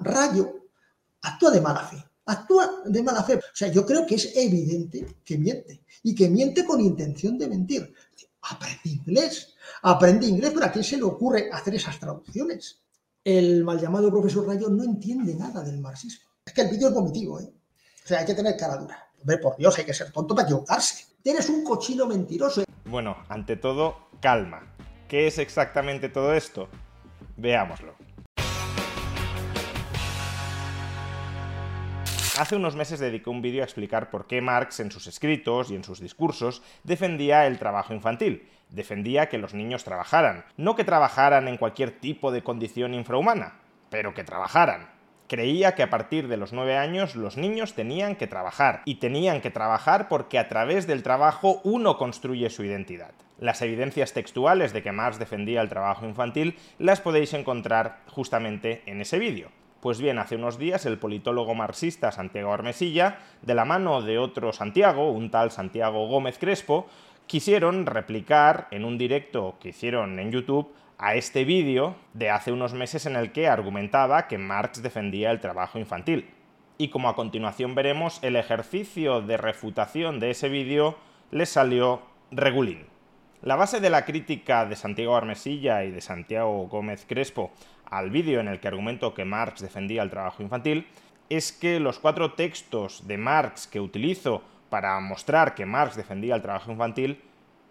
Rayo 0.00 0.68
actúa 1.22 1.50
de 1.50 1.60
mala 1.60 1.84
fe. 1.84 2.04
Actúa 2.26 2.82
de 2.86 3.02
mala 3.02 3.22
fe. 3.22 3.36
O 3.36 3.40
sea, 3.54 3.68
yo 3.68 3.84
creo 3.84 4.06
que 4.06 4.14
es 4.14 4.36
evidente 4.36 5.16
que 5.24 5.38
miente 5.38 5.82
y 6.02 6.14
que 6.14 6.28
miente 6.28 6.64
con 6.64 6.80
intención 6.80 7.38
de 7.38 7.48
mentir. 7.48 7.94
Aprende 8.42 8.80
inglés. 8.84 9.54
Aprende 9.82 10.26
inglés, 10.26 10.52
pero 10.54 10.66
¿a 10.66 10.72
quién 10.72 10.84
se 10.84 10.96
le 10.96 11.02
ocurre 11.02 11.50
hacer 11.52 11.74
esas 11.74 11.98
traducciones? 11.98 12.80
El 13.22 13.64
mal 13.64 13.78
llamado 13.78 14.10
profesor 14.10 14.46
Rayo 14.46 14.68
no 14.70 14.82
entiende 14.82 15.34
nada 15.34 15.62
del 15.62 15.78
marxismo. 15.78 16.30
Es 16.44 16.52
que 16.52 16.62
el 16.62 16.70
vídeo 16.70 16.88
es 16.88 16.94
vomitivo, 16.94 17.38
¿eh? 17.40 17.52
O 18.04 18.08
sea, 18.08 18.20
hay 18.20 18.26
que 18.26 18.34
tener 18.34 18.56
cara 18.56 18.76
dura. 18.76 19.10
Hombre, 19.20 19.38
por 19.38 19.56
Dios, 19.56 19.76
hay 19.78 19.84
que 19.84 19.92
ser 19.92 20.10
tonto 20.10 20.34
para 20.34 20.48
equivocarse. 20.48 21.06
Tienes 21.22 21.48
un 21.50 21.62
cochino 21.62 22.06
mentiroso. 22.06 22.64
Bueno, 22.86 23.16
ante 23.28 23.56
todo, 23.56 24.08
calma. 24.20 24.74
¿Qué 25.06 25.26
es 25.26 25.38
exactamente 25.38 26.08
todo 26.08 26.32
esto? 26.32 26.68
Veámoslo. 27.36 27.94
Hace 32.40 32.56
unos 32.56 32.74
meses 32.74 33.00
dediqué 33.00 33.28
un 33.28 33.42
vídeo 33.42 33.60
a 33.60 33.66
explicar 33.66 34.08
por 34.08 34.26
qué 34.26 34.40
Marx 34.40 34.80
en 34.80 34.90
sus 34.90 35.06
escritos 35.06 35.70
y 35.70 35.74
en 35.74 35.84
sus 35.84 36.00
discursos 36.00 36.62
defendía 36.84 37.46
el 37.46 37.58
trabajo 37.58 37.92
infantil. 37.92 38.48
Defendía 38.70 39.28
que 39.28 39.36
los 39.36 39.52
niños 39.52 39.84
trabajaran, 39.84 40.46
no 40.56 40.74
que 40.74 40.84
trabajaran 40.84 41.48
en 41.48 41.58
cualquier 41.58 41.90
tipo 42.00 42.32
de 42.32 42.42
condición 42.42 42.94
infrahumana, 42.94 43.60
pero 43.90 44.14
que 44.14 44.24
trabajaran. 44.24 44.88
Creía 45.28 45.74
que 45.74 45.82
a 45.82 45.90
partir 45.90 46.28
de 46.28 46.38
los 46.38 46.54
nueve 46.54 46.78
años 46.78 47.14
los 47.14 47.36
niños 47.36 47.74
tenían 47.74 48.16
que 48.16 48.26
trabajar, 48.26 48.80
y 48.86 48.94
tenían 48.94 49.42
que 49.42 49.50
trabajar 49.50 50.08
porque 50.08 50.38
a 50.38 50.48
través 50.48 50.86
del 50.86 51.02
trabajo 51.02 51.60
uno 51.62 51.98
construye 51.98 52.48
su 52.48 52.64
identidad. 52.64 53.12
Las 53.38 53.60
evidencias 53.60 54.14
textuales 54.14 54.72
de 54.72 54.82
que 54.82 54.92
Marx 54.92 55.18
defendía 55.18 55.60
el 55.60 55.68
trabajo 55.68 56.06
infantil 56.06 56.56
las 56.78 57.02
podéis 57.02 57.34
encontrar 57.34 57.98
justamente 58.06 58.82
en 58.86 59.02
ese 59.02 59.18
vídeo. 59.18 59.50
Pues 59.80 59.98
bien, 59.98 60.18
hace 60.18 60.36
unos 60.36 60.58
días 60.58 60.84
el 60.84 60.98
politólogo 60.98 61.54
marxista 61.54 62.12
Santiago 62.12 62.52
Armesilla, 62.52 63.18
de 63.40 63.54
la 63.54 63.64
mano 63.64 64.02
de 64.02 64.18
otro 64.18 64.52
Santiago, 64.52 65.10
un 65.10 65.30
tal 65.30 65.50
Santiago 65.50 66.06
Gómez 66.06 66.36
Crespo, 66.38 66.86
quisieron 67.26 67.86
replicar 67.86 68.68
en 68.72 68.84
un 68.84 68.98
directo 68.98 69.56
que 69.58 69.70
hicieron 69.70 70.18
en 70.18 70.32
YouTube 70.32 70.70
a 70.98 71.14
este 71.14 71.46
vídeo 71.46 71.96
de 72.12 72.28
hace 72.28 72.52
unos 72.52 72.74
meses 72.74 73.06
en 73.06 73.16
el 73.16 73.32
que 73.32 73.48
argumentaba 73.48 74.28
que 74.28 74.36
Marx 74.36 74.82
defendía 74.82 75.30
el 75.30 75.40
trabajo 75.40 75.78
infantil. 75.78 76.28
Y 76.76 76.88
como 76.88 77.08
a 77.08 77.16
continuación 77.16 77.74
veremos, 77.74 78.22
el 78.22 78.36
ejercicio 78.36 79.22
de 79.22 79.38
refutación 79.38 80.20
de 80.20 80.30
ese 80.30 80.50
vídeo 80.50 80.98
les 81.30 81.48
salió 81.48 82.02
regulín. 82.30 82.84
La 83.42 83.56
base 83.56 83.80
de 83.80 83.88
la 83.88 84.04
crítica 84.04 84.66
de 84.66 84.76
Santiago 84.76 85.16
Armesilla 85.16 85.84
y 85.84 85.90
de 85.90 86.02
Santiago 86.02 86.68
Gómez 86.68 87.06
Crespo 87.08 87.52
al 87.90 88.10
vídeo 88.10 88.40
en 88.40 88.48
el 88.48 88.60
que 88.60 88.68
argumento 88.68 89.14
que 89.14 89.24
Marx 89.24 89.60
defendía 89.60 90.02
el 90.02 90.10
trabajo 90.10 90.42
infantil 90.42 90.86
es 91.28 91.52
que 91.52 91.80
los 91.80 91.98
cuatro 91.98 92.32
textos 92.32 93.06
de 93.06 93.18
Marx 93.18 93.66
que 93.66 93.80
utilizo 93.80 94.42
para 94.68 94.98
mostrar 95.00 95.54
que 95.54 95.66
Marx 95.66 95.96
defendía 95.96 96.34
el 96.34 96.42
trabajo 96.42 96.72
infantil 96.72 97.20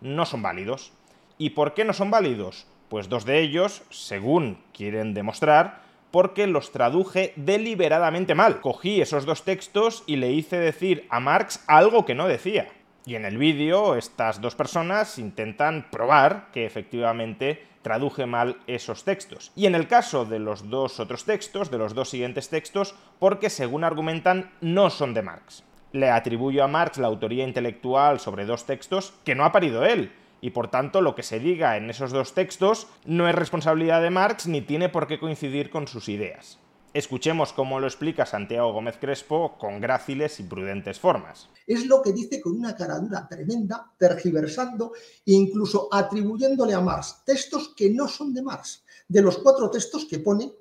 no 0.02 0.26
son 0.26 0.42
válidos. 0.42 0.94
¿Y 1.38 1.52
por 1.52 1.74
qué 1.74 1.86
no 1.86 1.94
son 1.94 2.12
válidos? 2.12 2.68
Pues 2.90 3.10
dos 3.10 3.26
de 3.26 3.40
ellos, 3.40 3.84
según 3.90 4.60
quieren 4.74 5.14
demostrar, 5.14 5.82
porque 6.12 6.48
los 6.48 6.72
traduje 6.72 7.34
deliberadamente 7.36 8.36
mal. 8.36 8.62
Cogí 8.62 9.02
esos 9.02 9.26
dos 9.26 9.44
textos 9.44 10.04
y 10.08 10.16
le 10.16 10.32
hice 10.32 10.58
decir 10.58 11.06
a 11.10 11.20
Marx 11.20 11.64
algo 11.68 12.06
que 12.06 12.16
no 12.16 12.28
decía. 12.28 12.68
Y 13.06 13.16
en 13.16 13.26
el 13.26 13.38
vídeo 13.38 13.96
estas 13.96 14.42
dos 14.42 14.56
personas 14.56 15.18
intentan 15.18 15.88
probar 15.92 16.48
que 16.52 16.66
efectivamente 16.66 17.64
traduje 17.90 18.28
mal 18.28 18.58
esos 18.68 19.04
textos. 19.04 19.52
Y 19.56 19.66
en 19.66 19.74
el 19.74 19.88
caso 19.88 20.24
de 20.24 20.38
los 20.38 20.70
dos 20.70 21.00
otros 21.00 21.26
textos, 21.26 21.72
de 21.72 21.80
los 21.80 21.96
dos 21.96 22.12
siguientes 22.12 22.48
textos, 22.48 22.94
porque 23.18 23.50
según 23.50 23.84
argumentan 23.84 24.52
no 24.62 24.92
son 24.92 25.16
de 25.16 25.24
Marx. 25.24 25.64
Le 25.92 26.12
atribuyo 26.12 26.64
a 26.64 26.68
Marx 26.68 27.00
la 27.00 27.08
autoría 27.08 27.48
intelectual 27.48 28.20
sobre 28.20 28.46
dos 28.46 28.68
textos 28.68 29.16
que 29.26 29.34
no 29.34 29.44
ha 29.44 29.52
parido 29.52 29.86
él, 29.86 30.12
y 30.40 30.52
por 30.52 30.68
tanto 30.68 31.02
lo 31.02 31.16
que 31.16 31.24
se 31.24 31.40
diga 31.40 31.78
en 31.78 31.90
esos 31.90 32.12
dos 32.12 32.36
textos 32.36 32.86
no 33.06 33.28
es 33.28 33.34
responsabilidad 33.34 34.04
de 34.04 34.12
Marx 34.12 34.46
ni 34.46 34.62
tiene 34.62 34.90
por 34.90 35.08
qué 35.08 35.18
coincidir 35.18 35.72
con 35.72 35.88
sus 35.88 36.10
ideas. 36.10 36.60
Escuchemos 36.92 37.54
cómo 37.54 37.80
lo 37.80 37.86
explica 37.86 38.26
Santiago 38.26 38.74
Gómez 38.74 38.98
Crespo 39.00 39.60
con 39.60 39.80
gráciles 39.80 40.40
y 40.40 40.44
prudentes 40.44 41.00
formas. 41.00 41.48
Es 41.68 41.86
lo 41.86 42.02
que 42.02 42.12
dice 42.12 42.42
con 42.42 42.54
una 42.54 42.76
caradura 42.76 43.28
tremenda, 43.30 43.94
tergiversando 43.96 44.94
e 45.24 45.34
incluso 45.34 45.88
atribuyéndole 45.92 46.74
a 46.74 46.82
Marx 46.82 47.22
textos 47.24 47.76
que 47.76 47.92
no 47.92 48.08
son 48.08 48.34
de 48.34 48.42
Marx. 48.42 48.84
De 49.08 49.22
los 49.22 49.38
cuatro 49.38 49.70
textos 49.70 50.06
que 50.06 50.18
pone, 50.18 50.52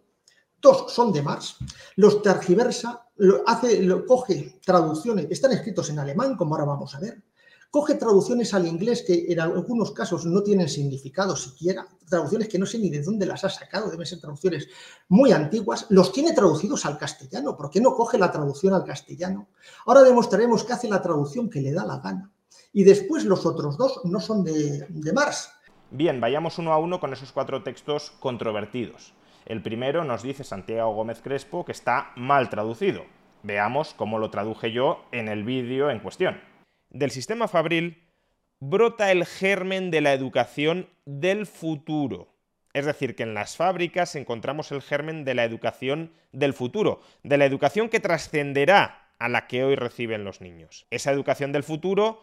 dos 0.60 0.92
son 0.92 1.14
de 1.14 1.22
Marx, 1.22 1.56
los 1.96 2.20
tergiversa, 2.20 3.06
lo 3.16 3.42
hace, 3.46 3.82
lo 3.82 4.04
coge 4.04 4.60
traducciones, 4.62 5.28
están 5.30 5.52
escritos 5.52 5.88
en 5.88 5.98
alemán, 5.98 6.36
como 6.36 6.54
ahora 6.54 6.66
vamos 6.66 6.94
a 6.94 7.00
ver, 7.00 7.22
Coge 7.70 7.96
traducciones 7.96 8.54
al 8.54 8.66
inglés 8.66 9.04
que 9.06 9.26
en 9.28 9.40
algunos 9.40 9.92
casos 9.92 10.24
no 10.24 10.42
tienen 10.42 10.70
significado 10.70 11.36
siquiera, 11.36 11.86
traducciones 12.08 12.48
que 12.48 12.58
no 12.58 12.64
sé 12.64 12.78
ni 12.78 12.88
de 12.88 13.02
dónde 13.02 13.26
las 13.26 13.44
ha 13.44 13.50
sacado, 13.50 13.90
deben 13.90 14.06
ser 14.06 14.20
traducciones 14.20 14.68
muy 15.08 15.32
antiguas, 15.32 15.84
los 15.90 16.10
tiene 16.10 16.32
traducidos 16.32 16.86
al 16.86 16.96
castellano. 16.96 17.58
¿Por 17.58 17.68
qué 17.68 17.82
no 17.82 17.94
coge 17.94 18.16
la 18.16 18.32
traducción 18.32 18.72
al 18.72 18.84
castellano? 18.84 19.48
Ahora 19.84 20.02
demostraremos 20.02 20.64
que 20.64 20.72
hace 20.72 20.88
la 20.88 21.02
traducción 21.02 21.50
que 21.50 21.60
le 21.60 21.72
da 21.72 21.84
la 21.84 21.98
gana. 21.98 22.32
Y 22.72 22.84
después 22.84 23.26
los 23.26 23.44
otros 23.44 23.76
dos 23.76 24.00
no 24.04 24.18
son 24.18 24.44
de, 24.44 24.86
de 24.88 25.12
Marx. 25.12 25.50
Bien, 25.90 26.22
vayamos 26.22 26.56
uno 26.58 26.72
a 26.72 26.78
uno 26.78 27.00
con 27.00 27.12
esos 27.12 27.32
cuatro 27.32 27.62
textos 27.62 28.12
controvertidos. 28.18 29.12
El 29.44 29.62
primero 29.62 30.04
nos 30.04 30.22
dice 30.22 30.42
Santiago 30.42 30.94
Gómez 30.94 31.20
Crespo 31.20 31.66
que 31.66 31.72
está 31.72 32.12
mal 32.16 32.48
traducido. 32.48 33.02
Veamos 33.42 33.92
cómo 33.92 34.18
lo 34.18 34.30
traduje 34.30 34.72
yo 34.72 35.00
en 35.12 35.28
el 35.28 35.44
vídeo 35.44 35.90
en 35.90 36.00
cuestión 36.00 36.48
del 36.90 37.10
sistema 37.10 37.48
fabril 37.48 38.04
brota 38.60 39.12
el 39.12 39.24
germen 39.24 39.90
de 39.90 40.00
la 40.00 40.12
educación 40.12 40.88
del 41.04 41.46
futuro. 41.46 42.34
Es 42.72 42.86
decir, 42.86 43.14
que 43.14 43.22
en 43.22 43.34
las 43.34 43.56
fábricas 43.56 44.14
encontramos 44.14 44.72
el 44.72 44.82
germen 44.82 45.24
de 45.24 45.34
la 45.34 45.44
educación 45.44 46.12
del 46.32 46.54
futuro, 46.54 47.00
de 47.22 47.38
la 47.38 47.44
educación 47.44 47.88
que 47.88 48.00
trascenderá 48.00 49.12
a 49.18 49.28
la 49.28 49.46
que 49.46 49.64
hoy 49.64 49.74
reciben 49.74 50.24
los 50.24 50.40
niños. 50.40 50.86
Esa 50.90 51.12
educación 51.12 51.52
del 51.52 51.64
futuro 51.64 52.22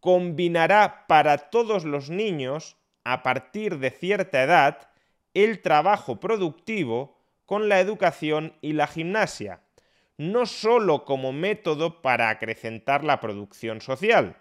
combinará 0.00 1.06
para 1.08 1.38
todos 1.38 1.84
los 1.84 2.10
niños, 2.10 2.76
a 3.04 3.22
partir 3.22 3.78
de 3.78 3.90
cierta 3.90 4.42
edad, 4.42 4.90
el 5.34 5.60
trabajo 5.60 6.20
productivo 6.20 7.18
con 7.44 7.68
la 7.68 7.80
educación 7.80 8.54
y 8.60 8.72
la 8.72 8.86
gimnasia, 8.86 9.62
no 10.18 10.46
sólo 10.46 11.04
como 11.04 11.32
método 11.32 12.02
para 12.02 12.30
acrecentar 12.30 13.04
la 13.04 13.20
producción 13.20 13.80
social, 13.80 14.36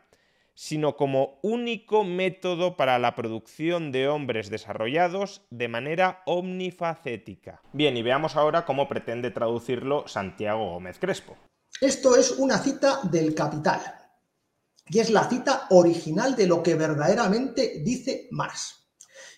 sino 0.53 0.95
como 0.95 1.39
único 1.43 2.03
método 2.03 2.77
para 2.77 2.97
la 2.97 3.13
producción 3.15 3.91
de 3.91 4.07
hombres 4.07 4.49
desarrollados 4.49 5.41
de 5.49 5.67
manera 5.67 6.23
omnifacética. 6.25 7.61
Bien, 7.73 7.97
y 7.97 8.03
veamos 8.03 8.35
ahora 8.35 8.65
cómo 8.65 8.87
pretende 8.87 9.31
traducirlo 9.31 10.07
Santiago 10.07 10.71
Gómez 10.71 10.97
Crespo. 10.97 11.35
Esto 11.81 12.15
es 12.15 12.31
una 12.31 12.57
cita 12.57 13.01
del 13.03 13.35
Capital, 13.35 13.81
y 14.87 14.99
es 14.99 15.09
la 15.09 15.27
cita 15.27 15.67
original 15.71 16.35
de 16.35 16.47
lo 16.47 16.63
que 16.63 16.75
verdaderamente 16.75 17.81
dice 17.83 18.27
Marx. 18.31 18.87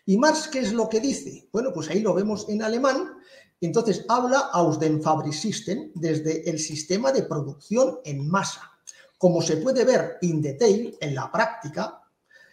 ¿Y 0.05 0.17
Marx 0.17 0.49
qué 0.49 0.59
es 0.59 0.73
lo 0.73 0.87
que 0.87 0.99
dice? 0.99 1.49
Bueno, 1.51 1.71
pues 1.73 1.89
ahí 1.89 2.01
lo 2.01 2.13
vemos 2.13 2.47
en 2.49 2.61
alemán, 2.61 3.16
entonces 3.65 4.05
habla 4.07 4.39
aus 4.53 4.79
dem 4.79 5.01
Fabriksystem 5.01 5.91
desde 5.95 6.47
el 6.49 6.59
sistema 6.59 7.11
de 7.11 7.23
producción 7.23 7.99
en 8.05 8.29
masa. 8.29 8.61
Como 9.17 9.41
se 9.41 9.57
puede 9.57 9.83
ver 9.83 10.17
in 10.21 10.41
detail 10.41 10.95
en 11.01 11.15
la 11.15 11.31
práctica, 11.31 12.03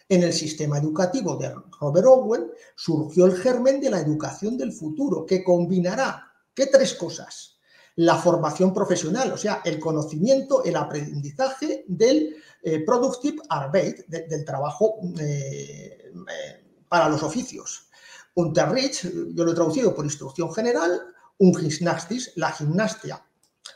en 0.09 0.23
el 0.23 0.33
sistema 0.33 0.77
educativo 0.77 1.35
de 1.35 1.53
Robert 1.79 2.07
Owen 2.07 2.51
surgió 2.75 3.25
el 3.25 3.35
germen 3.35 3.79
de 3.79 3.89
la 3.89 3.99
educación 3.99 4.57
del 4.57 4.71
futuro, 4.71 5.25
que 5.25 5.43
combinará, 5.43 6.31
¿qué 6.53 6.67
tres 6.67 6.93
cosas? 6.93 7.57
La 7.97 8.15
formación 8.15 8.73
profesional, 8.73 9.31
o 9.31 9.37
sea, 9.37 9.61
el 9.63 9.79
conocimiento, 9.79 10.63
el 10.63 10.75
aprendizaje 10.75 11.85
del 11.87 12.35
eh, 12.61 12.83
productive 12.85 13.41
arbeit, 13.49 14.05
del 14.07 14.43
trabajo 14.43 14.99
eh, 15.19 16.11
eh, 16.11 16.63
para 16.89 17.09
los 17.09 17.23
oficios. 17.23 17.84
Unterricht, 18.35 19.05
yo 19.33 19.43
lo 19.43 19.51
he 19.51 19.55
traducido 19.55 19.95
por 19.95 20.05
instrucción 20.05 20.53
general, 20.53 21.01
un 21.37 21.55
gimnastis, 21.55 22.33
la 22.35 22.51
gimnasia 22.51 23.25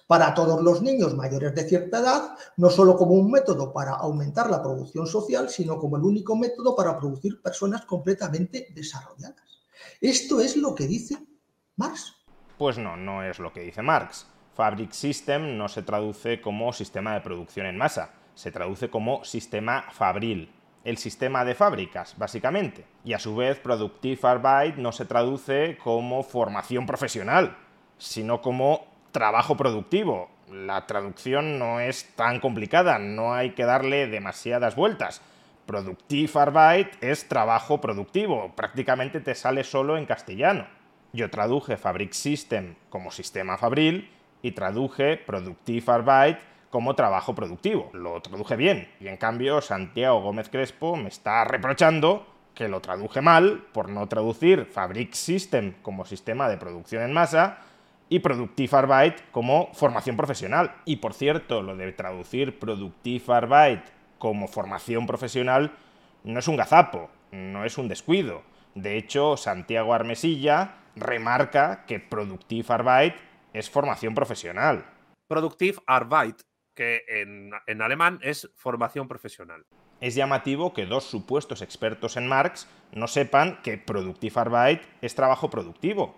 para 0.08 0.34
todos 0.34 0.62
los 0.62 0.82
niños 0.82 1.16
mayores 1.16 1.54
de 1.56 1.64
cierta 1.64 2.00
edad, 2.00 2.38
no 2.58 2.70
solo 2.70 2.96
como 2.96 3.14
un 3.14 3.32
método 3.32 3.72
para 3.72 3.94
aumentar 3.94 4.50
la 4.50 4.62
producción 4.62 5.08
social, 5.08 5.50
sino 5.50 5.78
como 5.78 5.98
el 5.98 6.04
único 6.04 6.36
método 6.36 6.76
para 6.76 6.98
producir 6.98 7.42
personas 7.42 7.86
completamente 7.86 8.68
desarrolladas. 8.74 9.62
Esto 10.02 10.40
es 10.40 10.58
lo 10.58 10.76
que 10.76 10.88
dice 10.88 11.18
Marx. 11.76 12.16
Pues 12.58 12.78
no, 12.78 12.98
no 12.98 13.24
es 13.24 13.40
lo 13.40 13.54
que 13.54 13.62
dice 13.62 13.82
Marx. 13.82 14.28
Fabric 14.56 14.92
System 14.92 15.58
no 15.58 15.70
se 15.70 15.84
traduce 15.84 16.42
como 16.42 16.74
sistema 16.74 17.14
de 17.14 17.22
producción 17.22 17.66
en 17.66 17.78
masa, 17.78 18.14
se 18.36 18.52
traduce 18.52 18.90
como 18.90 19.24
sistema 19.24 19.86
fabril, 19.92 20.52
el 20.84 20.98
sistema 20.98 21.46
de 21.46 21.56
fábricas, 21.56 22.16
básicamente. 22.18 22.86
Y 23.04 23.14
a 23.14 23.20
su 23.20 23.36
vez, 23.36 23.60
Productive 23.60 24.20
Arbeit 24.28 24.76
no 24.76 24.92
se 24.92 25.06
traduce 25.06 25.78
como 25.84 26.24
formación 26.24 26.86
profesional, 26.86 27.58
sino 27.98 28.42
como 28.42 28.88
trabajo 29.12 29.58
productivo. 29.58 30.30
La 30.52 30.88
traducción 30.88 31.60
no 31.60 31.80
es 31.80 32.16
tan 32.16 32.40
complicada, 32.40 32.98
no 32.98 33.34
hay 33.34 33.52
que 33.52 33.66
darle 33.66 34.08
demasiadas 34.08 34.76
vueltas. 34.76 35.22
Productive 35.66 36.32
Arbeit 36.34 37.04
es 37.04 37.28
trabajo 37.28 37.80
productivo, 37.80 38.54
prácticamente 38.56 39.20
te 39.20 39.36
sale 39.36 39.64
solo 39.64 39.98
en 39.98 40.08
castellano. 40.08 40.66
Yo 41.14 41.30
traduje 41.30 41.78
Fabric 41.78 42.14
System 42.14 42.76
como 42.90 43.12
sistema 43.12 43.58
fabril 43.58 44.10
y 44.42 44.52
traduje 44.52 45.18
Productive 45.18 45.92
Arbeit 45.92 46.40
como 46.70 46.96
trabajo 46.96 47.36
productivo. 47.36 47.90
Lo 47.94 48.22
traduje 48.22 48.56
bien. 48.56 48.90
Y 49.00 49.08
en 49.08 49.18
cambio, 49.18 49.62
Santiago 49.62 50.22
Gómez 50.22 50.50
Crespo 50.50 50.96
me 50.96 51.10
está 51.10 51.44
reprochando 51.44 52.26
que 52.54 52.68
lo 52.68 52.82
traduje 52.82 53.22
mal 53.22 53.66
por 53.72 53.90
no 53.90 54.08
traducir 54.08 54.66
Fabric 54.66 55.14
System 55.14 55.76
como 55.82 56.06
sistema 56.06 56.50
de 56.50 56.58
producción 56.58 57.04
en 57.04 57.14
masa 57.14 57.60
y 58.10 58.20
Productive 58.20 58.76
Arbeit 58.76 59.16
como 59.32 59.70
formación 59.74 60.18
profesional. 60.18 60.76
Y 60.86 60.98
por 60.98 61.14
cierto, 61.14 61.62
lo 61.62 61.78
de 61.78 61.92
traducir 61.94 62.60
Productive 62.60 63.34
Arbeit 63.34 63.82
como 64.18 64.48
formación 64.48 65.08
profesional 65.08 65.72
no 66.24 66.40
es 66.40 66.48
un 66.48 66.58
gazapo, 66.58 67.10
no 67.32 67.64
es 67.64 67.78
un 67.78 67.88
descuido. 67.88 68.42
De 68.76 68.98
hecho, 68.98 69.38
Santiago 69.38 69.94
Armesilla 69.94 70.76
remarca 70.96 71.86
que 71.86 72.00
Productive 72.00 72.74
Arbeit 72.74 73.16
es 73.54 73.70
formación 73.70 74.16
profesional. 74.16 74.86
Productive 75.28 75.80
Arbeit 75.86 76.42
que 76.80 77.04
en, 77.10 77.82
alemán 77.82 78.22
es 78.24 78.50
formación 78.56 79.10
profesional. 79.10 79.66
Es 80.00 80.16
llamativo 80.16 80.72
que 80.74 80.86
dos 80.86 81.04
supuestos 81.04 81.62
expertos 81.62 82.16
en 82.16 82.26
Marx 82.26 82.70
no 82.94 83.10
sepan 83.10 83.60
que 83.64 83.78
Productive 83.78 84.40
Arbeit 84.40 84.84
es 85.02 85.14
trabajo 85.14 85.50
productivo. 85.50 86.16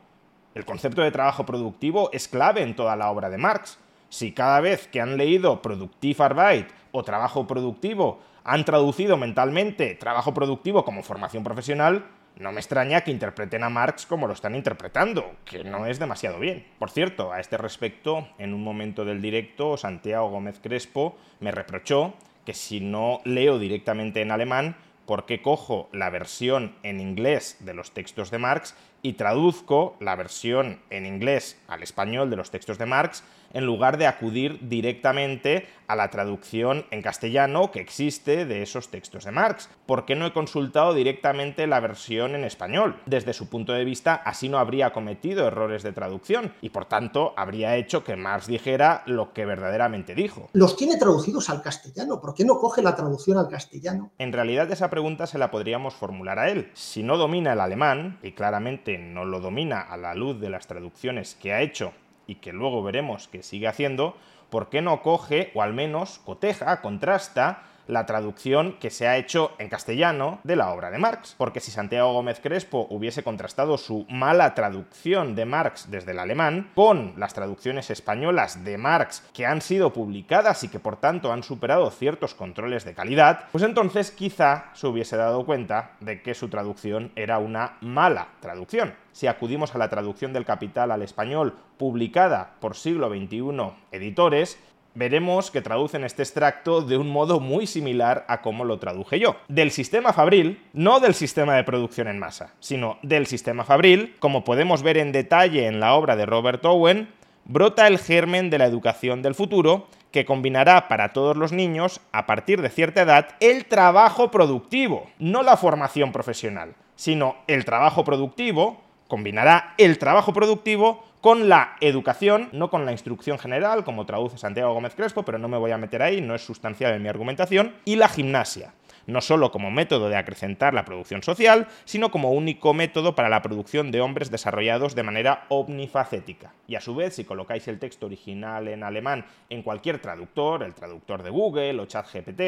El 0.54 0.64
concepto 0.64 1.02
de 1.02 1.10
trabajo 1.10 1.48
productivo 1.48 2.12
es 2.14 2.28
clave 2.28 2.62
en 2.62 2.76
toda 2.76 2.96
la 2.96 3.10
obra 3.10 3.32
de 3.32 3.40
Marx. 3.40 3.80
Si 4.10 4.34
cada 4.34 4.62
vez 4.62 4.88
que 4.88 5.02
han 5.02 5.18
leído 5.18 5.64
Productive 5.64 6.24
Arbeit 6.24 6.68
o 6.92 7.02
trabajo 7.02 7.48
productivo 7.48 8.22
han 8.44 8.64
traducido 8.64 9.18
mentalmente 9.18 9.96
trabajo 9.96 10.32
productivo 10.32 10.86
como 10.86 11.02
formación 11.02 11.44
profesional, 11.44 12.06
no 12.38 12.52
me 12.52 12.60
extraña 12.60 13.02
que 13.02 13.12
interpreten 13.12 13.64
a 13.64 13.70
Marx 13.70 14.06
como 14.06 14.28
lo 14.28 14.34
están 14.34 14.56
interpretando, 14.56 15.36
que 15.46 15.64
no 15.64 15.86
es 15.86 16.00
demasiado 16.00 16.40
bien. 16.40 16.66
Por 16.80 16.90
cierto, 16.90 17.32
a 17.32 17.40
este 17.40 17.58
respecto, 17.58 18.28
en 18.38 18.54
un 18.54 18.64
momento 18.64 19.06
del 19.06 19.22
directo, 19.22 19.78
Santiago 19.78 20.30
Gómez 20.30 20.60
Crespo 20.62 21.18
me 21.40 21.52
reprochó 21.52 22.14
que 22.46 22.54
si 22.54 22.80
no 22.80 23.22
leo 23.26 23.60
directamente 23.60 24.22
en 24.22 24.32
alemán, 24.32 24.76
¿por 25.06 25.26
qué 25.26 25.42
cojo 25.42 25.90
la 25.92 26.10
versión 26.10 26.76
en 26.84 27.00
inglés 27.00 27.58
de 27.60 27.74
los 27.74 27.92
textos 27.92 28.32
de 28.32 28.40
Marx 28.40 28.76
y 29.02 29.14
traduzco 29.14 29.96
la 30.00 30.16
versión 30.16 30.80
en 30.90 31.06
inglés 31.06 31.60
al 31.68 31.84
español 31.84 32.30
de 32.30 32.38
los 32.38 32.52
textos 32.52 32.78
de 32.78 32.86
Marx 32.86 33.24
en 33.54 33.66
lugar 33.66 33.98
de 33.98 34.08
acudir 34.08 34.60
directamente 34.68 35.68
a 35.88 35.96
la 35.96 36.10
traducción 36.10 36.86
en 36.90 37.02
castellano 37.02 37.70
que 37.72 37.82
existe 37.82 38.46
de 38.46 38.62
esos 38.62 38.90
textos 38.90 39.26
de 39.26 39.32
Marx. 39.32 39.70
¿Por 39.86 40.06
qué 40.06 40.16
no 40.16 40.26
he 40.26 40.32
consultado 40.32 40.94
directamente 40.94 41.68
la 41.68 41.82
versión 41.82 42.34
en 42.34 42.46
español? 42.46 42.96
Desde 43.06 43.34
su 43.34 43.50
punto 43.50 43.74
de 43.74 43.84
vista, 43.84 44.16
así 44.16 44.48
no 44.48 44.58
habría 44.58 44.94
cometido 44.94 45.46
errores 45.46 45.84
de 45.84 45.92
traducción 45.92 46.54
y 46.62 46.70
por 46.70 46.86
tanto 46.86 47.34
habría 47.36 47.76
hecho 47.76 48.06
que 48.06 48.16
Marx 48.16 48.48
dijera 48.48 49.04
lo 49.06 49.34
que 49.34 49.46
verdaderamente 49.46 50.16
dijo. 50.16 50.50
Los 50.54 50.78
tiene 50.78 50.98
traducidos 50.98 51.50
al 51.50 51.62
castellano, 51.62 52.22
¿por 52.22 52.34
qué 52.34 52.46
no 52.46 52.58
coge 52.58 52.82
la 52.82 52.96
traducción 52.96 53.38
al 53.38 53.50
castellano? 53.50 54.12
En 54.18 54.32
realidad 54.32 54.72
esa 54.72 54.90
pregunta 54.90 55.28
se 55.28 55.38
la 55.38 55.52
podríamos 55.52 55.94
formular 55.94 56.40
a 56.40 56.50
él. 56.50 56.72
Si 56.74 57.04
no 57.04 57.18
domina 57.18 57.52
el 57.52 57.60
alemán, 57.60 58.20
y 58.24 58.32
claramente 58.32 58.98
no 58.98 59.26
lo 59.26 59.40
domina 59.40 59.82
a 59.82 59.98
la 59.98 60.16
luz 60.16 60.40
de 60.40 60.50
las 60.50 60.68
traducciones 60.68 61.36
que 61.36 61.54
ha 61.54 61.62
hecho 61.62 61.94
y 62.28 62.36
que 62.36 62.54
luego 62.54 62.84
veremos 62.84 63.28
que 63.28 63.44
sigue 63.44 63.68
haciendo, 63.68 64.16
¿por 64.50 64.70
qué 64.70 64.82
no 64.82 65.02
coge 65.02 65.52
o 65.56 65.62
al 65.62 65.74
menos 65.74 66.20
coteja, 66.20 66.82
contrasta 66.82 67.64
la 67.88 68.06
traducción 68.06 68.78
que 68.80 68.90
se 68.90 69.08
ha 69.08 69.18
hecho 69.18 69.52
en 69.58 69.70
castellano 69.70 70.40
de 70.44 70.56
la 70.56 70.72
obra 70.72 70.92
de 70.92 70.98
Marx. 70.98 71.36
Porque 71.38 71.60
si 71.60 71.72
Santiago 71.72 72.14
Gómez 72.14 72.40
Crespo 72.42 72.88
hubiese 72.90 73.24
contrastado 73.24 73.78
su 73.78 74.06
mala 74.10 74.54
traducción 74.56 75.36
de 75.36 75.46
Marx 75.46 75.90
desde 75.90 76.12
el 76.12 76.20
alemán 76.20 76.72
con 76.76 77.14
las 77.18 77.34
traducciones 77.34 77.90
españolas 77.90 78.64
de 78.64 78.78
Marx 78.78 79.24
que 79.34 79.46
han 79.46 79.62
sido 79.62 79.94
publicadas 79.94 80.64
y 80.64 80.68
que 80.68 80.80
por 80.80 80.98
tanto 80.98 81.32
han 81.32 81.44
superado 81.44 81.90
ciertos 81.92 82.34
controles 82.34 82.86
de 82.86 82.94
calidad, 82.94 83.46
pues 83.52 83.64
entonces 83.64 84.12
quizá 84.12 84.72
se 84.74 84.88
hubiese 84.88 85.18
dado 85.18 85.46
cuenta 85.46 85.92
de 86.00 86.22
que 86.22 86.34
su 86.34 86.50
traducción 86.50 87.12
era 87.16 87.40
una 87.40 87.78
mala 87.82 88.30
traducción. 88.40 88.94
Si 89.12 89.28
acudimos 89.28 89.76
a 89.76 89.78
la 89.78 89.90
traducción 89.90 90.34
del 90.34 90.46
Capital 90.46 90.92
al 90.92 91.02
español 91.02 91.56
publicada 91.78 92.56
por 92.60 92.76
siglo 92.76 93.10
XXI 93.10 93.74
editores, 93.92 94.58
veremos 94.94 95.52
que 95.52 95.62
traducen 95.62 96.04
este 96.04 96.24
extracto 96.24 96.82
de 96.82 96.98
un 96.98 97.10
modo 97.10 97.40
muy 97.40 97.68
similar 97.68 98.26
a 98.28 98.42
como 98.42 98.66
lo 98.66 98.80
traduje 98.80 99.20
yo. 99.20 99.38
Del 99.48 99.72
sistema 99.72 100.14
Fabril, 100.14 100.62
no 100.74 101.00
del 101.00 101.14
sistema 101.14 101.56
de 101.56 101.64
producción 101.64 102.08
en 102.08 102.20
masa, 102.20 102.54
sino 102.60 102.98
del 103.02 103.28
sistema 103.28 103.64
Fabril, 103.64 104.16
como 104.20 104.44
podemos 104.44 104.84
ver 104.84 104.98
en 104.98 105.12
detalle 105.12 105.68
en 105.68 105.80
la 105.80 105.94
obra 105.94 106.16
de 106.16 106.26
Robert 106.26 106.64
Owen, 106.66 107.10
brota 107.46 107.88
el 107.88 108.00
germen 108.00 108.50
de 108.50 108.58
la 108.58 108.66
educación 108.66 109.22
del 109.22 109.36
futuro 109.36 109.88
que 110.12 110.26
combinará 110.26 110.88
para 110.88 111.14
todos 111.14 111.38
los 111.38 111.52
niños, 111.52 112.02
a 112.12 112.26
partir 112.26 112.62
de 112.62 112.70
cierta 112.70 113.02
edad, 113.02 113.30
el 113.40 113.66
trabajo 113.66 114.30
productivo, 114.30 115.10
no 115.20 115.42
la 115.42 115.58
formación 115.58 116.12
profesional, 116.12 116.76
sino 116.96 117.38
el 117.48 117.64
trabajo 117.66 118.04
productivo, 118.04 118.82
combinará 119.08 119.74
el 119.78 119.98
trabajo 119.98 120.34
productivo 120.34 121.04
con 121.22 121.48
la 121.48 121.78
educación, 121.80 122.50
no 122.52 122.70
con 122.70 122.86
la 122.86 122.92
instrucción 122.92 123.38
general, 123.38 123.84
como 123.84 124.06
traduce 124.06 124.38
Santiago 124.38 124.74
Gómez 124.74 124.96
Crespo, 124.96 125.24
pero 125.24 125.38
no 125.38 125.48
me 125.48 125.58
voy 125.58 125.72
a 125.72 125.78
meter 125.78 126.02
ahí, 126.02 126.20
no 126.20 126.36
es 126.36 126.44
sustancial 126.44 126.94
en 126.94 127.04
mi 127.04 127.10
argumentación, 127.10 127.76
y 127.86 127.96
la 127.96 128.10
gimnasia 128.10 128.74
no 129.08 129.22
solo 129.22 129.52
como 129.52 129.72
método 129.72 130.10
de 130.10 130.16
acrecentar 130.16 130.74
la 130.74 130.86
producción 130.86 131.24
social, 131.24 131.68
sino 131.86 132.12
como 132.12 132.32
único 132.32 132.74
método 132.74 133.16
para 133.16 133.30
la 133.30 133.42
producción 133.42 133.92
de 133.92 134.02
hombres 134.02 134.32
desarrollados 134.32 134.96
de 134.96 135.04
manera 135.04 135.46
omnifacética. 135.50 136.54
Y 136.68 136.76
a 136.76 136.82
su 136.82 136.96
vez, 136.96 137.16
si 137.16 137.26
colocáis 137.26 137.68
el 137.68 137.80
texto 137.80 138.06
original 138.06 138.68
en 138.68 138.84
alemán 138.84 139.26
en 139.50 139.64
cualquier 139.64 140.00
traductor, 140.00 140.64
el 140.64 140.74
traductor 140.76 141.24
de 141.24 141.30
Google 141.30 141.80
o 141.80 141.86
ChatGPT, 141.86 142.42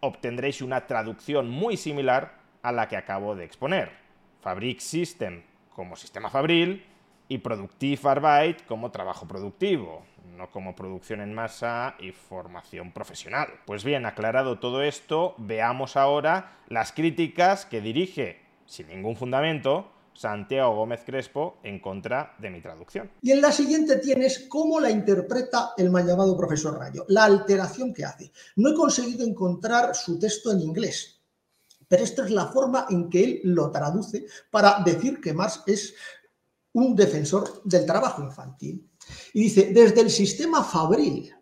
obtendréis 0.00 0.62
una 0.62 0.86
traducción 0.86 1.50
muy 1.50 1.76
similar 1.76 2.38
a 2.62 2.72
la 2.72 2.88
que 2.88 2.96
acabo 2.96 3.34
de 3.34 3.44
exponer. 3.44 3.90
Fabric 4.40 4.80
System 4.80 5.42
como 5.74 5.94
sistema 5.94 6.30
fabril, 6.30 6.84
y 7.28 7.38
Productive 7.38 8.00
Arbeit 8.08 8.64
como 8.66 8.90
trabajo 8.90 9.28
productivo, 9.28 10.02
no 10.36 10.50
como 10.50 10.74
producción 10.74 11.20
en 11.20 11.34
masa 11.34 11.94
y 12.00 12.12
formación 12.12 12.92
profesional. 12.92 13.48
Pues 13.66 13.84
bien, 13.84 14.06
aclarado 14.06 14.58
todo 14.58 14.82
esto, 14.82 15.34
veamos 15.38 15.96
ahora 15.96 16.58
las 16.68 16.92
críticas 16.92 17.66
que 17.66 17.80
dirige, 17.80 18.40
sin 18.66 18.88
ningún 18.88 19.16
fundamento, 19.16 19.90
Santiago 20.14 20.74
Gómez 20.74 21.02
Crespo 21.06 21.58
en 21.62 21.78
contra 21.78 22.34
de 22.38 22.50
mi 22.50 22.60
traducción. 22.60 23.08
Y 23.22 23.30
en 23.30 23.40
la 23.40 23.52
siguiente 23.52 23.98
tienes 23.98 24.46
cómo 24.48 24.80
la 24.80 24.90
interpreta 24.90 25.70
el 25.76 25.90
mal 25.90 26.06
llamado 26.06 26.36
profesor 26.36 26.76
Rayo, 26.76 27.04
la 27.08 27.24
alteración 27.24 27.94
que 27.94 28.04
hace. 28.04 28.32
No 28.56 28.70
he 28.70 28.74
conseguido 28.74 29.24
encontrar 29.24 29.94
su 29.94 30.18
texto 30.18 30.50
en 30.50 30.60
inglés, 30.60 31.20
pero 31.86 32.02
esta 32.02 32.24
es 32.24 32.30
la 32.30 32.46
forma 32.46 32.86
en 32.90 33.08
que 33.08 33.24
él 33.24 33.40
lo 33.44 33.70
traduce 33.70 34.26
para 34.50 34.80
decir 34.84 35.20
que 35.20 35.32
Marx 35.32 35.62
es 35.66 35.94
un 36.78 36.94
defensor 36.94 37.60
del 37.64 37.84
trabajo 37.84 38.22
infantil. 38.22 38.88
Y 39.32 39.42
dice, 39.44 39.70
desde 39.72 40.00
el 40.00 40.10
sistema 40.10 40.62
fabril, 40.62 41.34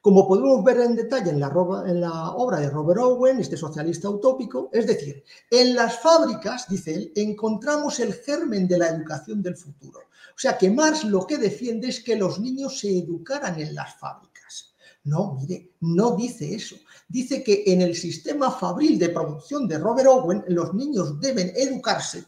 como 0.00 0.26
podemos 0.26 0.62
ver 0.64 0.80
en 0.80 0.94
detalle 0.94 1.30
en 1.30 1.40
la, 1.40 2.30
obra 2.30 2.60
de 2.60 2.70
Robert 2.70 3.00
Owen, 3.00 3.40
este 3.40 3.56
socialista 3.56 4.08
utópico, 4.08 4.70
es 4.72 4.86
decir, 4.86 5.22
en 5.50 5.74
las 5.74 5.98
fábricas, 5.98 6.68
dice 6.68 6.94
él, 6.94 7.12
encontramos 7.16 7.98
el 8.00 8.14
germen 8.14 8.68
de 8.68 8.78
la 8.78 8.88
educación 8.88 9.42
del 9.42 9.56
futuro. 9.56 9.98
O 10.00 10.38
sea 10.38 10.56
que 10.56 10.70
Marx 10.70 11.04
lo 11.04 11.26
que 11.26 11.38
defiende 11.38 11.88
es 11.88 12.00
que 12.00 12.16
los 12.16 12.38
niños 12.38 12.78
se 12.78 12.98
educaran 12.98 13.60
en 13.60 13.74
las 13.74 13.98
fábricas. 13.98 14.74
No, 15.04 15.34
mire, 15.34 15.72
no 15.80 16.16
dice 16.16 16.54
eso. 16.54 16.76
Dice 17.08 17.42
que 17.42 17.64
en 17.66 17.80
el 17.80 17.94
sistema 17.94 18.50
fabril 18.50 18.98
de 18.98 19.10
producción 19.10 19.66
de 19.68 19.78
Robert 19.78 20.08
Owen, 20.08 20.44
los 20.48 20.72
niños 20.74 21.20
deben 21.20 21.52
educarse 21.54 22.24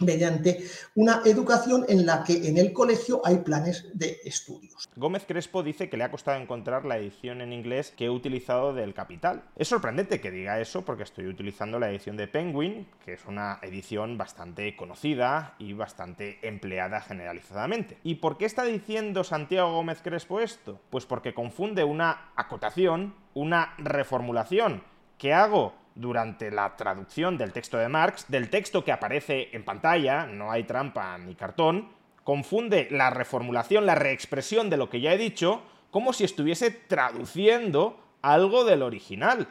mediante 0.00 0.64
una 0.94 1.22
educación 1.24 1.84
en 1.88 2.06
la 2.06 2.24
que 2.24 2.48
en 2.48 2.58
el 2.58 2.72
colegio 2.72 3.20
hay 3.24 3.38
planes 3.38 3.90
de 3.94 4.20
estudios. 4.24 4.88
Gómez 4.96 5.24
Crespo 5.26 5.62
dice 5.62 5.88
que 5.88 5.96
le 5.96 6.04
ha 6.04 6.10
costado 6.10 6.40
encontrar 6.40 6.84
la 6.84 6.98
edición 6.98 7.40
en 7.40 7.52
inglés 7.52 7.92
que 7.96 8.06
he 8.06 8.10
utilizado 8.10 8.72
del 8.72 8.94
Capital. 8.94 9.44
Es 9.56 9.68
sorprendente 9.68 10.20
que 10.20 10.30
diga 10.30 10.60
eso 10.60 10.84
porque 10.84 11.02
estoy 11.02 11.26
utilizando 11.26 11.78
la 11.78 11.90
edición 11.90 12.16
de 12.16 12.28
Penguin, 12.28 12.86
que 13.04 13.14
es 13.14 13.26
una 13.26 13.58
edición 13.62 14.16
bastante 14.16 14.74
conocida 14.76 15.54
y 15.58 15.72
bastante 15.74 16.38
empleada 16.42 17.00
generalizadamente. 17.00 17.98
¿Y 18.02 18.16
por 18.16 18.38
qué 18.38 18.46
está 18.46 18.64
diciendo 18.64 19.24
Santiago 19.24 19.72
Gómez 19.72 20.00
Crespo 20.02 20.40
esto? 20.40 20.80
Pues 20.90 21.06
porque 21.06 21.34
confunde 21.34 21.84
una 21.84 22.32
acotación, 22.36 23.14
una 23.34 23.74
reformulación 23.78 24.82
que 25.18 25.32
hago 25.32 25.81
durante 25.94 26.50
la 26.50 26.76
traducción 26.76 27.36
del 27.38 27.52
texto 27.52 27.78
de 27.78 27.88
Marx, 27.88 28.26
del 28.28 28.50
texto 28.50 28.84
que 28.84 28.92
aparece 28.92 29.48
en 29.52 29.64
pantalla, 29.64 30.26
no 30.26 30.50
hay 30.50 30.64
trampa 30.64 31.18
ni 31.18 31.34
cartón, 31.34 31.88
Confunde 32.24 32.86
la 32.90 33.10
reformulación, 33.10 33.84
la 33.84 33.96
reexpresión 33.96 34.70
de 34.70 34.76
lo 34.76 34.88
que 34.88 35.00
ya 35.00 35.12
he 35.12 35.18
dicho, 35.18 35.62
como 35.90 36.12
si 36.12 36.24
estuviese 36.24 36.70
traduciendo 36.70 37.98
algo 38.22 38.64
del 38.64 38.82
original. 38.82 39.48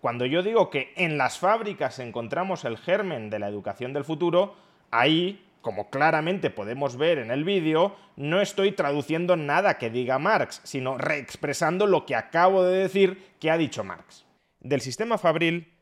Cuando 0.00 0.26
yo 0.26 0.42
digo 0.42 0.68
que 0.68 0.92
en 0.96 1.16
las 1.16 1.38
fábricas 1.38 1.98
encontramos 2.00 2.64
el 2.64 2.76
germen 2.76 3.30
de 3.30 3.38
la 3.38 3.48
educación 3.48 3.92
del 3.92 4.04
futuro, 4.04 4.56
ahí, 4.90 5.44
como 5.60 5.90
claramente 5.90 6.50
podemos 6.50 6.96
ver 6.96 7.18
en 7.18 7.30
el 7.30 7.44
vídeo, 7.44 7.94
no 8.16 8.40
estoy 8.40 8.72
traduciendo 8.72 9.36
nada 9.36 9.78
que 9.78 9.90
diga 9.90 10.18
Marx, 10.18 10.60
sino 10.64 10.98
reexpresando 10.98 11.86
lo 11.86 12.04
que 12.04 12.16
acabo 12.16 12.64
de 12.64 12.78
decir 12.78 13.34
que 13.38 13.50
ha 13.52 13.56
dicho 13.56 13.84
Marx. 13.84 14.24
Del 14.60 14.80
sistema 14.80 15.18
fabril 15.18 15.72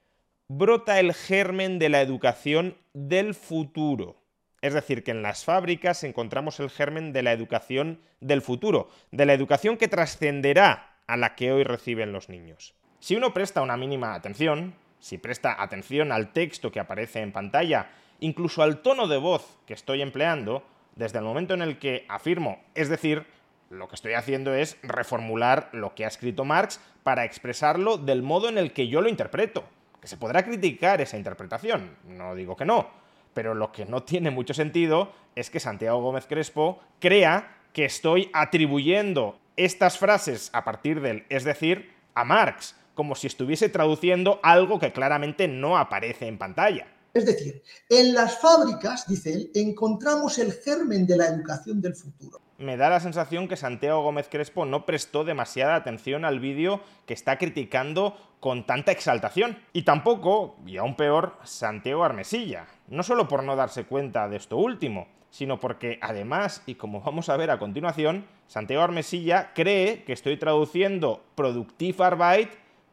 brota 0.48 1.00
el 1.00 1.12
germen 1.12 1.78
de 1.78 1.88
la 1.88 2.00
educación 2.00 2.76
del 2.94 3.34
futuro. 3.34 4.22
Es 4.62 4.74
decir, 4.74 5.02
que 5.02 5.10
en 5.10 5.22
las 5.22 5.44
fábricas 5.44 6.04
encontramos 6.04 6.60
el 6.60 6.70
germen 6.70 7.12
de 7.12 7.22
la 7.22 7.32
educación 7.32 8.00
del 8.20 8.42
futuro, 8.42 8.88
de 9.10 9.26
la 9.26 9.34
educación 9.34 9.76
que 9.76 9.88
trascenderá 9.88 11.00
a 11.06 11.16
la 11.16 11.34
que 11.34 11.52
hoy 11.52 11.64
reciben 11.64 12.12
los 12.12 12.28
niños. 12.28 12.74
Si 13.00 13.16
uno 13.16 13.34
presta 13.34 13.60
una 13.60 13.76
mínima 13.76 14.14
atención, 14.14 14.74
si 14.98 15.18
presta 15.18 15.60
atención 15.60 16.12
al 16.12 16.32
texto 16.32 16.70
que 16.72 16.80
aparece 16.80 17.20
en 17.20 17.32
pantalla, 17.32 17.90
incluso 18.20 18.62
al 18.62 18.82
tono 18.82 19.08
de 19.08 19.18
voz 19.18 19.58
que 19.66 19.74
estoy 19.74 20.00
empleando, 20.00 20.62
desde 20.94 21.18
el 21.18 21.24
momento 21.24 21.54
en 21.54 21.62
el 21.62 21.78
que 21.78 22.06
afirmo, 22.08 22.60
es 22.74 22.88
decir, 22.88 23.26
lo 23.68 23.88
que 23.88 23.96
estoy 23.96 24.14
haciendo 24.14 24.54
es 24.54 24.78
reformular 24.82 25.68
lo 25.72 25.94
que 25.94 26.04
ha 26.04 26.08
escrito 26.08 26.44
Marx 26.44 26.80
para 27.02 27.24
expresarlo 27.24 27.98
del 27.98 28.22
modo 28.22 28.48
en 28.48 28.58
el 28.58 28.72
que 28.72 28.88
yo 28.88 29.00
lo 29.00 29.08
interpreto. 29.08 29.64
Se 30.06 30.16
podrá 30.16 30.44
criticar 30.44 31.00
esa 31.00 31.16
interpretación, 31.16 31.96
no 32.06 32.36
digo 32.36 32.56
que 32.56 32.64
no, 32.64 32.88
pero 33.34 33.54
lo 33.54 33.72
que 33.72 33.86
no 33.86 34.04
tiene 34.04 34.30
mucho 34.30 34.54
sentido 34.54 35.12
es 35.34 35.50
que 35.50 35.58
Santiago 35.58 36.00
Gómez 36.00 36.26
Crespo 36.26 36.80
crea 37.00 37.56
que 37.72 37.84
estoy 37.84 38.30
atribuyendo 38.32 39.36
estas 39.56 39.98
frases 39.98 40.50
a 40.52 40.64
partir 40.64 41.00
del 41.00 41.26
es 41.28 41.42
decir 41.42 41.92
a 42.14 42.24
Marx, 42.24 42.76
como 42.94 43.16
si 43.16 43.26
estuviese 43.26 43.68
traduciendo 43.68 44.38
algo 44.44 44.78
que 44.78 44.92
claramente 44.92 45.48
no 45.48 45.76
aparece 45.76 46.28
en 46.28 46.38
pantalla. 46.38 46.86
Es 47.16 47.24
decir, 47.24 47.62
en 47.88 48.12
las 48.12 48.38
fábricas, 48.40 49.08
dice 49.08 49.32
él, 49.32 49.50
encontramos 49.54 50.38
el 50.38 50.52
germen 50.52 51.06
de 51.06 51.16
la 51.16 51.28
educación 51.28 51.80
del 51.80 51.94
futuro. 51.94 52.42
Me 52.58 52.76
da 52.76 52.90
la 52.90 53.00
sensación 53.00 53.48
que 53.48 53.56
Santiago 53.56 54.02
Gómez 54.02 54.28
Crespo 54.30 54.66
no 54.66 54.84
prestó 54.84 55.24
demasiada 55.24 55.76
atención 55.76 56.26
al 56.26 56.40
vídeo 56.40 56.82
que 57.06 57.14
está 57.14 57.38
criticando 57.38 58.18
con 58.38 58.66
tanta 58.66 58.92
exaltación. 58.92 59.56
Y 59.72 59.84
tampoco, 59.84 60.56
y 60.66 60.76
aún 60.76 60.94
peor, 60.94 61.38
Santiago 61.42 62.04
Armesilla. 62.04 62.66
No 62.88 63.02
solo 63.02 63.28
por 63.28 63.44
no 63.44 63.56
darse 63.56 63.84
cuenta 63.84 64.28
de 64.28 64.36
esto 64.36 64.58
último, 64.58 65.08
sino 65.30 65.58
porque 65.58 65.98
además, 66.02 66.62
y 66.66 66.74
como 66.74 67.00
vamos 67.00 67.30
a 67.30 67.38
ver 67.38 67.50
a 67.50 67.58
continuación, 67.58 68.26
Santiago 68.46 68.82
Armesilla 68.82 69.54
cree 69.54 70.04
que 70.04 70.12
estoy 70.12 70.36
traduciendo 70.36 71.24
Productive 71.34 72.04
Arbeit 72.04 72.50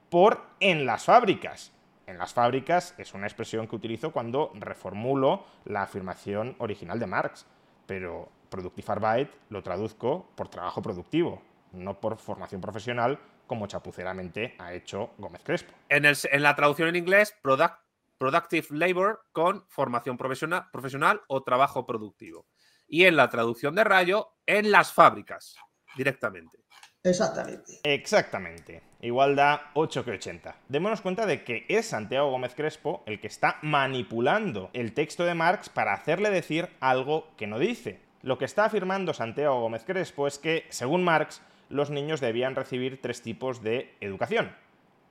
por 0.10 0.46
en 0.62 0.86
las 0.86 1.04
fábricas. 1.04 1.74
En 2.06 2.18
las 2.18 2.34
fábricas 2.34 2.96
es 2.98 3.14
una 3.14 3.28
expresión 3.28 3.68
que 3.68 3.76
utilizo 3.76 4.12
cuando 4.12 4.52
reformulo 4.56 5.46
la 5.66 5.84
afirmación 5.84 6.56
original 6.60 7.00
de 7.00 7.08
Marx, 7.08 7.46
pero 7.86 8.30
Productive 8.50 8.92
Arbeit 8.92 9.30
lo 9.50 9.64
traduzco 9.64 10.30
por 10.36 10.50
trabajo 10.50 10.82
productivo, 10.82 11.42
no 11.72 12.00
por 12.00 12.18
formación 12.18 12.62
profesional 12.62 13.20
como 13.48 13.68
chapuceramente 13.68 14.56
ha 14.60 14.74
hecho 14.74 15.12
Gómez 15.18 15.42
Crespo. 15.44 15.74
En, 15.90 16.04
la 16.44 16.56
traducción 16.56 16.90
en 16.90 16.96
inglés, 16.96 17.36
Productive 17.42 18.68
Labor 18.72 19.26
con 19.32 19.66
formación 19.70 20.18
profesional, 20.18 20.66
profesional 20.72 21.22
o 21.28 21.44
trabajo 21.44 21.86
productivo. 21.86 22.48
Y 22.88 23.06
en 23.06 23.16
la 23.16 23.30
traducción 23.30 23.76
de 23.76 23.84
Rayo, 23.84 24.30
en 24.46 24.72
las 24.72 24.94
fábricas, 24.94 25.56
directamente. 25.96 26.63
Exactamente. 27.04 27.80
Exactamente. 27.84 28.82
Igual 29.02 29.36
da 29.36 29.72
8 29.74 30.06
que 30.06 30.12
80. 30.12 30.56
Démonos 30.70 31.02
cuenta 31.02 31.26
de 31.26 31.44
que 31.44 31.66
es 31.68 31.88
Santiago 31.88 32.32
Gómez 32.32 32.56
Crespo 32.56 33.04
el 33.06 33.20
que 33.20 33.28
está 33.28 33.58
manipulando 33.62 34.70
el 34.72 34.94
texto 34.94 35.26
de 35.26 35.34
Marx 35.34 35.68
para 35.68 35.94
hacerle 35.94 36.30
decir 36.30 36.70
algo 36.80 37.28
que 37.36 37.46
no 37.46 37.60
dice. 37.60 38.00
Lo 38.22 38.38
que 38.38 38.46
está 38.46 38.64
afirmando 38.64 39.14
Santiago 39.14 39.60
Gómez 39.60 39.84
Crespo 39.84 40.28
es 40.28 40.40
que, 40.40 40.66
según 40.70 41.04
Marx, 41.04 41.42
los 41.68 41.90
niños 41.90 42.22
debían 42.22 42.56
recibir 42.56 43.02
tres 43.02 43.22
tipos 43.22 43.62
de 43.62 43.94
educación. 44.00 44.56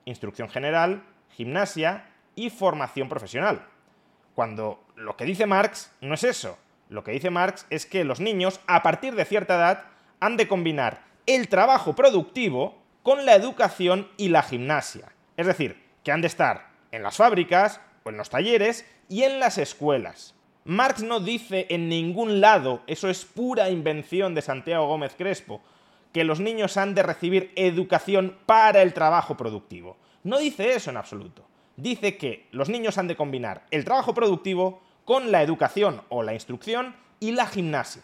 Instrucción 0.07 0.49
general, 0.49 1.03
gimnasia 1.29 2.09
y 2.35 2.49
formación 2.49 3.11
profesional. 3.11 3.67
Cuando 4.35 4.83
lo 4.97 5.19
que 5.19 5.27
dice 5.27 5.45
Marx 5.45 5.93
no 6.01 6.15
es 6.15 6.25
eso. 6.25 6.57
Lo 6.89 7.05
que 7.05 7.13
dice 7.13 7.29
Marx 7.29 7.67
es 7.69 7.85
que 7.85 8.05
los 8.05 8.19
niños, 8.21 8.61
a 8.67 8.83
partir 8.83 9.15
de 9.15 9.27
cierta 9.27 9.57
edad, 9.57 9.85
han 10.21 10.39
de 10.39 10.49
combinar 10.49 11.12
el 11.27 11.49
trabajo 11.49 11.95
productivo 11.95 12.75
con 13.03 13.25
la 13.27 13.35
educación 13.35 14.09
y 14.17 14.29
la 14.29 14.43
gimnasia. 14.43 15.13
Es 15.37 15.47
decir, 15.47 15.83
que 16.03 16.13
han 16.13 16.21
de 16.21 16.27
estar 16.27 16.71
en 16.91 17.03
las 17.03 17.17
fábricas 17.17 17.81
o 18.05 18.11
en 18.11 18.17
los 18.17 18.31
talleres 18.31 18.87
y 19.09 19.23
en 19.23 19.41
las 19.41 19.59
escuelas. 19.59 20.35
Marx 20.65 21.03
no 21.03 21.21
dice 21.21 21.67
en 21.71 21.89
ningún 21.89 22.41
lado, 22.41 22.83
eso 22.87 23.09
es 23.09 23.25
pura 23.25 23.71
invención 23.71 24.35
de 24.35 24.43
Santiago 24.43 24.87
Gómez 24.87 25.15
Crespo, 25.17 25.61
que 26.13 26.25
los 26.25 26.41
niños 26.41 26.77
han 26.77 26.95
de 26.95 27.03
recibir 27.03 27.53
educación 27.57 28.39
para 28.47 28.83
el 28.83 28.93
trabajo 28.93 29.37
productivo. 29.37 29.97
No 30.23 30.39
dice 30.39 30.75
eso 30.75 30.91
en 30.91 30.99
absoluto. 30.99 31.45
Dice 31.77 32.17
que 32.17 32.47
los 32.53 32.69
niños 32.69 32.99
han 32.99 33.09
de 33.09 33.17
combinar 33.17 33.65
el 33.71 33.85
trabajo 33.85 34.15
productivo 34.15 34.83
con 35.05 35.33
la 35.33 35.43
educación 35.43 36.03
o 36.11 36.23
la 36.23 36.35
instrucción 36.35 36.95
y 37.19 37.33
la 37.33 37.47
gimnasia. 37.47 38.03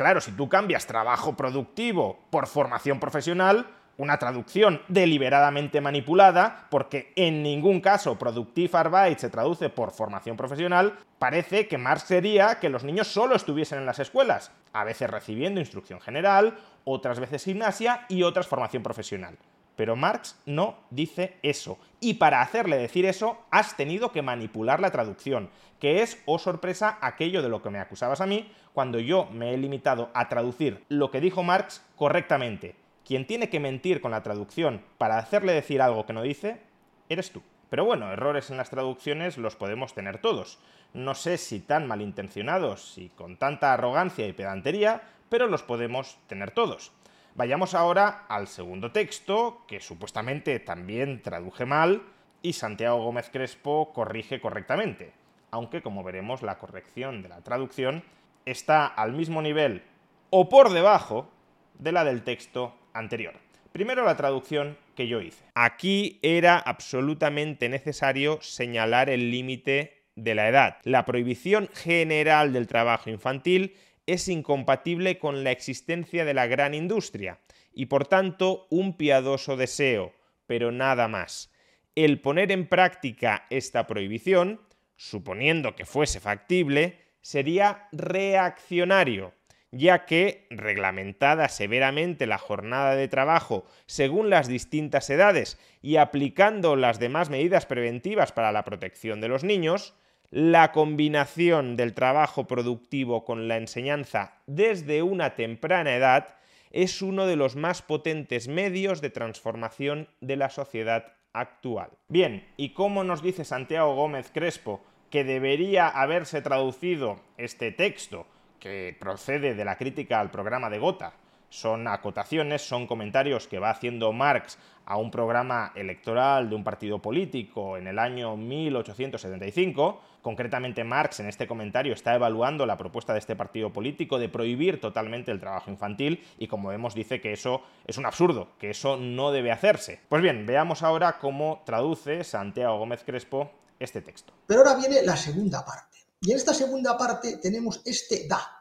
Claro, 0.00 0.22
si 0.22 0.32
tú 0.32 0.48
cambias 0.48 0.86
trabajo 0.86 1.36
productivo 1.36 2.20
por 2.30 2.46
formación 2.46 2.98
profesional, 2.98 3.66
una 3.98 4.16
traducción 4.16 4.80
deliberadamente 4.88 5.82
manipulada, 5.82 6.68
porque 6.70 7.12
en 7.16 7.42
ningún 7.42 7.82
caso 7.82 8.18
Productive 8.18 8.78
Arbeit 8.78 9.18
se 9.18 9.28
traduce 9.28 9.68
por 9.68 9.90
formación 9.90 10.38
profesional, 10.38 10.94
parece 11.18 11.68
que 11.68 11.76
Marx 11.76 12.04
sería 12.04 12.60
que 12.60 12.70
los 12.70 12.82
niños 12.82 13.08
solo 13.08 13.36
estuviesen 13.36 13.80
en 13.80 13.84
las 13.84 13.98
escuelas, 13.98 14.52
a 14.72 14.84
veces 14.84 15.10
recibiendo 15.10 15.60
instrucción 15.60 16.00
general, 16.00 16.56
otras 16.84 17.20
veces 17.20 17.44
gimnasia 17.44 18.06
y 18.08 18.22
otras 18.22 18.46
formación 18.46 18.82
profesional. 18.82 19.36
Pero 19.76 19.96
Marx 19.96 20.38
no 20.46 20.78
dice 20.90 21.36
eso. 21.42 21.78
Y 22.00 22.14
para 22.14 22.40
hacerle 22.40 22.78
decir 22.78 23.04
eso, 23.04 23.38
has 23.50 23.76
tenido 23.76 24.12
que 24.12 24.22
manipular 24.22 24.80
la 24.80 24.90
traducción, 24.92 25.50
que 25.78 26.02
es, 26.02 26.22
oh 26.26 26.38
sorpresa, 26.38 26.98
aquello 27.00 27.42
de 27.42 27.48
lo 27.48 27.62
que 27.62 27.70
me 27.70 27.80
acusabas 27.80 28.20
a 28.20 28.26
mí 28.26 28.50
cuando 28.80 28.98
yo 28.98 29.28
me 29.30 29.52
he 29.52 29.58
limitado 29.58 30.08
a 30.14 30.30
traducir 30.30 30.86
lo 30.88 31.10
que 31.10 31.20
dijo 31.20 31.42
Marx 31.42 31.84
correctamente. 31.96 32.76
Quien 33.04 33.26
tiene 33.26 33.50
que 33.50 33.60
mentir 33.60 34.00
con 34.00 34.10
la 34.10 34.22
traducción 34.22 34.82
para 34.96 35.18
hacerle 35.18 35.52
decir 35.52 35.82
algo 35.82 36.06
que 36.06 36.14
no 36.14 36.22
dice, 36.22 36.62
eres 37.10 37.30
tú. 37.30 37.42
Pero 37.68 37.84
bueno, 37.84 38.10
errores 38.10 38.48
en 38.48 38.56
las 38.56 38.70
traducciones 38.70 39.36
los 39.36 39.54
podemos 39.54 39.92
tener 39.92 40.16
todos. 40.16 40.60
No 40.94 41.14
sé 41.14 41.36
si 41.36 41.60
tan 41.60 41.86
malintencionados 41.86 42.96
y 42.96 43.10
con 43.10 43.36
tanta 43.36 43.74
arrogancia 43.74 44.26
y 44.26 44.32
pedantería, 44.32 45.02
pero 45.28 45.46
los 45.46 45.62
podemos 45.62 46.16
tener 46.26 46.52
todos. 46.52 46.90
Vayamos 47.34 47.74
ahora 47.74 48.24
al 48.30 48.48
segundo 48.48 48.92
texto, 48.92 49.62
que 49.68 49.80
supuestamente 49.80 50.58
también 50.58 51.20
traduje 51.20 51.66
mal 51.66 52.00
y 52.40 52.54
Santiago 52.54 53.04
Gómez 53.04 53.28
Crespo 53.30 53.92
corrige 53.92 54.40
correctamente, 54.40 55.12
aunque 55.50 55.82
como 55.82 56.02
veremos 56.02 56.40
la 56.40 56.56
corrección 56.56 57.20
de 57.20 57.28
la 57.28 57.42
traducción 57.42 58.04
está 58.44 58.86
al 58.86 59.12
mismo 59.12 59.42
nivel 59.42 59.82
o 60.30 60.48
por 60.48 60.72
debajo 60.72 61.30
de 61.78 61.92
la 61.92 62.04
del 62.04 62.22
texto 62.22 62.74
anterior. 62.92 63.34
Primero 63.72 64.04
la 64.04 64.16
traducción 64.16 64.76
que 64.96 65.06
yo 65.06 65.20
hice. 65.20 65.44
Aquí 65.54 66.18
era 66.22 66.58
absolutamente 66.58 67.68
necesario 67.68 68.38
señalar 68.42 69.08
el 69.08 69.30
límite 69.30 70.04
de 70.16 70.34
la 70.34 70.48
edad. 70.48 70.78
La 70.84 71.04
prohibición 71.04 71.68
general 71.72 72.52
del 72.52 72.66
trabajo 72.66 73.10
infantil 73.10 73.76
es 74.06 74.28
incompatible 74.28 75.18
con 75.18 75.44
la 75.44 75.52
existencia 75.52 76.24
de 76.24 76.34
la 76.34 76.46
gran 76.46 76.74
industria 76.74 77.38
y 77.72 77.86
por 77.86 78.06
tanto 78.06 78.66
un 78.70 78.96
piadoso 78.96 79.56
deseo, 79.56 80.12
pero 80.46 80.72
nada 80.72 81.06
más. 81.06 81.52
El 81.94 82.20
poner 82.20 82.50
en 82.50 82.66
práctica 82.66 83.46
esta 83.50 83.86
prohibición, 83.86 84.60
suponiendo 84.96 85.76
que 85.76 85.84
fuese 85.84 86.20
factible, 86.20 86.99
sería 87.22 87.88
reaccionario, 87.92 89.32
ya 89.72 90.04
que, 90.04 90.46
reglamentada 90.50 91.48
severamente 91.48 92.26
la 92.26 92.38
jornada 92.38 92.94
de 92.96 93.08
trabajo 93.08 93.64
según 93.86 94.30
las 94.30 94.48
distintas 94.48 95.08
edades 95.10 95.58
y 95.80 95.96
aplicando 95.96 96.76
las 96.76 96.98
demás 96.98 97.30
medidas 97.30 97.66
preventivas 97.66 98.32
para 98.32 98.52
la 98.52 98.64
protección 98.64 99.20
de 99.20 99.28
los 99.28 99.44
niños, 99.44 99.94
la 100.30 100.72
combinación 100.72 101.76
del 101.76 101.94
trabajo 101.94 102.46
productivo 102.46 103.24
con 103.24 103.48
la 103.48 103.56
enseñanza 103.56 104.34
desde 104.46 105.02
una 105.02 105.34
temprana 105.34 105.94
edad 105.94 106.36
es 106.70 107.02
uno 107.02 107.26
de 107.26 107.36
los 107.36 107.56
más 107.56 107.82
potentes 107.82 108.46
medios 108.46 109.00
de 109.00 109.10
transformación 109.10 110.08
de 110.20 110.36
la 110.36 110.50
sociedad 110.50 111.14
actual. 111.32 111.90
Bien, 112.08 112.46
¿y 112.56 112.70
cómo 112.70 113.04
nos 113.04 113.22
dice 113.22 113.44
Santiago 113.44 113.94
Gómez 113.94 114.30
Crespo 114.32 114.84
que 115.10 115.24
debería 115.24 115.88
haberse 115.88 116.40
traducido 116.40 117.20
este 117.36 117.72
texto 117.72 118.26
que 118.60 118.96
procede 118.98 119.54
de 119.54 119.64
la 119.64 119.76
crítica 119.76 120.20
al 120.20 120.30
programa 120.30 120.70
de 120.70 120.78
Gotha. 120.78 121.14
Son 121.48 121.88
acotaciones, 121.88 122.62
son 122.62 122.86
comentarios 122.86 123.48
que 123.48 123.58
va 123.58 123.70
haciendo 123.70 124.12
Marx 124.12 124.56
a 124.84 124.96
un 124.98 125.10
programa 125.10 125.72
electoral 125.74 126.48
de 126.48 126.54
un 126.54 126.62
partido 126.62 127.00
político 127.00 127.76
en 127.76 127.88
el 127.88 127.98
año 127.98 128.36
1875. 128.36 130.00
Concretamente, 130.22 130.84
Marx 130.84 131.18
en 131.18 131.26
este 131.26 131.48
comentario 131.48 131.92
está 131.92 132.14
evaluando 132.14 132.66
la 132.66 132.76
propuesta 132.76 133.12
de 133.12 133.18
este 133.18 133.34
partido 133.34 133.72
político 133.72 134.20
de 134.20 134.28
prohibir 134.28 134.80
totalmente 134.80 135.32
el 135.32 135.40
trabajo 135.40 135.72
infantil 135.72 136.22
y, 136.38 136.46
como 136.46 136.68
vemos, 136.68 136.94
dice 136.94 137.20
que 137.20 137.32
eso 137.32 137.62
es 137.84 137.98
un 137.98 138.06
absurdo, 138.06 138.50
que 138.60 138.70
eso 138.70 138.96
no 138.96 139.32
debe 139.32 139.50
hacerse. 139.50 139.98
Pues 140.08 140.22
bien, 140.22 140.46
veamos 140.46 140.84
ahora 140.84 141.18
cómo 141.18 141.62
traduce 141.66 142.22
Santiago 142.22 142.78
Gómez 142.78 143.02
Crespo 143.02 143.50
este 143.80 144.02
texto. 144.02 144.32
Pero 144.46 144.60
ahora 144.60 144.76
viene 144.76 145.02
la 145.02 145.16
segunda 145.16 145.64
parte. 145.64 145.98
Y 146.20 146.30
en 146.30 146.36
esta 146.36 146.54
segunda 146.54 146.96
parte 146.96 147.38
tenemos 147.38 147.80
este 147.84 148.28
da, 148.28 148.60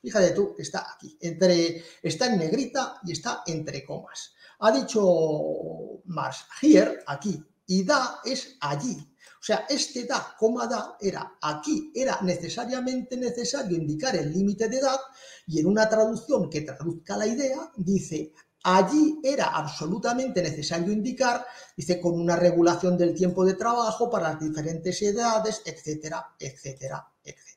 Fíjate 0.00 0.30
tú, 0.30 0.54
está 0.56 0.92
aquí, 0.94 1.18
entre, 1.20 1.82
está 2.02 2.26
en 2.26 2.38
negrita 2.38 3.00
y 3.04 3.12
está 3.12 3.42
entre 3.46 3.84
comas. 3.84 4.32
Ha 4.60 4.70
dicho 4.70 6.00
Marx, 6.04 6.46
here, 6.62 7.00
aquí, 7.06 7.42
y 7.66 7.84
da 7.84 8.20
es 8.24 8.56
allí. 8.60 8.96
O 9.40 9.42
sea, 9.42 9.66
este 9.68 10.04
da, 10.04 10.36
coma 10.38 10.66
da, 10.66 10.96
era 11.00 11.38
aquí, 11.42 11.92
era 11.94 12.18
necesariamente 12.22 13.16
necesario 13.16 13.76
indicar 13.76 14.14
el 14.16 14.32
límite 14.32 14.68
de 14.68 14.78
edad 14.78 14.98
y 15.46 15.60
en 15.60 15.66
una 15.66 15.88
traducción 15.88 16.48
que 16.48 16.60
traduzca 16.60 17.16
la 17.16 17.26
idea, 17.26 17.70
dice, 17.76 18.32
allí 18.76 19.20
era 19.22 19.46
absolutamente 19.46 20.42
necesario 20.42 20.92
indicar, 20.92 21.44
dice, 21.76 22.00
con 22.00 22.18
una 22.18 22.36
regulación 22.36 22.96
del 22.96 23.14
tiempo 23.14 23.44
de 23.44 23.54
trabajo 23.54 24.10
para 24.10 24.30
las 24.30 24.40
diferentes 24.40 25.00
edades, 25.02 25.62
etcétera, 25.64 26.34
etcétera, 26.38 27.06
etcétera 27.24 27.48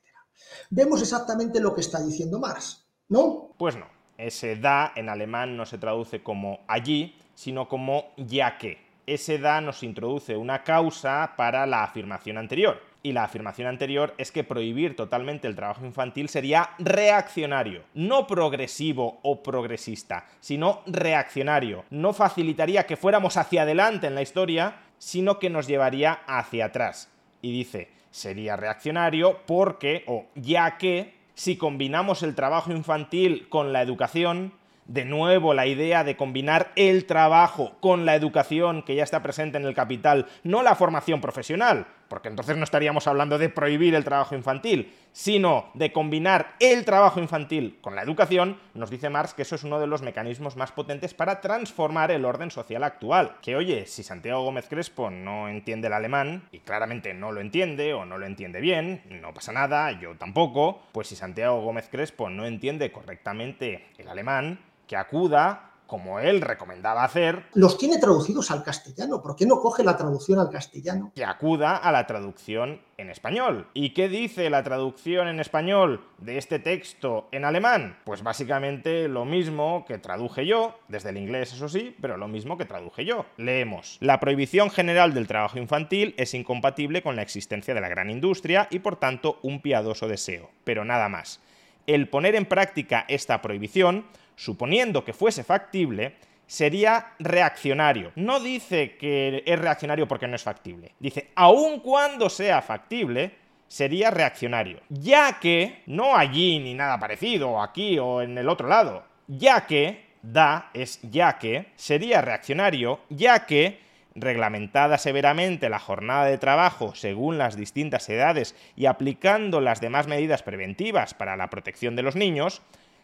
vemos 0.72 1.02
exactamente 1.02 1.60
lo 1.60 1.76
que 1.76 1.82
está 1.82 2.02
diciendo 2.02 2.40
Marx, 2.40 2.88
¿no? 3.10 3.54
Pues 3.58 3.76
no. 3.76 3.86
Ese 4.18 4.56
da 4.56 4.94
en 4.96 5.10
alemán 5.10 5.58
no 5.58 5.66
se 5.66 5.78
traduce 5.78 6.22
como 6.22 6.60
allí, 6.68 7.16
sino 7.34 7.68
como 7.68 8.14
ya 8.18 8.58
que. 8.58 8.78
Ese 9.08 9.40
da 9.40 9.62
nos 9.62 9.84
introduce 9.84 10.38
una 10.38 10.64
causa 10.64 11.34
para 11.36 11.66
la 11.66 11.84
afirmación 11.84 12.38
anterior. 12.38 12.80
Y 13.04 13.14
la 13.14 13.24
afirmación 13.24 13.68
anterior 13.68 14.14
es 14.20 14.32
que 14.32 14.44
prohibir 14.44 14.96
totalmente 14.96 15.48
el 15.48 15.56
trabajo 15.56 15.86
infantil 15.86 16.30
sería 16.30 16.72
reaccionario, 16.78 17.84
no 17.96 18.28
progresivo 18.28 19.20
o 19.24 19.42
progresista, 19.42 20.28
sino 20.40 20.84
reaccionario. 20.86 21.84
No 21.90 22.14
facilitaría 22.14 22.86
que 22.86 22.98
fuéramos 22.98 23.38
hacia 23.38 23.64
adelante 23.64 24.06
en 24.06 24.14
la 24.14 24.22
historia, 24.22 24.76
sino 25.00 25.40
que 25.40 25.50
nos 25.50 25.66
llevaría 25.66 26.20
hacia 26.28 26.66
atrás. 26.66 27.10
Y 27.42 27.52
dice, 27.52 27.90
sería 28.12 28.56
reaccionario 28.56 29.40
porque, 29.48 30.04
o 30.06 30.28
ya 30.36 30.78
que, 30.78 31.16
si 31.34 31.58
combinamos 31.58 32.22
el 32.22 32.36
trabajo 32.36 32.72
infantil 32.72 33.50
con 33.50 33.74
la 33.74 33.82
educación, 33.82 34.54
de 34.86 35.06
nuevo 35.06 35.54
la 35.54 35.66
idea 35.66 36.04
de 36.04 36.18
combinar 36.18 36.72
el 36.76 37.06
trabajo 37.06 37.78
con 37.80 38.06
la 38.06 38.16
educación 38.16 38.84
que 38.84 38.96
ya 38.96 39.04
está 39.04 39.24
presente 39.24 39.58
en 39.58 39.66
el 39.66 39.74
capital, 39.74 40.28
no 40.44 40.62
la 40.62 40.76
formación 40.76 41.22
profesional, 41.22 41.88
porque 42.12 42.28
entonces 42.28 42.58
no 42.58 42.66
estaríamos 42.66 43.08
hablando 43.08 43.38
de 43.38 43.48
prohibir 43.48 43.96
el 43.96 44.04
trabajo 44.04 44.36
infantil, 44.36 44.94
sino 45.14 45.72
de 45.76 45.94
combinar 45.94 46.56
el 46.60 46.84
trabajo 46.84 47.22
infantil 47.22 47.80
con 47.80 47.96
la 47.96 48.02
educación, 48.02 48.60
nos 48.74 48.90
dice 48.90 49.10
Marx 49.10 49.34
que 49.34 49.44
eso 49.44 49.56
es 49.56 49.64
uno 49.64 49.80
de 49.80 49.88
los 49.88 50.02
mecanismos 50.02 50.58
más 50.58 50.74
potentes 50.74 51.14
para 51.14 51.40
transformar 51.40 52.12
el 52.12 52.26
orden 52.26 52.52
social 52.52 52.84
actual. 52.84 53.38
Que 53.42 53.56
oye, 53.56 53.86
si 53.86 54.04
Santiago 54.04 54.44
Gómez 54.44 54.68
Crespo 54.68 55.10
no 55.10 55.48
entiende 55.48 55.88
el 55.88 55.94
alemán, 55.94 56.50
y 56.52 56.60
claramente 56.60 57.14
no 57.14 57.32
lo 57.32 57.40
entiende 57.40 57.94
o 57.94 58.04
no 58.04 58.18
lo 58.18 58.26
entiende 58.26 58.60
bien, 58.60 59.04
no 59.10 59.34
pasa 59.34 59.54
nada, 59.54 59.98
yo 59.98 60.18
tampoco, 60.18 60.82
pues 60.92 61.08
si 61.08 61.16
Santiago 61.16 61.62
Gómez 61.62 61.88
Crespo 61.90 62.30
no 62.30 62.46
entiende 62.46 62.92
correctamente 62.92 63.88
el 63.98 64.10
alemán, 64.10 64.60
que 64.86 64.98
acuda 64.98 65.71
como 65.92 66.22
él 66.22 66.40
recomendaba 66.40 67.04
hacer. 67.04 67.48
Los 67.54 67.78
tiene 67.78 67.98
traducidos 67.98 68.50
al 68.50 68.64
castellano. 68.64 69.22
¿Por 69.22 69.36
qué 69.36 69.46
no 69.46 69.60
coge 69.60 69.84
la 69.84 69.98
traducción 69.98 70.40
al 70.40 70.50
castellano? 70.50 71.12
Que 71.14 71.26
acuda 71.26 71.76
a 71.76 71.92
la 71.92 72.08
traducción 72.08 72.80
en 72.96 73.10
español. 73.10 73.68
¿Y 73.74 73.90
qué 73.90 74.08
dice 74.08 74.50
la 74.50 74.64
traducción 74.64 75.28
en 75.28 75.42
español 75.42 76.08
de 76.18 76.38
este 76.38 76.60
texto 76.60 77.28
en 77.34 77.44
alemán? 77.44 77.98
Pues 78.06 78.24
básicamente 78.24 79.10
lo 79.10 79.26
mismo 79.26 79.84
que 79.86 79.98
traduje 79.98 80.46
yo, 80.46 80.80
desde 80.88 81.10
el 81.10 81.18
inglés 81.18 81.52
eso 81.52 81.68
sí, 81.68 81.94
pero 82.00 82.16
lo 82.16 82.30
mismo 82.30 82.58
que 82.58 82.64
traduje 82.64 83.04
yo. 83.04 83.26
Leemos. 83.36 83.98
La 84.00 84.22
prohibición 84.22 84.70
general 84.70 85.14
del 85.14 85.28
trabajo 85.28 85.60
infantil 85.60 86.16
es 86.18 86.34
incompatible 86.34 87.04
con 87.04 87.18
la 87.18 87.22
existencia 87.22 87.74
de 87.74 87.82
la 87.82 87.90
gran 87.90 88.10
industria 88.10 88.70
y 88.72 88.80
por 88.80 88.96
tanto 88.96 89.40
un 89.42 89.62
piadoso 89.62 90.08
deseo. 90.08 90.52
Pero 90.64 90.86
nada 90.86 91.10
más. 91.10 91.42
El 91.86 92.08
poner 92.08 92.36
en 92.36 92.46
práctica 92.46 93.04
esta 93.10 93.42
prohibición 93.42 94.06
suponiendo 94.42 95.06
que 95.06 95.14
fuese 95.14 95.44
factible, 95.44 96.16
sería 96.48 97.14
reaccionario. 97.20 98.12
No 98.16 98.40
dice 98.40 98.98
que 98.98 99.44
es 99.46 99.60
reaccionario 99.60 100.08
porque 100.08 100.28
no 100.28 100.36
es 100.36 100.42
factible. 100.42 100.96
Dice, 101.00 101.30
aun 101.36 101.80
cuando 101.80 102.28
sea 102.28 102.64
factible, 102.64 103.36
sería 103.68 104.10
reaccionario. 104.10 104.80
Ya 104.90 105.40
que, 105.40 105.84
no 105.86 106.18
allí 106.18 106.58
ni 106.58 106.74
nada 106.74 107.00
parecido, 107.00 107.62
aquí 107.62 108.00
o 108.00 108.24
en 108.24 108.36
el 108.36 108.50
otro 108.50 108.68
lado, 108.68 109.04
ya 109.28 109.68
que, 109.68 110.06
da 110.24 110.72
es 110.74 111.00
ya 111.04 111.38
que, 111.38 111.68
sería 111.76 112.22
reaccionario, 112.22 113.00
ya 113.10 113.46
que, 113.46 113.80
reglamentada 114.16 114.98
severamente 114.98 115.70
la 115.70 115.80
jornada 115.80 116.26
de 116.26 116.38
trabajo 116.38 116.96
según 116.96 117.38
las 117.38 117.56
distintas 117.56 118.10
edades 118.10 118.56
y 118.76 118.88
aplicando 118.88 119.62
las 119.62 119.80
demás 119.80 120.08
medidas 120.08 120.44
preventivas 120.44 121.14
para 121.14 121.38
la 121.38 121.50
protección 121.50 121.96
de 121.96 122.02
los 122.02 122.16
niños, 122.16 122.62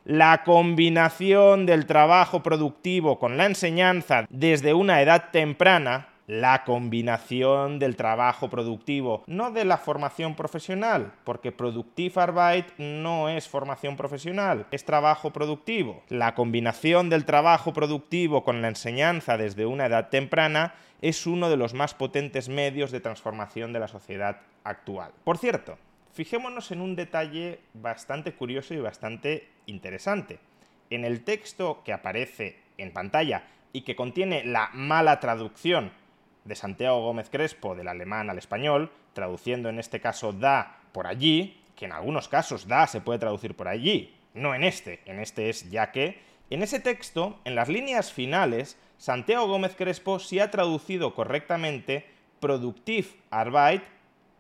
la 0.08 0.46
combinación 0.46 1.66
del 1.66 1.86
trabajo 1.86 2.42
productivo 2.42 3.20
con 3.20 3.36
la 3.36 3.46
enseñanza 3.46 4.26
desde 4.30 4.74
una 4.74 5.02
edad 5.02 5.32
temprana, 5.32 6.08
la 6.28 6.64
combinación 6.64 7.78
del 7.78 7.98
trabajo 7.98 8.50
productivo, 8.50 9.26
no 9.28 9.52
de 9.52 9.66
la 9.66 9.78
formación 9.78 10.34
profesional, 10.36 11.12
porque 11.26 11.52
Productive 11.52 12.22
Arbeit 12.22 12.68
no 12.78 13.28
es 13.28 13.50
formación 13.50 13.98
profesional, 13.98 14.66
es 14.72 14.86
trabajo 14.86 15.34
productivo. 15.34 16.02
La 16.08 16.36
combinación 16.36 17.10
del 17.10 17.26
trabajo 17.26 17.74
productivo 17.74 18.46
con 18.46 18.62
la 18.62 18.70
enseñanza 18.70 19.36
desde 19.36 19.66
una 19.66 19.88
edad 19.88 20.08
temprana 20.08 20.74
es 21.02 21.28
uno 21.28 21.50
de 21.50 21.58
los 21.58 21.74
más 21.74 21.94
potentes 21.94 22.48
medios 22.48 22.92
de 22.92 23.02
transformación 23.02 23.74
de 23.74 23.82
la 23.82 23.90
sociedad 23.90 24.40
actual. 24.64 25.12
Por 25.26 25.38
cierto, 25.38 25.78
Fijémonos 26.18 26.72
en 26.72 26.82
un 26.82 26.96
detalle 26.96 27.60
bastante 27.76 28.34
curioso 28.34 28.74
y 28.74 28.80
bastante 28.80 29.50
interesante. 29.68 30.40
En 30.90 31.06
el 31.06 31.24
texto 31.24 31.84
que 31.86 31.94
aparece 31.94 32.60
en 32.78 32.92
pantalla 32.92 33.44
y 33.74 33.82
que 33.82 33.96
contiene 33.96 34.44
la 34.44 34.72
mala 34.74 35.20
traducción 35.20 35.92
de 36.46 36.56
Santiago 36.56 37.02
Gómez 37.02 37.30
Crespo 37.30 37.76
del 37.76 37.88
alemán 37.88 38.30
al 38.30 38.38
español, 38.38 38.92
traduciendo 39.14 39.70
en 39.70 39.80
este 39.80 40.02
caso 40.02 40.34
da 40.34 40.80
por 40.92 41.06
allí, 41.06 41.62
que 41.76 41.86
en 41.86 41.92
algunos 41.92 42.28
casos 42.28 42.68
da 42.68 42.88
se 42.88 43.02
puede 43.02 43.20
traducir 43.20 43.56
por 43.56 43.68
allí, 43.68 44.16
no 44.34 44.56
en 44.56 44.64
este, 44.64 45.02
en 45.06 45.20
este 45.20 45.50
es 45.50 45.70
ya 45.70 45.92
que, 45.92 46.22
en 46.50 46.64
ese 46.64 46.80
texto, 46.80 47.40
en 47.44 47.56
las 47.56 47.68
líneas 47.68 48.12
finales, 48.12 48.78
Santiago 48.98 49.48
Gómez 49.48 49.76
Crespo 49.76 50.18
sí 50.18 50.40
ha 50.40 50.50
traducido 50.50 51.14
correctamente 51.14 52.06
Productive 52.40 53.10
Arbeit 53.30 53.84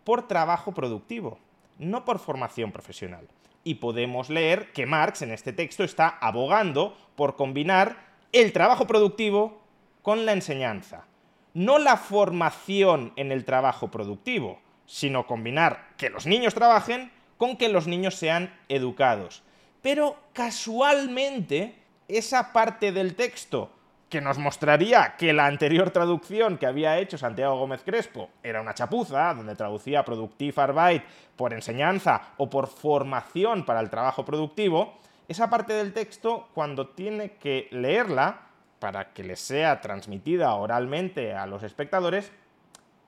por 0.04 0.28
trabajo 0.28 0.74
productivo 0.74 1.40
no 1.80 2.06
por 2.06 2.20
formación 2.20 2.72
profesional. 2.72 3.28
Y 3.68 3.76
podemos 3.76 4.30
leer 4.30 4.72
que 4.72 4.86
Marx 4.86 5.24
en 5.24 5.34
este 5.34 5.52
texto 5.52 5.84
está 5.84 6.08
abogando 6.22 6.98
por 7.18 7.36
combinar 7.36 7.98
el 8.32 8.54
trabajo 8.54 8.88
productivo 8.88 9.62
con 10.02 10.26
la 10.26 10.32
enseñanza. 10.32 11.06
No 11.54 11.78
la 11.78 11.98
formación 11.98 13.12
en 13.18 13.34
el 13.34 13.44
trabajo 13.44 13.92
productivo, 13.92 14.62
sino 14.86 15.28
combinar 15.28 15.90
que 15.98 16.10
los 16.10 16.26
niños 16.26 16.54
trabajen 16.54 17.12
con 17.36 17.58
que 17.58 17.68
los 17.68 17.88
niños 17.88 18.16
sean 18.16 18.58
educados. 18.70 19.44
Pero 19.82 20.16
casualmente, 20.32 21.76
esa 22.08 22.54
parte 22.54 22.94
del 22.94 23.16
texto 23.16 23.74
que 24.10 24.22
nos 24.22 24.38
mostraría 24.38 25.16
que 25.18 25.34
la 25.34 25.48
anterior 25.48 25.92
traducción 25.92 26.58
que 26.58 26.66
había 26.66 26.98
hecho 26.98 27.18
Santiago 27.18 27.58
Gómez 27.58 27.82
Crespo 27.84 28.30
era 28.42 28.62
una 28.62 28.74
chapuza, 28.74 29.34
donde 29.34 29.56
traducía 29.56 30.06
Productive 30.06 30.62
Arbeit 30.62 31.04
por 31.36 31.54
enseñanza 31.54 32.22
o 32.38 32.50
por 32.50 32.68
formación 32.68 33.66
para 33.66 33.82
el 33.82 33.90
trabajo 33.90 34.24
productivo, 34.24 34.98
esa 35.28 35.50
parte 35.50 35.74
del 35.74 35.92
texto, 35.92 36.48
cuando 36.54 36.88
tiene 36.88 37.34
que 37.34 37.68
leerla, 37.72 38.44
para 38.80 39.12
que 39.12 39.24
le 39.24 39.36
sea 39.36 39.82
transmitida 39.82 40.54
oralmente 40.54 41.34
a 41.34 41.46
los 41.46 41.64
espectadores, 41.64 42.32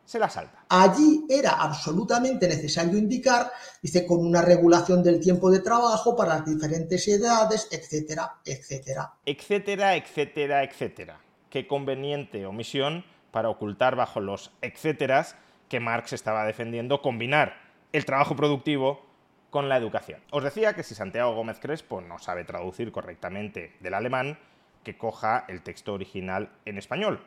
se 0.09 0.17
la 0.17 0.27
salta. 0.27 0.65
Allí 0.69 1.27
era 1.29 1.61
absolutamente 1.61 2.47
necesario 2.47 2.97
indicar, 2.97 3.51
dice, 3.79 4.07
con 4.07 4.25
una 4.25 4.41
regulación 4.41 5.03
del 5.03 5.19
tiempo 5.19 5.51
de 5.51 5.59
trabajo 5.59 6.15
para 6.15 6.37
las 6.37 6.45
diferentes 6.47 7.07
edades, 7.07 7.67
etcétera, 7.69 8.37
etcétera. 8.43 9.13
Etcétera, 9.23 9.95
etcétera, 9.95 10.63
etcétera. 10.63 11.19
Qué 11.51 11.67
conveniente 11.67 12.47
omisión 12.47 13.05
para 13.29 13.49
ocultar 13.49 13.95
bajo 13.95 14.19
los 14.19 14.51
etcéteras 14.63 15.35
que 15.67 15.79
Marx 15.79 16.13
estaba 16.13 16.43
defendiendo 16.43 17.03
combinar 17.03 17.53
el 17.93 18.03
trabajo 18.05 18.35
productivo 18.35 19.05
con 19.51 19.69
la 19.69 19.77
educación. 19.77 20.21
Os 20.31 20.43
decía 20.43 20.73
que 20.73 20.81
si 20.81 20.95
Santiago 20.95 21.35
Gómez 21.35 21.59
Crespo 21.59 22.01
no 22.01 22.17
sabe 22.17 22.45
traducir 22.45 22.91
correctamente 22.91 23.75
del 23.79 23.93
alemán, 23.93 24.39
que 24.83 24.97
coja 24.97 25.45
el 25.47 25.61
texto 25.61 25.93
original 25.93 26.49
en 26.65 26.79
español. 26.79 27.23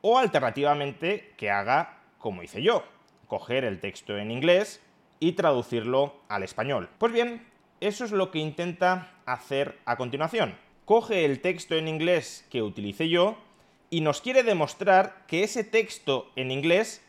O 0.00 0.18
alternativamente 0.18 1.32
que 1.36 1.52
haga 1.52 2.02
como 2.18 2.42
hice 2.42 2.62
yo, 2.62 2.84
coger 3.26 3.64
el 3.64 3.80
texto 3.80 4.16
en 4.16 4.30
inglés 4.30 4.80
y 5.20 5.32
traducirlo 5.32 6.14
al 6.28 6.42
español. 6.42 6.88
Pues 6.98 7.12
bien, 7.12 7.46
eso 7.80 8.04
es 8.04 8.12
lo 8.12 8.30
que 8.30 8.38
intenta 8.38 9.12
hacer 9.26 9.78
a 9.84 9.96
continuación. 9.96 10.56
Coge 10.84 11.24
el 11.24 11.40
texto 11.40 11.74
en 11.74 11.88
inglés 11.88 12.46
que 12.50 12.62
utilicé 12.62 13.08
yo 13.08 13.36
y 13.90 14.00
nos 14.00 14.20
quiere 14.20 14.42
demostrar 14.42 15.24
que 15.26 15.42
ese 15.42 15.64
texto 15.64 16.30
en 16.36 16.50
inglés 16.50 17.02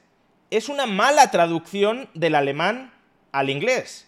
es 0.50 0.70
una 0.70 0.86
mala 0.86 1.32
traducción 1.32 2.10
del 2.13 2.36
alemán 2.36 2.93
al 3.32 3.50
inglés. 3.50 4.08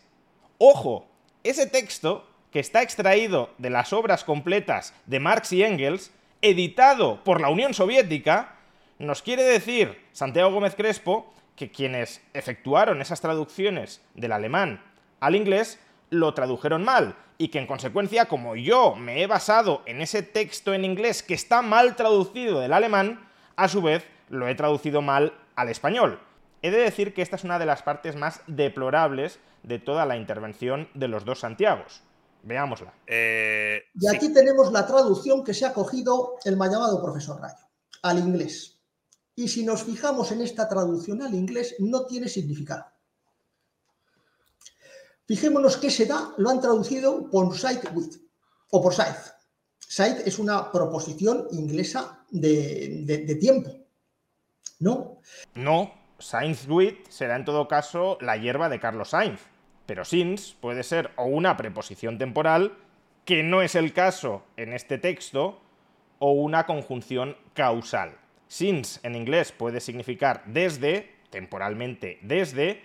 Ojo, 0.57 1.07
ese 1.43 1.67
texto 1.67 2.27
que 2.51 2.59
está 2.59 2.81
extraído 2.81 3.51
de 3.57 3.69
las 3.69 3.93
obras 3.93 4.23
completas 4.23 4.93
de 5.05 5.19
Marx 5.19 5.53
y 5.53 5.63
Engels, 5.63 6.11
editado 6.41 7.23
por 7.23 7.41
la 7.41 7.49
Unión 7.49 7.73
Soviética, 7.73 8.55
nos 8.99 9.21
quiere 9.21 9.43
decir 9.43 9.97
Santiago 10.11 10.51
Gómez 10.51 10.75
Crespo 10.75 11.33
que 11.55 11.71
quienes 11.71 12.21
efectuaron 12.33 13.01
esas 13.01 13.21
traducciones 13.21 14.01
del 14.13 14.33
alemán 14.33 14.81
al 15.19 15.35
inglés 15.35 15.79
lo 16.09 16.33
tradujeron 16.33 16.83
mal 16.83 17.15
y 17.37 17.47
que 17.47 17.59
en 17.59 17.67
consecuencia, 17.67 18.25
como 18.25 18.55
yo 18.55 18.95
me 18.95 19.23
he 19.23 19.27
basado 19.27 19.81
en 19.85 20.01
ese 20.01 20.21
texto 20.21 20.73
en 20.73 20.83
inglés 20.83 21.23
que 21.23 21.33
está 21.33 21.61
mal 21.61 21.95
traducido 21.95 22.59
del 22.59 22.73
alemán, 22.73 23.25
a 23.55 23.69
su 23.69 23.81
vez 23.81 24.05
lo 24.29 24.47
he 24.47 24.55
traducido 24.55 25.01
mal 25.01 25.33
al 25.55 25.69
español. 25.69 26.19
He 26.61 26.71
de 26.71 26.79
decir 26.79 27.13
que 27.13 27.21
esta 27.21 27.37
es 27.37 27.45
una 27.45 27.57
de 27.57 27.65
las 27.65 27.81
partes 27.81 28.17
más 28.17 28.41
deplorables 28.47 29.39
de 29.63 29.79
toda 29.79 30.05
la 30.05 30.17
intervención 30.17 30.89
de 30.93 31.07
los 31.07 31.23
dos 31.23 31.39
Santiagos. 31.39 32.03
Veámosla. 32.43 32.93
Eh, 33.07 33.83
y 33.95 34.07
aquí 34.07 34.33
tenemos 34.33 34.71
la 34.71 34.85
traducción 34.85 35.43
que 35.43 35.53
se 35.53 35.65
ha 35.65 35.73
cogido 35.73 36.35
el 36.43 36.57
mal 36.57 36.69
llamado 36.69 37.01
profesor 37.01 37.39
Rayo, 37.41 37.67
al 38.01 38.19
inglés. 38.19 38.78
Y 39.39 39.47
si 39.47 39.63
nos 39.63 39.85
fijamos 39.85 40.33
en 40.33 40.41
esta 40.41 40.67
traducción 40.67 41.21
al 41.21 41.33
inglés, 41.33 41.77
no 41.79 42.05
tiene 42.05 42.27
significado. 42.27 42.87
Fijémonos 45.25 45.77
que 45.77 45.89
se 45.89 46.05
da, 46.05 46.33
lo 46.35 46.49
han 46.49 46.59
traducido 46.59 47.29
por 47.29 47.57
sight 47.57 47.85
with 47.93 48.17
o 48.71 48.81
por 48.81 48.93
sight. 48.93 49.15
Sight 49.79 50.27
es 50.27 50.39
una 50.39 50.69
proposición 50.73 51.47
inglesa 51.51 52.25
de, 52.29 53.37
tiempo. 53.39 53.71
¿No? 54.79 55.21
No, 55.55 55.93
Sainz 56.17 56.67
with 56.67 56.97
será 57.07 57.37
en 57.37 57.45
todo 57.45 57.69
caso 57.69 58.17
la 58.19 58.35
hierba 58.35 58.67
de 58.67 58.81
Carlos 58.81 59.11
Sainz. 59.11 59.39
Pero 59.85 60.03
since 60.03 60.53
puede 60.59 60.83
ser 60.83 61.11
o 61.15 61.23
una 61.27 61.55
preposición 61.55 62.17
temporal, 62.17 62.77
que 63.23 63.41
no 63.41 63.61
es 63.61 63.75
el 63.75 63.93
caso 63.93 64.43
en 64.57 64.73
este 64.73 64.97
texto, 64.97 65.61
o 66.17 66.33
una 66.33 66.65
conjunción 66.65 67.37
causal. 67.53 68.17
Since 68.49 68.99
en 69.03 69.15
inglés 69.15 69.51
puede 69.51 69.79
significar 69.79 70.43
desde, 70.47 71.15
temporalmente 71.29 72.17
desde, 72.23 72.81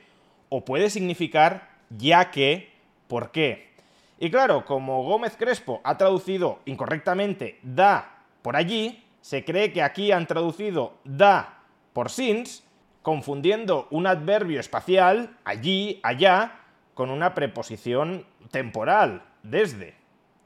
o 0.50 0.62
puede 0.62 0.90
significar 0.90 1.70
ya 1.88 2.31
que, 2.31 2.70
¿por 3.09 3.33
qué? 3.33 3.70
Y 4.18 4.31
claro, 4.31 4.66
como 4.66 5.03
Gómez 5.05 5.37
Crespo 5.37 5.81
ha 5.83 5.96
traducido 5.96 6.61
incorrectamente 6.66 7.59
da 7.62 8.18
por 8.42 8.57
allí, 8.57 9.03
se 9.22 9.42
cree 9.42 9.72
que 9.72 9.83
aquí 9.83 10.12
han 10.12 10.27
traducido 10.27 10.98
da 11.03 11.62
por 11.94 12.11
since, 12.11 12.62
confundiendo 13.00 13.88
un 13.90 14.07
adverbio 14.07 14.61
espacial, 14.61 15.38
allí, 15.44 15.98
allá, 16.03 16.61
con 16.92 17.09
una 17.09 17.33
preposición 17.33 18.27
temporal, 18.50 19.24
desde. 19.42 19.94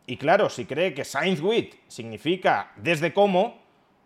Y 0.06 0.16
claro, 0.16 0.48
si 0.48 0.64
cree 0.64 0.94
que 0.94 1.04
since 1.04 1.42
with 1.42 1.74
significa 1.88 2.70
desde 2.76 3.12
cómo, 3.12 3.58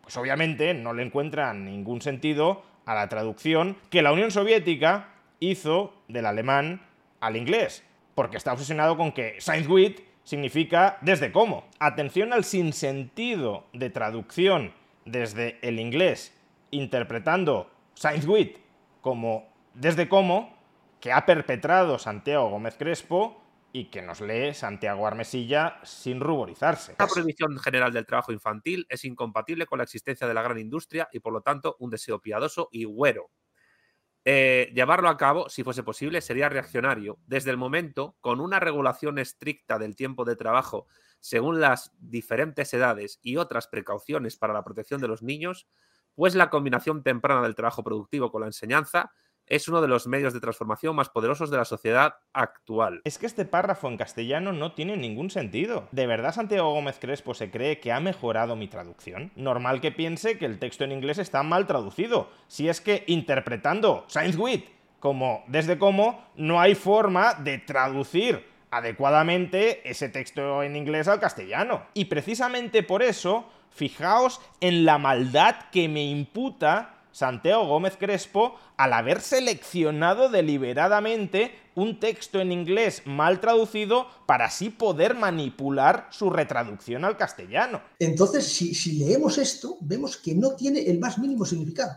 pues 0.03 0.17
obviamente 0.17 0.75
no 0.75 0.93
le 0.93 1.03
encuentran 1.03 1.65
ningún 1.65 2.03
sentido 2.03 2.62
a 2.85 2.95
la 2.95 3.09
traducción 3.09 3.77
que 3.91 4.03
la 4.03 4.12
Unión 4.12 4.31
Soviética 4.31 5.09
hizo 5.41 5.95
del 6.09 6.27
alemán 6.27 6.83
al 7.21 7.37
inglés, 7.37 7.85
porque 8.15 8.37
está 8.37 8.53
obsesionado 8.53 8.97
con 8.97 9.12
que 9.12 9.41
Science 9.41 9.69
with 9.69 10.01
significa 10.25 10.99
desde 11.01 11.33
cómo. 11.33 11.65
Atención 11.79 12.33
al 12.33 12.45
sinsentido 12.45 13.67
de 13.73 13.91
traducción 13.91 14.73
desde 15.05 15.59
el 15.62 15.81
inglés, 15.81 16.37
interpretando 16.71 17.71
Science 17.95 18.27
with 18.27 18.57
como 19.01 19.49
desde 19.75 20.09
cómo, 20.09 20.55
que 21.01 21.12
ha 21.12 21.27
perpetrado 21.27 21.99
Santiago 21.99 22.51
Gómez 22.51 22.77
Crespo 22.77 23.41
y 23.73 23.87
que 23.91 24.03
nos 24.03 24.21
lee 24.21 24.55
Santiago 24.55 25.07
Armesilla 25.07 25.81
sin 25.83 26.21
ruborizarse. 26.21 26.95
La 26.99 27.07
prohibición 27.07 27.59
general 27.59 27.93
del 27.93 28.07
trabajo 28.07 28.33
infantil 28.33 28.87
es 28.89 29.05
incompatible 29.05 29.67
con 29.67 29.79
la 29.79 29.85
existencia 29.85 30.27
de 30.27 30.35
la 30.35 30.43
gran 30.43 30.59
industria 30.59 31.09
y 31.13 31.21
por 31.21 31.33
lo 31.33 31.41
tanto 31.41 31.77
un 31.79 31.91
deseo 31.91 32.21
piadoso 32.21 32.69
y 32.71 32.85
güero 32.85 33.31
eh, 34.25 34.71
llevarlo 34.73 35.09
a 35.09 35.17
cabo, 35.17 35.49
si 35.49 35.65
fuese 35.65 35.83
posible, 35.83 36.21
sería 36.21 36.49
reaccionario 36.49 37.19
desde 37.27 37.51
el 37.51 37.57
momento 37.57 38.17
con 38.21 38.41
una 38.41 38.61
regulación 38.61 39.19
estricta 39.19 39.79
del 39.79 39.97
tiempo 39.97 40.25
de 40.25 40.37
trabajo 40.37 40.87
según 41.19 41.61
las 41.61 41.93
diferentes 41.99 42.73
edades 42.73 43.19
y 43.23 43.37
otras 43.37 43.67
precauciones 43.67 44.37
para 44.37 44.53
la 44.53 44.63
protección 44.63 45.01
de 45.01 45.09
los 45.09 45.23
niños, 45.23 45.69
pues 46.15 46.35
la 46.35 46.51
combinación 46.51 47.03
temprana 47.03 47.43
del 47.43 47.55
trabajo 47.55 47.83
productivo 47.83 48.31
con 48.31 48.43
la 48.43 48.49
enseñanza 48.49 49.13
es 49.46 49.68
uno 49.68 49.81
de 49.81 49.88
los 49.88 50.07
medios 50.07 50.33
de 50.33 50.40
transformación 50.40 50.96
más 50.96 51.09
poderosos 51.09 51.50
de 51.50 51.57
la 51.57 51.64
sociedad 51.64 52.14
actual. 52.33 53.00
Es 53.05 53.18
que 53.18 53.26
este 53.26 53.44
párrafo 53.44 53.88
en 53.88 53.96
castellano 53.96 54.52
no 54.52 54.72
tiene 54.72 54.96
ningún 54.96 55.31
sentido. 55.31 55.88
¿De 55.92 56.07
verdad 56.07 56.35
Santiago 56.35 56.72
Gómez 56.72 56.98
Crespo 56.98 57.35
se 57.35 57.50
cree 57.50 57.81
que 57.81 57.92
ha 57.92 58.00
mejorado 58.00 58.57
mi 58.57 58.68
traducción? 58.68 59.33
Normal 59.37 59.81
que 59.81 59.92
piense 59.92 60.38
que 60.38 60.46
el 60.46 60.59
texto 60.59 60.85
en 60.85 60.92
inglés 60.92 61.18
está 61.18 61.42
mal 61.42 61.66
traducido. 61.66 62.31
Si 62.48 62.68
es 62.68 62.81
que 62.81 63.05
interpretando 63.07 64.05
Science 64.09 64.38
Wit 64.38 64.66
como 65.02 65.42
desde 65.48 65.78
cómo, 65.78 66.24
no 66.37 66.61
hay 66.61 66.76
forma 66.76 67.35
de 67.35 67.59
traducir 67.59 68.46
adecuadamente 68.70 69.88
ese 69.90 70.09
texto 70.09 70.62
en 70.62 70.76
inglés 70.76 71.09
al 71.09 71.18
castellano. 71.18 71.83
Y 71.92 72.05
precisamente 72.05 72.85
por 72.85 73.02
eso, 73.02 73.44
fijaos 73.70 74.40
en 74.61 74.85
la 74.85 74.98
maldad 74.98 75.57
que 75.72 75.88
me 75.88 76.05
imputa 76.05 77.02
Santiago 77.12 77.66
Gómez 77.66 77.96
Crespo 77.96 78.57
al 78.77 78.92
haber 78.92 79.20
seleccionado 79.20 80.29
deliberadamente 80.29 81.55
un 81.75 82.01
texto 82.01 82.40
en 82.40 82.53
inglés 82.53 83.03
mal 83.05 83.40
traducido 83.40 84.07
para 84.27 84.46
así 84.46 84.70
poder 84.70 85.14
manipular 85.14 86.09
su 86.11 86.31
retraducción 86.31 87.05
al 87.05 87.16
castellano. 87.16 87.83
Entonces, 87.98 88.46
si, 88.46 88.75
si 88.75 88.98
leemos 88.98 89.38
esto, 89.38 89.77
vemos 89.81 90.16
que 90.16 90.35
no 90.35 90.53
tiene 90.53 90.81
el 90.81 90.98
más 90.98 91.18
mínimo 91.18 91.44
significado. 91.44 91.92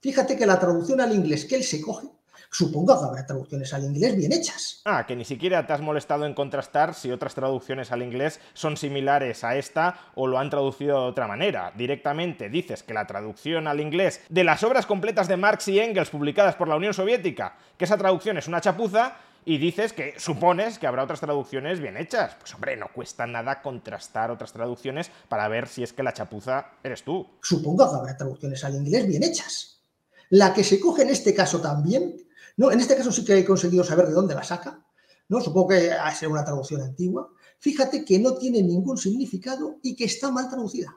Fíjate 0.00 0.36
que 0.36 0.46
la 0.46 0.58
traducción 0.58 1.00
al 1.00 1.14
inglés 1.14 1.44
que 1.44 1.56
él 1.56 1.64
se 1.64 1.80
coge 1.80 2.08
supongo 2.54 2.96
que 2.96 3.04
habrá 3.04 3.26
traducciones 3.26 3.74
al 3.74 3.82
inglés 3.82 4.16
bien 4.16 4.32
hechas. 4.32 4.80
Ah, 4.84 5.04
que 5.06 5.16
ni 5.16 5.24
siquiera 5.24 5.66
te 5.66 5.72
has 5.72 5.80
molestado 5.80 6.24
en 6.24 6.34
contrastar 6.34 6.94
si 6.94 7.10
otras 7.10 7.34
traducciones 7.34 7.90
al 7.90 8.02
inglés 8.02 8.38
son 8.52 8.76
similares 8.76 9.42
a 9.42 9.56
esta 9.56 9.98
o 10.14 10.28
lo 10.28 10.38
han 10.38 10.50
traducido 10.50 11.02
de 11.02 11.08
otra 11.08 11.26
manera. 11.26 11.72
Directamente 11.76 12.48
dices 12.48 12.84
que 12.84 12.94
la 12.94 13.08
traducción 13.08 13.66
al 13.66 13.80
inglés 13.80 14.20
de 14.28 14.44
las 14.44 14.62
obras 14.62 14.86
completas 14.86 15.26
de 15.26 15.36
Marx 15.36 15.66
y 15.66 15.80
Engels 15.80 16.10
publicadas 16.10 16.54
por 16.54 16.68
la 16.68 16.76
Unión 16.76 16.94
Soviética, 16.94 17.56
que 17.76 17.86
esa 17.86 17.98
traducción 17.98 18.38
es 18.38 18.46
una 18.46 18.60
chapuza, 18.60 19.16
y 19.46 19.58
dices 19.58 19.92
que 19.92 20.14
supones 20.16 20.78
que 20.78 20.86
habrá 20.86 21.02
otras 21.02 21.20
traducciones 21.20 21.80
bien 21.80 21.98
hechas. 21.98 22.34
Pues 22.38 22.54
hombre, 22.54 22.76
no 22.76 22.86
cuesta 22.94 23.26
nada 23.26 23.60
contrastar 23.60 24.30
otras 24.30 24.52
traducciones 24.52 25.10
para 25.28 25.48
ver 25.48 25.68
si 25.68 25.82
es 25.82 25.92
que 25.92 26.02
la 26.02 26.14
chapuza 26.14 26.70
eres 26.82 27.02
tú. 27.02 27.26
Supongo 27.42 27.90
que 27.90 27.96
habrá 27.96 28.16
traducciones 28.16 28.64
al 28.64 28.76
inglés 28.76 29.06
bien 29.06 29.22
hechas. 29.22 29.82
La 30.30 30.54
que 30.54 30.64
se 30.64 30.80
coge 30.80 31.02
en 31.02 31.10
este 31.10 31.34
caso 31.34 31.60
también 31.60 32.23
no, 32.56 32.70
en 32.70 32.80
este 32.80 32.96
caso 32.96 33.10
sí 33.10 33.24
que 33.24 33.38
he 33.38 33.44
conseguido 33.44 33.84
saber 33.84 34.06
de 34.06 34.12
dónde 34.12 34.34
la 34.34 34.42
saca, 34.42 34.84
¿no? 35.28 35.40
Supongo 35.40 35.68
que 35.68 35.90
ser 36.16 36.28
una 36.28 36.44
traducción 36.44 36.82
antigua. 36.82 37.30
Fíjate 37.58 38.04
que 38.04 38.18
no 38.18 38.34
tiene 38.34 38.62
ningún 38.62 38.96
significado 38.96 39.78
y 39.82 39.96
que 39.96 40.04
está 40.04 40.30
mal 40.30 40.48
traducida. 40.48 40.94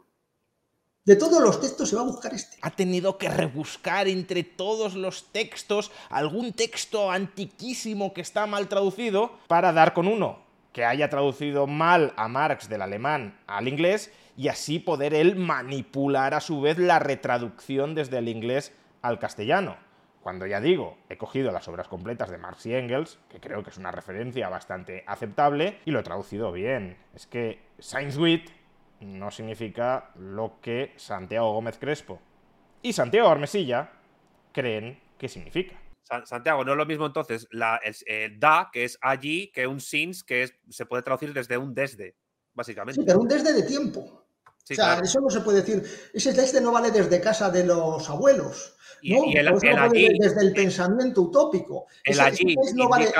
De 1.05 1.15
todos 1.15 1.41
los 1.41 1.61
textos 1.61 1.89
se 1.89 1.95
va 1.95 2.01
a 2.01 2.05
buscar 2.05 2.33
este. 2.33 2.57
Ha 2.61 2.71
tenido 2.71 3.17
que 3.17 3.29
rebuscar 3.29 4.09
entre 4.09 4.43
todos 4.43 4.93
los 4.93 5.31
textos 5.31 5.91
algún 6.09 6.51
texto 6.51 7.09
antiquísimo 7.09 8.13
que 8.13 8.21
está 8.21 8.45
mal 8.45 8.67
traducido 8.67 9.31
para 9.47 9.71
dar 9.71 9.93
con 9.93 10.07
uno 10.07 10.47
que 10.77 10.85
haya 10.85 11.09
traducido 11.09 11.65
mal 11.65 12.13
a 12.17 12.27
Marx 12.27 12.69
del 12.69 12.83
alemán 12.83 13.39
al 13.47 13.67
inglés 13.67 14.11
y 14.37 14.49
así 14.49 14.77
poder 14.77 15.15
él 15.15 15.35
manipular 15.35 16.35
a 16.35 16.39
su 16.39 16.61
vez 16.61 16.77
la 16.77 16.99
retraducción 16.99 17.95
desde 17.95 18.19
el 18.19 18.29
inglés 18.29 18.73
al 19.01 19.17
castellano. 19.17 19.86
Cuando 20.27 20.45
ya 20.45 20.59
digo, 20.59 20.97
he 21.07 21.17
cogido 21.17 21.53
las 21.53 21.69
obras 21.69 21.87
completas 21.87 22.29
de 22.29 22.37
Marx 22.37 22.65
y 22.65 22.75
Engels, 22.75 23.17
que 23.29 23.39
creo 23.39 23.63
que 23.63 23.69
es 23.69 23.77
una 23.77 23.91
referencia 23.91 24.49
bastante 24.49 25.05
aceptable, 25.07 25.79
y 25.85 25.91
lo 25.91 26.01
he 26.01 26.03
traducido 26.03 26.51
bien. 26.51 26.97
Es 27.13 27.27
que 27.27 27.61
Science 27.79 28.19
Wit 28.19 28.49
no 28.99 29.31
significa 29.31 30.11
lo 30.15 30.59
que 30.61 30.91
Santiago 30.97 31.53
Gómez 31.53 31.77
Crespo 31.77 32.19
y 32.81 32.91
Santiago 32.91 33.29
Armesilla 33.29 33.89
creen 34.51 34.99
que 35.17 35.29
significa. 35.29 35.79
Santiago, 36.25 36.65
no 36.65 36.73
es 36.73 36.77
lo 36.77 36.85
mismo 36.85 37.05
entonces 37.05 37.47
la, 37.51 37.79
el, 38.05 38.37
da, 38.37 38.69
que 38.73 38.83
es 38.83 38.97
allí, 38.99 39.49
que 39.53 39.65
un 39.65 39.79
since, 39.79 40.25
que 40.27 40.49
se 40.67 40.85
puede 40.85 41.03
traducir 41.03 41.31
desde 41.31 41.57
un 41.57 41.73
desde, 41.73 42.17
básicamente. 42.53 42.99
Sí, 42.99 43.07
pero 43.07 43.21
un 43.21 43.29
desde 43.29 43.53
de 43.53 43.63
tiempo. 43.63 44.26
O 44.69 44.75
sea, 44.75 44.99
eso 44.99 45.19
no 45.21 45.29
se 45.29 45.41
puede 45.41 45.61
decir. 45.61 45.83
Ese 46.13 46.33
desde 46.33 46.61
no 46.61 46.71
vale 46.71 46.91
desde 46.91 47.21
casa 47.21 47.49
de 47.49 47.65
los 47.65 48.09
abuelos. 48.09 48.75
¿no? 49.03 49.25
Y, 49.25 49.37
el, 49.37 49.47
allí, 49.47 50.09
desde 50.19 50.41
el 50.41 50.53
pensamiento 50.53 51.21
utópico. 51.21 51.85
El 52.03 52.19
allí 52.19 52.55
no 52.75 52.89
vale 52.89 53.11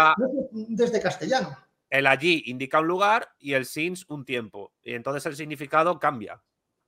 desde 0.54 1.02
castellano. 1.02 1.58
El 1.90 2.08
allí 2.08 2.44
indica 2.48 2.80
un 2.80 2.88
lugar 2.88 3.30
y 3.40 3.54
el 3.54 3.66
since 3.66 4.04
un 4.10 4.26
tiempo. 4.26 4.74
Y 4.84 4.94
entonces 4.94 5.26
el 5.26 5.36
significado 5.36 6.00
cambia. 6.00 6.42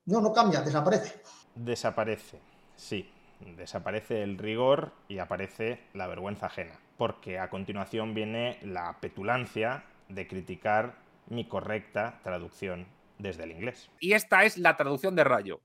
No, 0.05 0.19
no 0.19 0.33
cambia, 0.33 0.61
desaparece. 0.61 1.21
Desaparece, 1.55 2.39
sí 2.75 3.09
desaparece 3.39 4.23
el 4.23 4.37
rigor 4.37 4.91
y 5.07 5.19
aparece 5.19 5.79
la 5.93 6.07
vergüenza 6.07 6.47
ajena, 6.47 6.79
porque 6.97 7.39
a 7.39 7.49
continuación 7.49 8.13
viene 8.13 8.59
la 8.61 8.97
petulancia 8.99 9.83
de 10.09 10.27
criticar 10.27 10.95
mi 11.27 11.47
correcta 11.47 12.19
traducción 12.23 12.87
desde 13.19 13.43
el 13.43 13.51
inglés. 13.51 13.89
Y 13.99 14.13
esta 14.13 14.43
es 14.43 14.57
la 14.57 14.75
traducción 14.75 15.15
de 15.15 15.23
Rayo. 15.23 15.61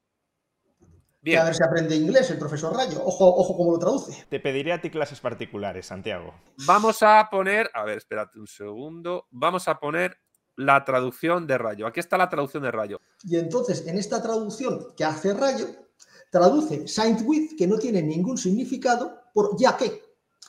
Bien. 1.22 1.38
a 1.38 1.44
ver 1.44 1.54
si 1.54 1.62
aprende 1.62 1.96
inglés 1.96 2.30
el 2.30 2.38
profesor 2.38 2.76
Rayo. 2.76 3.02
Ojo, 3.02 3.26
ojo 3.26 3.56
cómo 3.56 3.72
lo 3.72 3.78
traduce. 3.78 4.26
Te 4.28 4.40
pediría 4.40 4.74
a 4.74 4.80
ti 4.82 4.90
clases 4.90 5.20
particulares, 5.20 5.86
Santiago. 5.86 6.34
Vamos 6.66 7.02
a 7.02 7.26
poner, 7.30 7.70
a 7.72 7.82
ver, 7.84 7.96
espérate 7.96 8.38
un 8.38 8.46
segundo. 8.46 9.26
Vamos 9.30 9.66
a 9.66 9.80
poner 9.80 10.18
la 10.56 10.84
traducción 10.84 11.46
de 11.46 11.56
Rayo. 11.56 11.86
Aquí 11.86 12.00
está 12.00 12.18
la 12.18 12.28
traducción 12.28 12.62
de 12.62 12.70
Rayo. 12.70 13.00
Y 13.22 13.38
entonces, 13.38 13.86
en 13.86 13.96
esta 13.96 14.22
traducción 14.22 14.88
que 14.94 15.04
hace 15.04 15.32
Rayo, 15.32 15.66
traduce 16.30 16.86
Saint 16.86 17.22
with, 17.24 17.56
que 17.56 17.66
no 17.66 17.78
tiene 17.78 18.02
ningún 18.02 18.36
significado, 18.36 19.22
por 19.32 19.58
ya 19.58 19.78
que. 19.78 20.02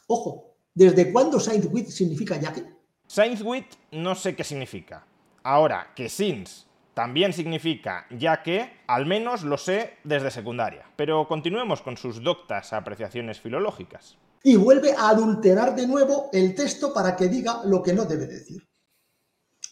Ojo, 0.08 0.58
¿desde 0.74 1.10
cuándo 1.10 1.40
Saint 1.40 1.68
with 1.72 1.88
significa 1.88 2.38
ya 2.38 2.52
que? 2.52 2.66
Saint 3.08 3.40
with 3.42 3.66
no 3.92 4.14
sé 4.14 4.36
qué 4.36 4.44
significa. 4.44 5.08
Ahora, 5.44 5.94
que 5.96 6.10
since 6.10 6.66
también 6.96 7.34
significa 7.34 8.08
ya 8.10 8.42
que, 8.42 8.82
al 8.88 9.06
menos 9.06 9.44
lo 9.44 9.58
sé 9.58 9.98
desde 10.06 10.32
secundaria. 10.32 10.86
Pero 10.96 11.28
continuemos 11.28 11.82
con 11.82 11.98
sus 11.98 12.24
doctas 12.24 12.72
apreciaciones 12.72 13.40
filológicas. 13.40 14.18
Y 14.42 14.56
vuelve 14.56 14.94
a 14.94 15.10
adulterar 15.10 15.76
de 15.76 15.88
nuevo 15.88 16.30
el 16.32 16.56
texto 16.56 16.94
para 16.94 17.16
que 17.16 17.28
diga 17.28 17.62
lo 17.66 17.84
que 17.84 17.94
no 17.94 18.06
debe 18.06 18.26
decir. 18.28 18.66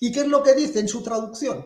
¿Y 0.01 0.11
qué 0.11 0.19
es 0.19 0.27
lo 0.27 0.43
que 0.43 0.53
dice 0.53 0.81
en 0.81 0.89
su 0.89 1.01
traducción? 1.01 1.65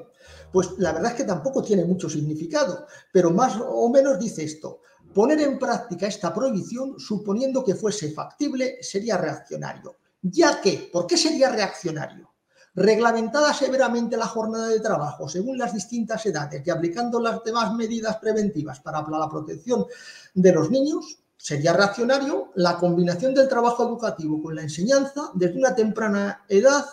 Pues 0.53 0.77
la 0.77 0.93
verdad 0.93 1.13
es 1.13 1.17
que 1.17 1.23
tampoco 1.23 1.63
tiene 1.63 1.85
mucho 1.85 2.07
significado, 2.07 2.85
pero 3.11 3.31
más 3.31 3.57
o 3.59 3.89
menos 3.89 4.19
dice 4.19 4.43
esto. 4.43 4.81
Poner 5.11 5.41
en 5.41 5.57
práctica 5.57 6.05
esta 6.05 6.31
prohibición, 6.31 6.99
suponiendo 6.99 7.63
que 7.63 7.73
fuese 7.73 8.11
factible, 8.11 8.77
sería 8.81 9.17
reaccionario. 9.17 9.95
Ya 10.21 10.61
que, 10.61 10.89
¿por 10.93 11.07
qué 11.07 11.17
sería 11.17 11.49
reaccionario? 11.49 12.36
Reglamentada 12.77 13.55
severamente 13.55 14.15
la 14.17 14.27
jornada 14.27 14.67
de 14.67 14.79
trabajo 14.79 15.27
según 15.27 15.57
las 15.57 15.73
distintas 15.73 16.23
edades 16.27 16.61
y 16.63 16.69
aplicando 16.69 17.19
las 17.19 17.43
demás 17.43 17.73
medidas 17.73 18.17
preventivas 18.17 18.79
para 18.81 19.01
la 19.01 19.27
protección 19.27 19.87
de 20.35 20.53
los 20.53 20.69
niños, 20.69 21.17
sería 21.35 21.73
reaccionario 21.73 22.51
la 22.53 22.77
combinación 22.77 23.33
del 23.33 23.49
trabajo 23.49 23.81
educativo 23.83 24.43
con 24.43 24.53
la 24.53 24.61
enseñanza 24.61 25.31
desde 25.33 25.57
una 25.57 25.73
temprana 25.73 26.45
edad 26.47 26.85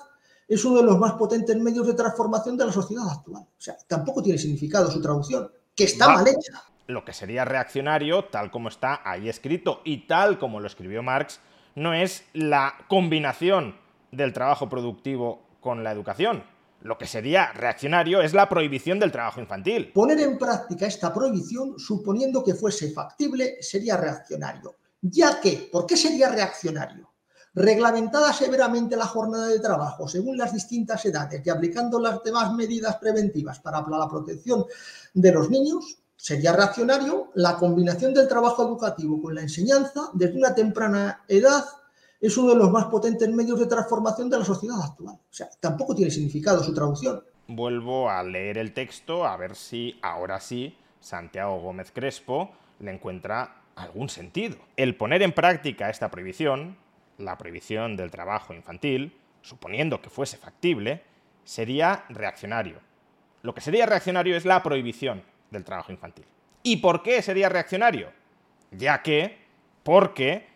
es 0.49 0.65
uno 0.65 0.79
de 0.79 0.85
los 0.85 0.99
más 0.99 1.13
potentes 1.13 1.55
medios 1.59 1.87
de 1.87 1.93
transformación 1.93 2.57
de 2.57 2.65
la 2.65 2.73
sociedad 2.73 3.07
actual. 3.07 3.43
O 3.43 3.61
sea, 3.61 3.77
tampoco 3.87 4.23
tiene 4.23 4.39
significado 4.39 4.91
su 4.91 5.03
traducción, 5.03 5.51
que 5.77 5.85
está 5.85 6.09
mal 6.09 6.27
hecha. 6.27 6.63
Lo 6.87 7.05
que 7.05 7.13
sería 7.13 7.45
reaccionario, 7.45 8.25
tal 8.25 8.51
como 8.51 8.69
está 8.69 9.03
ahí 9.05 9.29
escrito 9.29 9.83
y 9.85 10.07
tal 10.07 10.39
como 10.39 10.61
lo 10.61 10.67
escribió 10.67 11.03
Marx, 11.03 11.41
no 11.75 11.93
es 11.93 12.25
la 12.33 12.75
combinación 12.89 13.77
del 14.13 14.33
trabajo 14.33 14.69
productivo 14.69 15.44
con 15.65 15.83
la 15.83 15.93
educación. 15.93 16.45
Lo 16.83 16.99
que 16.99 17.07
sería 17.07 17.51
reaccionario 17.53 18.21
es 18.21 18.35
la 18.35 18.51
prohibición 18.51 19.01
del 19.01 19.11
trabajo 19.11 19.41
infantil. 19.41 19.91
Poner 19.95 20.21
en 20.21 20.37
práctica 20.37 20.85
esta 20.87 21.11
prohibición, 21.11 21.79
suponiendo 21.79 22.45
que 22.45 22.55
fuese 22.55 22.93
factible, 22.93 23.57
sería 23.63 23.97
reaccionario. 23.97 24.75
Ya 25.01 25.41
que, 25.41 25.71
¿por 25.73 25.87
qué 25.87 25.97
sería 25.97 26.29
reaccionario? 26.29 27.11
reglamentada 27.57 28.33
severamente 28.33 28.97
la 28.97 29.07
jornada 29.07 29.47
de 29.47 29.61
trabajo 29.61 30.09
según 30.09 30.37
las 30.37 30.53
distintas 30.53 31.05
edades 31.05 31.41
y 31.47 31.51
aplicando 31.51 32.01
las 32.01 32.21
demás 32.25 32.53
medidas 32.53 32.97
preventivas 32.97 33.61
para 33.61 33.81
la 33.81 34.09
protección 34.09 34.65
de 35.13 35.31
los 35.31 35.49
niños, 35.51 35.99
sería 36.17 36.53
reaccionario 36.53 37.31
la 37.35 37.57
combinación 37.57 38.13
del 38.13 38.27
trabajo 38.27 38.65
educativo 38.65 39.23
con 39.23 39.37
la 39.37 39.43
enseñanza 39.43 40.11
desde 40.15 40.37
una 40.37 40.53
temprana 40.53 41.23
edad 41.29 41.65
es 42.27 42.37
uno 42.39 42.51
de 42.51 42.57
los 42.57 42.71
más 42.71 42.87
potentes 42.87 43.29
medios 43.29 43.59
de 43.59 43.67
transformación 43.67 44.31
de 44.31 44.39
la 44.39 44.45
sociedad 44.45 44.81
actual. 44.83 45.17
O 45.17 45.33
sea, 45.35 45.49
tampoco 45.61 45.95
tiene 45.95 46.11
significado 46.11 46.63
su 46.63 46.73
traducción. 46.73 47.23
Vuelvo 47.47 48.09
a 48.09 48.23
leer 48.23 48.57
el 48.59 48.73
texto 48.73 49.27
a 49.27 49.37
ver 49.37 49.55
si 49.55 49.99
ahora 50.03 50.41
sí 50.41 50.77
Santiago 51.01 51.61
Gómez 51.61 51.93
Crespo 51.93 52.51
le 52.81 52.93
encuentra 52.93 53.63
algún 53.77 54.09
sentido. 54.09 54.57
El 54.77 54.97
poner 54.97 55.23
en 55.23 55.33
práctica 55.33 55.91
esta 55.91 56.11
prohibición 56.11 56.77
la 57.19 57.39
prohibición 57.39 57.97
del 57.97 58.11
trabajo 58.11 58.55
infantil, 58.55 59.17
suponiendo 59.43 60.01
que 60.01 60.11
fuese 60.11 60.37
factible, 60.37 61.03
sería 61.45 62.05
reaccionario. 62.09 62.81
Lo 63.43 63.55
que 63.55 63.61
sería 63.61 63.87
reaccionario 63.87 64.37
es 64.37 64.45
la 64.45 64.63
prohibición 64.63 65.23
del 65.51 65.65
trabajo 65.65 65.93
infantil. 65.93 66.25
¿Y 66.63 66.79
por 66.79 67.03
qué 67.03 67.21
sería 67.23 67.49
reaccionario? 67.49 68.11
Ya 68.71 69.03
que, 69.03 69.39
porque, 69.83 70.49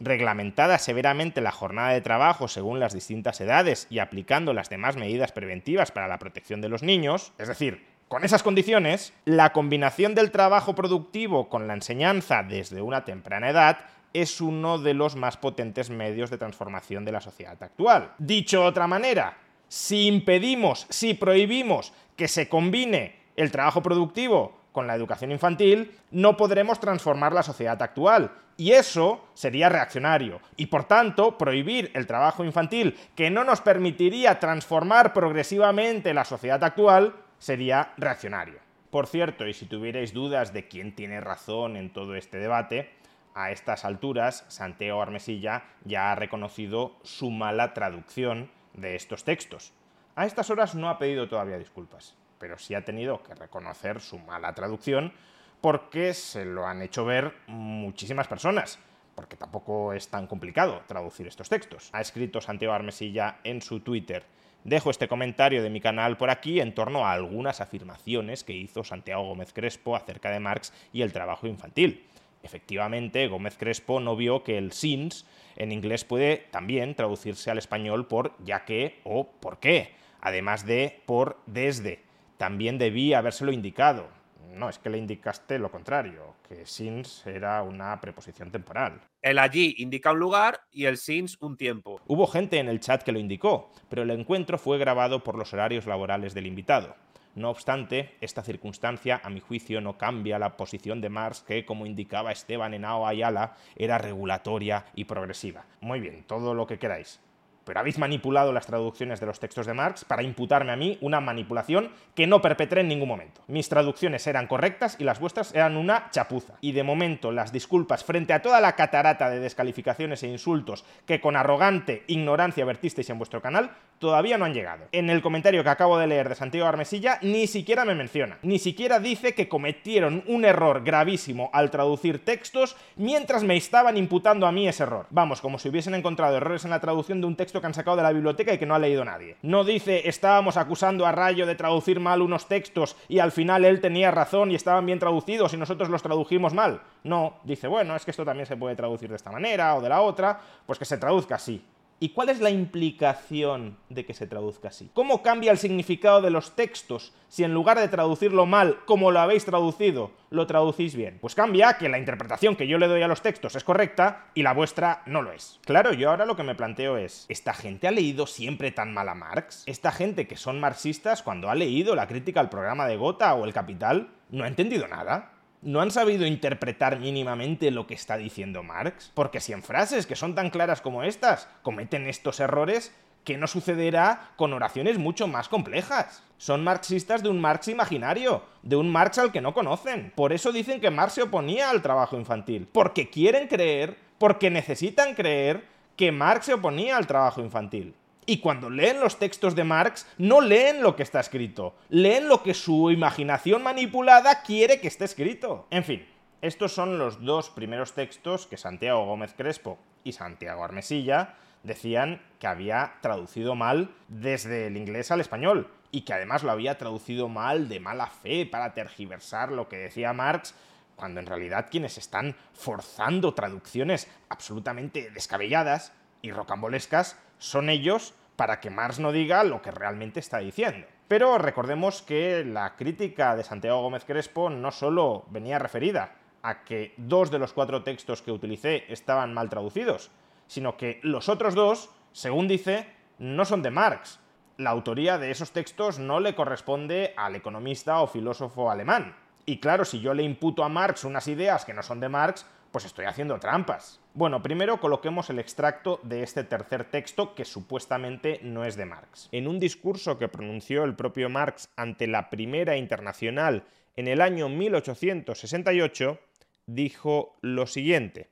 reglamentada 0.00 0.78
severamente 0.78 1.40
la 1.40 1.52
jornada 1.52 1.90
de 1.90 2.00
trabajo 2.00 2.48
según 2.48 2.80
las 2.80 2.92
distintas 2.92 3.40
edades 3.40 3.86
y 3.90 3.98
aplicando 3.98 4.52
las 4.52 4.68
demás 4.68 4.96
medidas 4.96 5.32
preventivas 5.32 5.90
para 5.90 6.08
la 6.08 6.18
protección 6.18 6.60
de 6.60 6.68
los 6.68 6.82
niños, 6.82 7.32
es 7.38 7.48
decir, 7.48 7.86
con 8.08 8.24
esas 8.24 8.42
condiciones, 8.42 9.12
la 9.24 9.52
combinación 9.52 10.14
del 10.14 10.30
trabajo 10.30 10.74
productivo 10.74 11.48
con 11.48 11.66
la 11.66 11.74
enseñanza 11.74 12.42
desde 12.42 12.82
una 12.82 13.04
temprana 13.04 13.50
edad 13.50 13.78
es 14.12 14.40
uno 14.40 14.78
de 14.78 14.94
los 14.94 15.16
más 15.16 15.36
potentes 15.36 15.90
medios 15.90 16.30
de 16.30 16.38
transformación 16.38 17.04
de 17.04 17.12
la 17.12 17.20
sociedad 17.20 17.60
actual. 17.60 18.12
Dicho 18.18 18.60
de 18.60 18.66
otra 18.66 18.86
manera, 18.86 19.38
si 19.68 20.06
impedimos, 20.06 20.86
si 20.90 21.14
prohibimos 21.14 21.92
que 22.16 22.28
se 22.28 22.48
combine 22.48 23.16
el 23.36 23.50
trabajo 23.50 23.82
productivo 23.82 24.56
con 24.74 24.88
la 24.88 24.96
educación 24.96 25.30
infantil, 25.30 25.96
no 26.10 26.36
podremos 26.36 26.80
transformar 26.80 27.32
la 27.32 27.44
sociedad 27.44 27.80
actual. 27.80 28.32
Y 28.56 28.72
eso 28.72 29.24
sería 29.34 29.68
reaccionario. 29.68 30.40
Y 30.56 30.66
por 30.66 30.84
tanto, 30.84 31.38
prohibir 31.38 31.92
el 31.94 32.08
trabajo 32.08 32.44
infantil, 32.44 32.98
que 33.14 33.30
no 33.30 33.44
nos 33.44 33.60
permitiría 33.60 34.40
transformar 34.40 35.12
progresivamente 35.12 36.12
la 36.12 36.24
sociedad 36.24 36.62
actual, 36.64 37.14
sería 37.38 37.92
reaccionario. 37.96 38.58
Por 38.90 39.06
cierto, 39.06 39.46
y 39.46 39.54
si 39.54 39.66
tuvierais 39.66 40.12
dudas 40.12 40.52
de 40.52 40.66
quién 40.66 40.94
tiene 40.94 41.20
razón 41.20 41.76
en 41.76 41.92
todo 41.92 42.16
este 42.16 42.38
debate, 42.38 42.90
a 43.34 43.52
estas 43.52 43.84
alturas 43.84 44.44
Santiago 44.48 45.02
Armesilla 45.02 45.64
ya 45.84 46.10
ha 46.10 46.14
reconocido 46.16 46.96
su 47.02 47.30
mala 47.30 47.74
traducción 47.74 48.50
de 48.72 48.96
estos 48.96 49.22
textos. 49.22 49.72
A 50.16 50.26
estas 50.26 50.50
horas 50.50 50.74
no 50.74 50.88
ha 50.88 50.98
pedido 50.98 51.28
todavía 51.28 51.58
disculpas, 51.58 52.16
pero 52.44 52.58
sí 52.58 52.74
ha 52.74 52.84
tenido 52.84 53.22
que 53.22 53.34
reconocer 53.34 54.02
su 54.02 54.18
mala 54.18 54.52
traducción 54.52 55.14
porque 55.62 56.12
se 56.12 56.44
lo 56.44 56.66
han 56.66 56.82
hecho 56.82 57.06
ver 57.06 57.32
muchísimas 57.46 58.28
personas, 58.28 58.78
porque 59.14 59.38
tampoco 59.38 59.94
es 59.94 60.08
tan 60.08 60.26
complicado 60.26 60.82
traducir 60.86 61.26
estos 61.26 61.48
textos. 61.48 61.88
Ha 61.94 62.02
escrito 62.02 62.42
Santiago 62.42 62.74
Armesilla 62.74 63.38
en 63.44 63.62
su 63.62 63.80
Twitter. 63.80 64.24
Dejo 64.62 64.90
este 64.90 65.08
comentario 65.08 65.62
de 65.62 65.70
mi 65.70 65.80
canal 65.80 66.18
por 66.18 66.28
aquí 66.28 66.60
en 66.60 66.74
torno 66.74 67.06
a 67.06 67.12
algunas 67.12 67.62
afirmaciones 67.62 68.44
que 68.44 68.52
hizo 68.52 68.84
Santiago 68.84 69.26
Gómez 69.26 69.54
Crespo 69.54 69.96
acerca 69.96 70.28
de 70.28 70.40
Marx 70.40 70.74
y 70.92 71.00
el 71.00 71.14
trabajo 71.14 71.46
infantil. 71.46 72.06
Efectivamente, 72.42 73.26
Gómez 73.26 73.56
Crespo 73.56 74.00
no 74.00 74.16
vio 74.16 74.44
que 74.44 74.58
el 74.58 74.72
since 74.72 75.24
en 75.56 75.72
inglés 75.72 76.04
puede 76.04 76.46
también 76.50 76.94
traducirse 76.94 77.50
al 77.50 77.56
español 77.56 78.06
por 78.06 78.34
ya 78.44 78.66
que 78.66 79.00
o 79.04 79.30
por 79.40 79.60
qué, 79.60 79.94
además 80.20 80.66
de 80.66 81.00
por 81.06 81.38
desde. 81.46 82.03
También 82.36 82.78
debí 82.78 83.14
habérselo 83.14 83.52
indicado. 83.52 84.08
No, 84.54 84.68
es 84.68 84.78
que 84.78 84.90
le 84.90 84.98
indicaste 84.98 85.58
lo 85.58 85.70
contrario, 85.70 86.36
que 86.48 86.64
since 86.64 87.28
era 87.34 87.62
una 87.62 88.00
preposición 88.00 88.50
temporal. 88.50 89.00
El 89.20 89.38
allí 89.38 89.74
indica 89.78 90.12
un 90.12 90.20
lugar 90.20 90.60
y 90.70 90.84
el 90.84 90.96
since 90.96 91.36
un 91.40 91.56
tiempo. 91.56 92.00
Hubo 92.06 92.26
gente 92.26 92.58
en 92.58 92.68
el 92.68 92.78
chat 92.78 93.02
que 93.02 93.10
lo 93.10 93.18
indicó, 93.18 93.72
pero 93.88 94.02
el 94.02 94.10
encuentro 94.10 94.56
fue 94.58 94.78
grabado 94.78 95.24
por 95.24 95.36
los 95.36 95.52
horarios 95.52 95.86
laborales 95.86 96.34
del 96.34 96.46
invitado. 96.46 96.94
No 97.34 97.50
obstante, 97.50 98.14
esta 98.20 98.44
circunstancia, 98.44 99.20
a 99.24 99.28
mi 99.28 99.40
juicio, 99.40 99.80
no 99.80 99.98
cambia 99.98 100.38
la 100.38 100.56
posición 100.56 101.00
de 101.00 101.08
Marx, 101.08 101.42
que, 101.42 101.66
como 101.66 101.84
indicaba 101.84 102.30
Esteban 102.30 102.74
Henao 102.74 103.08
Ayala, 103.08 103.56
era 103.74 103.98
regulatoria 103.98 104.84
y 104.94 105.04
progresiva. 105.04 105.64
Muy 105.80 105.98
bien, 105.98 106.22
todo 106.28 106.54
lo 106.54 106.68
que 106.68 106.78
queráis. 106.78 107.20
Pero 107.64 107.80
habéis 107.80 107.98
manipulado 107.98 108.52
las 108.52 108.66
traducciones 108.66 109.20
de 109.20 109.26
los 109.26 109.40
textos 109.40 109.66
de 109.66 109.74
Marx 109.74 110.04
para 110.04 110.22
imputarme 110.22 110.72
a 110.72 110.76
mí 110.76 110.98
una 111.00 111.20
manipulación 111.20 111.90
que 112.14 112.26
no 112.26 112.40
perpetré 112.40 112.82
en 112.82 112.88
ningún 112.88 113.08
momento. 113.08 113.40
Mis 113.48 113.68
traducciones 113.68 114.26
eran 114.26 114.46
correctas 114.46 114.96
y 114.98 115.04
las 115.04 115.20
vuestras 115.20 115.54
eran 115.54 115.76
una 115.76 116.10
chapuza. 116.10 116.54
Y 116.60 116.72
de 116.72 116.82
momento 116.82 117.32
las 117.32 117.52
disculpas 117.52 118.04
frente 118.04 118.32
a 118.32 118.42
toda 118.42 118.60
la 118.60 118.76
catarata 118.76 119.30
de 119.30 119.40
descalificaciones 119.40 120.22
e 120.22 120.28
insultos 120.28 120.84
que 121.06 121.20
con 121.20 121.36
arrogante 121.36 122.04
ignorancia 122.06 122.64
vertisteis 122.64 123.10
en 123.10 123.18
vuestro 123.18 123.40
canal 123.40 123.70
todavía 123.98 124.36
no 124.36 124.44
han 124.44 124.54
llegado. 124.54 124.84
En 124.92 125.08
el 125.08 125.22
comentario 125.22 125.62
que 125.62 125.70
acabo 125.70 125.98
de 125.98 126.06
leer 126.06 126.28
de 126.28 126.34
Santiago 126.34 126.68
Armesilla 126.68 127.18
ni 127.22 127.46
siquiera 127.46 127.84
me 127.84 127.94
menciona, 127.94 128.38
ni 128.42 128.58
siquiera 128.58 129.00
dice 129.00 129.34
que 129.34 129.48
cometieron 129.48 130.24
un 130.26 130.44
error 130.44 130.84
gravísimo 130.84 131.50
al 131.52 131.70
traducir 131.70 132.24
textos 132.24 132.76
mientras 132.96 133.44
me 133.44 133.56
estaban 133.56 133.96
imputando 133.96 134.46
a 134.46 134.52
mí 134.52 134.68
ese 134.68 134.82
error. 134.82 135.06
Vamos, 135.10 135.40
como 135.40 135.58
si 135.58 135.68
hubiesen 135.68 135.94
encontrado 135.94 136.36
errores 136.36 136.64
en 136.64 136.70
la 136.70 136.80
traducción 136.80 137.20
de 137.20 137.26
un 137.26 137.36
texto 137.36 137.53
que 137.60 137.66
han 137.66 137.74
sacado 137.74 137.96
de 137.96 138.02
la 138.02 138.12
biblioteca 138.12 138.52
y 138.52 138.58
que 138.58 138.66
no 138.66 138.74
ha 138.74 138.78
leído 138.78 139.04
nadie. 139.04 139.36
No 139.42 139.64
dice 139.64 140.08
estábamos 140.08 140.56
acusando 140.56 141.06
a 141.06 141.12
Rayo 141.12 141.46
de 141.46 141.54
traducir 141.54 142.00
mal 142.00 142.22
unos 142.22 142.46
textos 142.46 142.96
y 143.08 143.18
al 143.18 143.32
final 143.32 143.64
él 143.64 143.80
tenía 143.80 144.10
razón 144.10 144.50
y 144.50 144.54
estaban 144.54 144.86
bien 144.86 144.98
traducidos 144.98 145.52
y 145.54 145.56
nosotros 145.56 145.88
los 145.88 146.02
tradujimos 146.02 146.54
mal. 146.54 146.80
No, 147.02 147.34
dice, 147.44 147.68
bueno, 147.68 147.96
es 147.96 148.04
que 148.04 148.10
esto 148.10 148.24
también 148.24 148.46
se 148.46 148.56
puede 148.56 148.76
traducir 148.76 149.10
de 149.10 149.16
esta 149.16 149.30
manera 149.30 149.74
o 149.76 149.80
de 149.80 149.88
la 149.88 150.00
otra, 150.00 150.40
pues 150.66 150.78
que 150.78 150.84
se 150.84 150.98
traduzca 150.98 151.36
así. 151.36 151.62
¿Y 152.00 152.10
cuál 152.10 152.28
es 152.28 152.40
la 152.40 152.50
implicación 152.50 153.78
de 153.88 154.04
que 154.04 154.14
se 154.14 154.26
traduzca 154.26 154.68
así? 154.68 154.90
¿Cómo 154.92 155.22
cambia 155.22 155.52
el 155.52 155.58
significado 155.58 156.20
de 156.20 156.30
los 156.30 156.56
textos 156.56 157.12
si 157.28 157.44
en 157.44 157.54
lugar 157.54 157.78
de 157.78 157.88
traducirlo 157.88 158.46
mal, 158.46 158.84
como 158.84 159.10
lo 159.10 159.20
habéis 159.20 159.44
traducido, 159.44 160.10
lo 160.30 160.46
traducís 160.46 160.96
bien? 160.96 161.18
Pues 161.20 161.34
cambia 161.34 161.78
que 161.78 161.88
la 161.88 161.98
interpretación 161.98 162.56
que 162.56 162.66
yo 162.66 162.78
le 162.78 162.88
doy 162.88 163.02
a 163.02 163.08
los 163.08 163.22
textos 163.22 163.54
es 163.56 163.64
correcta 163.64 164.26
y 164.34 164.42
la 164.42 164.52
vuestra 164.52 165.02
no 165.06 165.22
lo 165.22 165.32
es. 165.32 165.60
Claro, 165.64 165.92
yo 165.92 166.10
ahora 166.10 166.26
lo 166.26 166.36
que 166.36 166.42
me 166.42 166.54
planteo 166.54 166.96
es, 166.96 167.26
¿esta 167.28 167.54
gente 167.54 167.88
ha 167.88 167.92
leído 167.92 168.26
siempre 168.26 168.70
tan 168.72 168.92
mal 168.92 169.08
a 169.08 169.14
Marx? 169.14 169.62
¿Esta 169.66 169.92
gente 169.92 170.26
que 170.26 170.36
son 170.36 170.60
marxistas 170.60 171.22
cuando 171.22 171.48
ha 171.48 171.54
leído 171.54 171.94
la 171.94 172.08
crítica 172.08 172.40
al 172.40 172.50
programa 172.50 172.86
de 172.86 172.96
Gotha 172.96 173.34
o 173.34 173.44
el 173.44 173.52
Capital 173.52 174.10
no 174.30 174.44
ha 174.44 174.48
entendido 174.48 174.88
nada? 174.88 175.33
¿No 175.64 175.80
han 175.80 175.90
sabido 175.90 176.26
interpretar 176.26 177.00
mínimamente 177.00 177.70
lo 177.70 177.86
que 177.86 177.94
está 177.94 178.18
diciendo 178.18 178.62
Marx? 178.62 179.10
Porque 179.14 179.40
si 179.40 179.54
en 179.54 179.62
frases 179.62 180.04
que 180.06 180.14
son 180.14 180.34
tan 180.34 180.50
claras 180.50 180.82
como 180.82 181.02
estas 181.02 181.48
cometen 181.62 182.06
estos 182.06 182.38
errores, 182.38 182.94
¿qué 183.24 183.38
no 183.38 183.46
sucederá 183.46 184.32
con 184.36 184.52
oraciones 184.52 184.98
mucho 184.98 185.26
más 185.26 185.48
complejas? 185.48 186.22
Son 186.36 186.62
marxistas 186.62 187.22
de 187.22 187.30
un 187.30 187.40
Marx 187.40 187.68
imaginario, 187.68 188.42
de 188.62 188.76
un 188.76 188.92
Marx 188.92 189.16
al 189.16 189.32
que 189.32 189.40
no 189.40 189.54
conocen. 189.54 190.12
Por 190.14 190.34
eso 190.34 190.52
dicen 190.52 190.82
que 190.82 190.90
Marx 190.90 191.14
se 191.14 191.22
oponía 191.22 191.70
al 191.70 191.80
trabajo 191.80 192.18
infantil. 192.18 192.68
Porque 192.70 193.08
quieren 193.08 193.48
creer, 193.48 193.96
porque 194.18 194.50
necesitan 194.50 195.14
creer 195.14 195.64
que 195.96 196.12
Marx 196.12 196.44
se 196.44 196.52
oponía 196.52 196.98
al 196.98 197.06
trabajo 197.06 197.40
infantil. 197.40 197.94
Y 198.26 198.38
cuando 198.38 198.70
leen 198.70 199.00
los 199.00 199.18
textos 199.18 199.54
de 199.54 199.64
Marx, 199.64 200.06
no 200.16 200.40
leen 200.40 200.82
lo 200.82 200.96
que 200.96 201.02
está 201.02 201.20
escrito, 201.20 201.74
leen 201.90 202.28
lo 202.28 202.42
que 202.42 202.54
su 202.54 202.90
imaginación 202.90 203.62
manipulada 203.62 204.42
quiere 204.42 204.80
que 204.80 204.88
esté 204.88 205.04
escrito. 205.04 205.66
En 205.70 205.84
fin, 205.84 206.06
estos 206.40 206.72
son 206.72 206.98
los 206.98 207.22
dos 207.24 207.50
primeros 207.50 207.92
textos 207.92 208.46
que 208.46 208.56
Santiago 208.56 209.04
Gómez 209.04 209.34
Crespo 209.36 209.78
y 210.04 210.12
Santiago 210.12 210.64
Armesilla 210.64 211.36
decían 211.62 212.22
que 212.38 212.46
había 212.46 212.94
traducido 213.00 213.54
mal 213.54 213.94
desde 214.08 214.68
el 214.68 214.76
inglés 214.76 215.10
al 215.10 215.20
español 215.20 215.70
y 215.90 216.02
que 216.02 216.12
además 216.12 216.42
lo 216.42 216.50
había 216.50 216.78
traducido 216.78 217.28
mal 217.28 217.68
de 217.68 217.80
mala 217.80 218.06
fe 218.06 218.46
para 218.46 218.74
tergiversar 218.74 219.52
lo 219.52 219.68
que 219.68 219.76
decía 219.76 220.12
Marx 220.12 220.54
cuando 220.96 221.20
en 221.20 221.26
realidad 221.26 221.68
quienes 221.70 221.98
están 221.98 222.36
forzando 222.52 223.34
traducciones 223.34 224.08
absolutamente 224.28 225.10
descabelladas 225.10 225.92
y 226.22 226.30
rocambolescas 226.30 227.18
son 227.44 227.68
ellos 227.68 228.14
para 228.36 228.58
que 228.58 228.70
Marx 228.70 228.98
no 228.98 229.12
diga 229.12 229.44
lo 229.44 229.60
que 229.60 229.70
realmente 229.70 230.18
está 230.18 230.38
diciendo. 230.38 230.86
Pero 231.08 231.36
recordemos 231.36 232.00
que 232.00 232.42
la 232.42 232.74
crítica 232.74 233.36
de 233.36 233.44
Santiago 233.44 233.82
Gómez 233.82 234.04
Crespo 234.06 234.48
no 234.48 234.70
solo 234.70 235.26
venía 235.28 235.58
referida 235.58 236.16
a 236.42 236.64
que 236.64 236.94
dos 236.96 237.30
de 237.30 237.38
los 237.38 237.52
cuatro 237.52 237.82
textos 237.82 238.22
que 238.22 238.32
utilicé 238.32 238.90
estaban 238.90 239.34
mal 239.34 239.50
traducidos, 239.50 240.10
sino 240.46 240.78
que 240.78 241.00
los 241.02 241.28
otros 241.28 241.54
dos, 241.54 241.90
según 242.12 242.48
dice, 242.48 242.88
no 243.18 243.44
son 243.44 243.62
de 243.62 243.70
Marx. 243.70 244.20
La 244.56 244.70
autoría 244.70 245.18
de 245.18 245.30
esos 245.30 245.52
textos 245.52 245.98
no 245.98 246.20
le 246.20 246.34
corresponde 246.34 247.12
al 247.16 247.36
economista 247.36 248.00
o 248.00 248.06
filósofo 248.06 248.70
alemán. 248.70 249.16
Y 249.44 249.58
claro, 249.58 249.84
si 249.84 250.00
yo 250.00 250.14
le 250.14 250.22
imputo 250.22 250.64
a 250.64 250.70
Marx 250.70 251.04
unas 251.04 251.28
ideas 251.28 251.66
que 251.66 251.74
no 251.74 251.82
son 251.82 252.00
de 252.00 252.08
Marx, 252.08 252.46
pues 252.74 252.86
estoy 252.86 253.04
haciendo 253.04 253.38
trampas. 253.38 254.00
Bueno, 254.14 254.42
primero 254.42 254.80
coloquemos 254.80 255.30
el 255.30 255.38
extracto 255.38 256.00
de 256.02 256.24
este 256.24 256.42
tercer 256.42 256.82
texto 256.82 257.36
que 257.36 257.44
supuestamente 257.44 258.40
no 258.42 258.64
es 258.64 258.74
de 258.74 258.84
Marx. 258.84 259.28
En 259.30 259.46
un 259.46 259.60
discurso 259.60 260.18
que 260.18 260.26
pronunció 260.26 260.82
el 260.82 260.96
propio 260.96 261.28
Marx 261.28 261.68
ante 261.76 262.08
la 262.08 262.30
Primera 262.30 262.76
Internacional 262.76 263.62
en 263.94 264.08
el 264.08 264.20
año 264.20 264.48
1868, 264.48 266.18
dijo 266.66 267.36
lo 267.42 267.68
siguiente. 267.68 268.30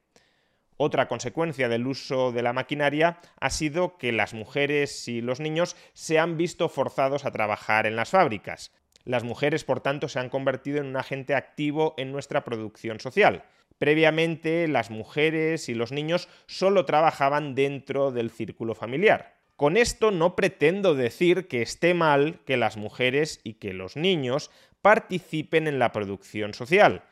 Otra 0.76 1.06
consecuencia 1.06 1.68
del 1.68 1.86
uso 1.86 2.32
de 2.32 2.42
la 2.42 2.52
maquinaria 2.52 3.20
ha 3.38 3.50
sido 3.50 3.96
que 3.96 4.10
las 4.10 4.34
mujeres 4.34 5.06
y 5.06 5.20
los 5.20 5.38
niños 5.38 5.76
se 5.92 6.18
han 6.18 6.36
visto 6.36 6.68
forzados 6.68 7.24
a 7.24 7.30
trabajar 7.30 7.86
en 7.86 7.94
las 7.94 8.10
fábricas. 8.10 8.72
Las 9.04 9.22
mujeres, 9.22 9.62
por 9.62 9.80
tanto, 9.80 10.08
se 10.08 10.18
han 10.18 10.30
convertido 10.30 10.78
en 10.78 10.86
un 10.86 10.96
agente 10.96 11.36
activo 11.36 11.94
en 11.96 12.10
nuestra 12.10 12.42
producción 12.42 12.98
social. 12.98 13.44
Previamente, 13.78 14.68
las 14.68 14.90
mujeres 14.90 15.68
y 15.68 15.74
los 15.74 15.92
niños 15.92 16.28
solo 16.46 16.84
trabajaban 16.84 17.54
dentro 17.54 18.12
del 18.12 18.30
círculo 18.30 18.74
familiar. 18.74 19.34
Con 19.56 19.76
esto 19.76 20.10
no 20.10 20.34
pretendo 20.34 20.94
decir 20.94 21.46
que 21.46 21.62
esté 21.62 21.94
mal 21.94 22.40
que 22.44 22.56
las 22.56 22.76
mujeres 22.76 23.40
y 23.44 23.54
que 23.54 23.72
los 23.72 23.96
niños 23.96 24.50
participen 24.80 25.68
en 25.68 25.78
la 25.78 25.92
producción 25.92 26.54
social. 26.54 27.04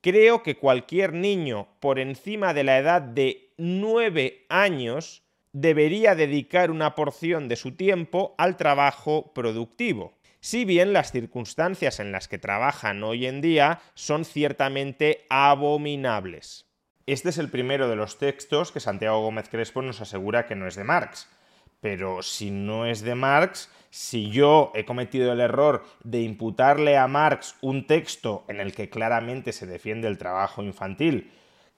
Creo 0.00 0.42
que 0.42 0.56
cualquier 0.56 1.12
niño 1.12 1.68
por 1.80 1.98
encima 1.98 2.54
de 2.54 2.64
la 2.64 2.78
edad 2.78 3.02
de 3.02 3.52
9 3.56 4.46
años 4.48 5.24
debería 5.52 6.14
dedicar 6.14 6.70
una 6.70 6.94
porción 6.94 7.48
de 7.48 7.56
su 7.56 7.72
tiempo 7.72 8.34
al 8.38 8.56
trabajo 8.56 9.32
productivo 9.34 10.17
si 10.40 10.64
bien 10.64 10.92
las 10.92 11.12
circunstancias 11.12 12.00
en 12.00 12.12
las 12.12 12.28
que 12.28 12.38
trabajan 12.38 13.02
hoy 13.02 13.26
en 13.26 13.40
día 13.40 13.80
son 13.94 14.24
ciertamente 14.24 15.26
abominables. 15.30 16.66
Este 17.06 17.30
es 17.30 17.38
el 17.38 17.48
primero 17.48 17.88
de 17.88 17.96
los 17.96 18.18
textos 18.18 18.70
que 18.70 18.80
Santiago 18.80 19.22
Gómez 19.22 19.48
Crespo 19.48 19.82
nos 19.82 20.00
asegura 20.00 20.46
que 20.46 20.54
no 20.54 20.66
es 20.66 20.76
de 20.76 20.84
Marx. 20.84 21.28
Pero 21.80 22.22
si 22.22 22.50
no 22.50 22.86
es 22.86 23.02
de 23.02 23.14
Marx, 23.14 23.70
si 23.90 24.30
yo 24.30 24.72
he 24.74 24.84
cometido 24.84 25.32
el 25.32 25.40
error 25.40 25.84
de 26.02 26.20
imputarle 26.20 26.96
a 26.96 27.06
Marx 27.06 27.56
un 27.60 27.86
texto 27.86 28.44
en 28.48 28.60
el 28.60 28.74
que 28.74 28.90
claramente 28.90 29.52
se 29.52 29.66
defiende 29.66 30.08
el 30.08 30.18
trabajo 30.18 30.62
infantil 30.62 31.32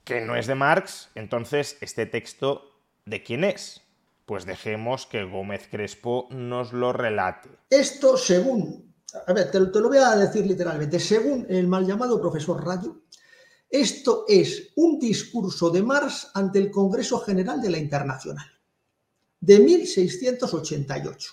que 0.05 0.21
no 0.21 0.35
es 0.35 0.47
de 0.47 0.55
Marx, 0.55 1.11
entonces 1.15 1.79
este 1.81 2.07
texto 2.07 2.75
¿de 3.05 3.23
quién 3.23 3.45
es? 3.45 3.83
Pues 4.31 4.47
dejemos 4.47 5.07
que 5.07 5.25
Gómez 5.25 5.67
Crespo 5.69 6.29
nos 6.31 6.73
lo 6.73 6.93
relate. 6.93 7.49
Esto 7.69 8.17
según, 8.17 8.95
a 9.27 9.33
ver, 9.33 9.51
te, 9.51 9.59
lo 9.59 9.89
voy 9.89 9.99
a 9.99 10.15
decir 10.15 10.47
literalmente, 10.47 11.01
según 11.01 11.47
el 11.49 11.67
mal 11.67 11.85
llamado 11.85 12.21
profesor 12.21 12.65
Rayo, 12.65 13.03
esto 13.69 14.25
es 14.29 14.71
un 14.77 15.01
discurso 15.01 15.69
de 15.71 15.83
Marx 15.83 16.29
ante 16.33 16.61
el 16.61 16.71
Congreso 16.71 17.19
General 17.19 17.61
de 17.61 17.71
la 17.71 17.79
Internacional, 17.79 18.47
de 19.41 19.59
1688. 19.59 21.33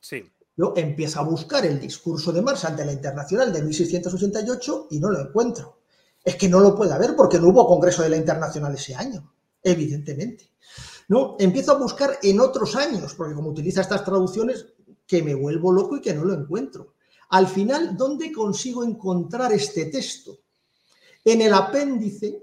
Sí. 0.00 0.28
Yo 0.56 0.72
empiezo 0.74 1.20
a 1.20 1.22
buscar 1.22 1.64
el 1.64 1.78
discurso 1.78 2.32
de 2.32 2.42
Marx 2.42 2.64
ante 2.64 2.84
la 2.84 2.94
Internacional 2.94 3.52
de 3.52 3.62
1688 3.62 4.88
y 4.90 4.98
no 4.98 5.08
lo 5.08 5.20
encuentro. 5.20 5.82
Es 6.24 6.34
que 6.34 6.48
no 6.48 6.58
lo 6.58 6.74
puede 6.74 6.94
haber 6.94 7.14
porque 7.14 7.38
no 7.38 7.50
hubo 7.50 7.68
Congreso 7.68 8.02
de 8.02 8.08
la 8.08 8.16
Internacional 8.16 8.74
ese 8.74 8.96
año, 8.96 9.32
evidentemente. 9.62 10.50
No, 11.08 11.36
empiezo 11.38 11.72
a 11.72 11.78
buscar 11.78 12.18
en 12.22 12.40
otros 12.40 12.76
años, 12.76 13.14
porque 13.14 13.34
como 13.34 13.50
utiliza 13.50 13.82
estas 13.82 14.04
traducciones, 14.04 14.66
que 15.06 15.22
me 15.22 15.34
vuelvo 15.34 15.72
loco 15.72 15.96
y 15.96 16.00
que 16.00 16.14
no 16.14 16.24
lo 16.24 16.34
encuentro. 16.34 16.94
Al 17.30 17.46
final, 17.46 17.96
¿dónde 17.96 18.32
consigo 18.32 18.84
encontrar 18.84 19.52
este 19.52 19.86
texto? 19.86 20.38
En 21.24 21.40
el 21.42 21.52
apéndice 21.52 22.42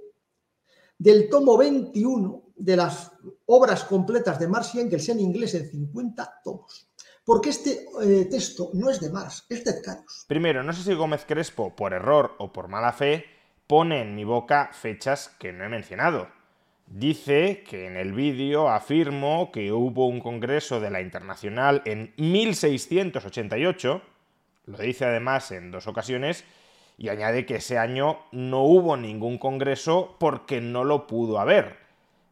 del 0.97 1.29
tomo 1.29 1.57
21 1.57 2.51
de 2.55 2.75
las 2.75 3.11
obras 3.47 3.83
completas 3.85 4.39
de 4.39 4.47
Marx 4.47 4.75
y 4.75 4.81
Engels 4.81 5.09
en 5.09 5.19
inglés 5.19 5.55
en 5.55 5.69
50 5.69 6.41
tomos. 6.43 6.91
Porque 7.23 7.49
este 7.49 7.85
eh, 8.01 8.25
texto 8.25 8.71
no 8.73 8.89
es 8.89 8.99
de 8.99 9.09
Marx, 9.09 9.45
es 9.49 9.63
de 9.63 9.81
Caros. 9.81 10.25
Primero, 10.27 10.63
no 10.63 10.73
sé 10.73 10.83
si 10.83 10.93
Gómez 10.93 11.25
Crespo, 11.27 11.75
por 11.75 11.93
error 11.93 12.35
o 12.39 12.51
por 12.51 12.67
mala 12.67 12.93
fe, 12.93 13.25
pone 13.67 14.01
en 14.01 14.15
mi 14.15 14.23
boca 14.23 14.71
fechas 14.73 15.29
que 15.39 15.53
no 15.53 15.63
he 15.63 15.69
mencionado. 15.69 16.27
Dice 16.93 17.63
que 17.63 17.87
en 17.87 17.95
el 17.95 18.11
vídeo 18.11 18.67
afirmo 18.67 19.49
que 19.53 19.71
hubo 19.71 20.09
un 20.09 20.19
congreso 20.19 20.81
de 20.81 20.89
la 20.89 20.99
Internacional 20.99 21.81
en 21.85 22.13
1688, 22.17 24.01
lo 24.65 24.77
dice 24.77 25.05
además 25.05 25.51
en 25.53 25.71
dos 25.71 25.87
ocasiones, 25.87 26.43
y 26.97 27.07
añade 27.07 27.45
que 27.45 27.55
ese 27.55 27.77
año 27.77 28.19
no 28.33 28.63
hubo 28.63 28.97
ningún 28.97 29.37
congreso 29.37 30.17
porque 30.19 30.59
no 30.59 30.83
lo 30.83 31.07
pudo 31.07 31.39
haber. 31.39 31.77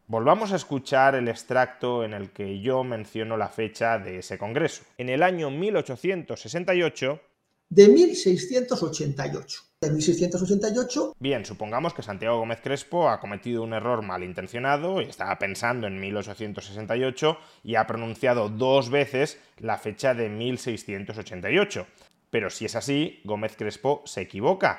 Volvamos 0.07 0.51
a 0.51 0.57
escuchar 0.57 1.15
el 1.15 1.29
extracto 1.29 2.03
en 2.03 2.13
el 2.13 2.31
que 2.31 2.59
yo 2.59 2.83
menciono 2.83 3.37
la 3.37 3.47
fecha 3.47 3.97
de 3.97 4.17
ese 4.17 4.37
congreso. 4.37 4.83
En 4.97 5.07
el 5.07 5.23
año 5.23 5.49
1868... 5.49 7.21
De 7.69 7.87
1688. 7.87 9.68
De 9.81 9.91
1688. 9.91 11.15
Bien, 11.19 11.45
supongamos 11.45 11.93
que 11.93 12.01
Santiago 12.01 12.37
Gómez 12.39 12.59
Crespo 12.61 13.07
ha 13.07 13.21
cometido 13.21 13.63
un 13.63 13.71
error 13.71 14.01
malintencionado 14.01 14.99
y 14.99 15.05
estaba 15.05 15.39
pensando 15.39 15.87
en 15.87 16.01
1868 16.01 17.37
y 17.63 17.75
ha 17.75 17.87
pronunciado 17.87 18.49
dos 18.49 18.89
veces 18.89 19.39
la 19.57 19.77
fecha 19.77 20.13
de 20.13 20.27
1688. 20.27 21.87
Pero 22.29 22.49
si 22.49 22.65
es 22.65 22.75
así, 22.75 23.21
Gómez 23.23 23.55
Crespo 23.55 24.03
se 24.05 24.19
equivoca. 24.19 24.78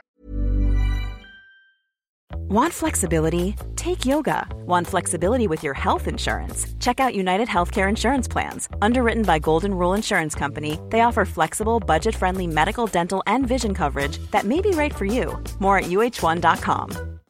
Want 2.50 2.72
flexibility? 2.72 3.54
Take 3.76 4.04
yoga. 4.04 4.44
Want 4.66 4.84
flexibility 4.84 5.46
with 5.46 5.62
your 5.62 5.72
health 5.72 6.08
insurance? 6.08 6.66
Check 6.80 6.98
out 6.98 7.14
United 7.14 7.46
Healthcare 7.46 7.88
Insurance 7.88 8.26
Plans. 8.26 8.68
Underwritten 8.82 9.22
by 9.22 9.38
Golden 9.38 9.72
Rule 9.72 9.94
Insurance 9.94 10.34
Company, 10.34 10.76
they 10.90 11.02
offer 11.02 11.24
flexible, 11.24 11.78
budget 11.78 12.12
friendly 12.12 12.48
medical, 12.48 12.88
dental, 12.88 13.22
and 13.28 13.46
vision 13.46 13.72
coverage 13.72 14.18
that 14.32 14.46
may 14.46 14.60
be 14.60 14.72
right 14.72 14.92
for 14.92 15.04
you. 15.04 15.40
More 15.60 15.78
at 15.78 15.84
uh1.com. 15.84 17.20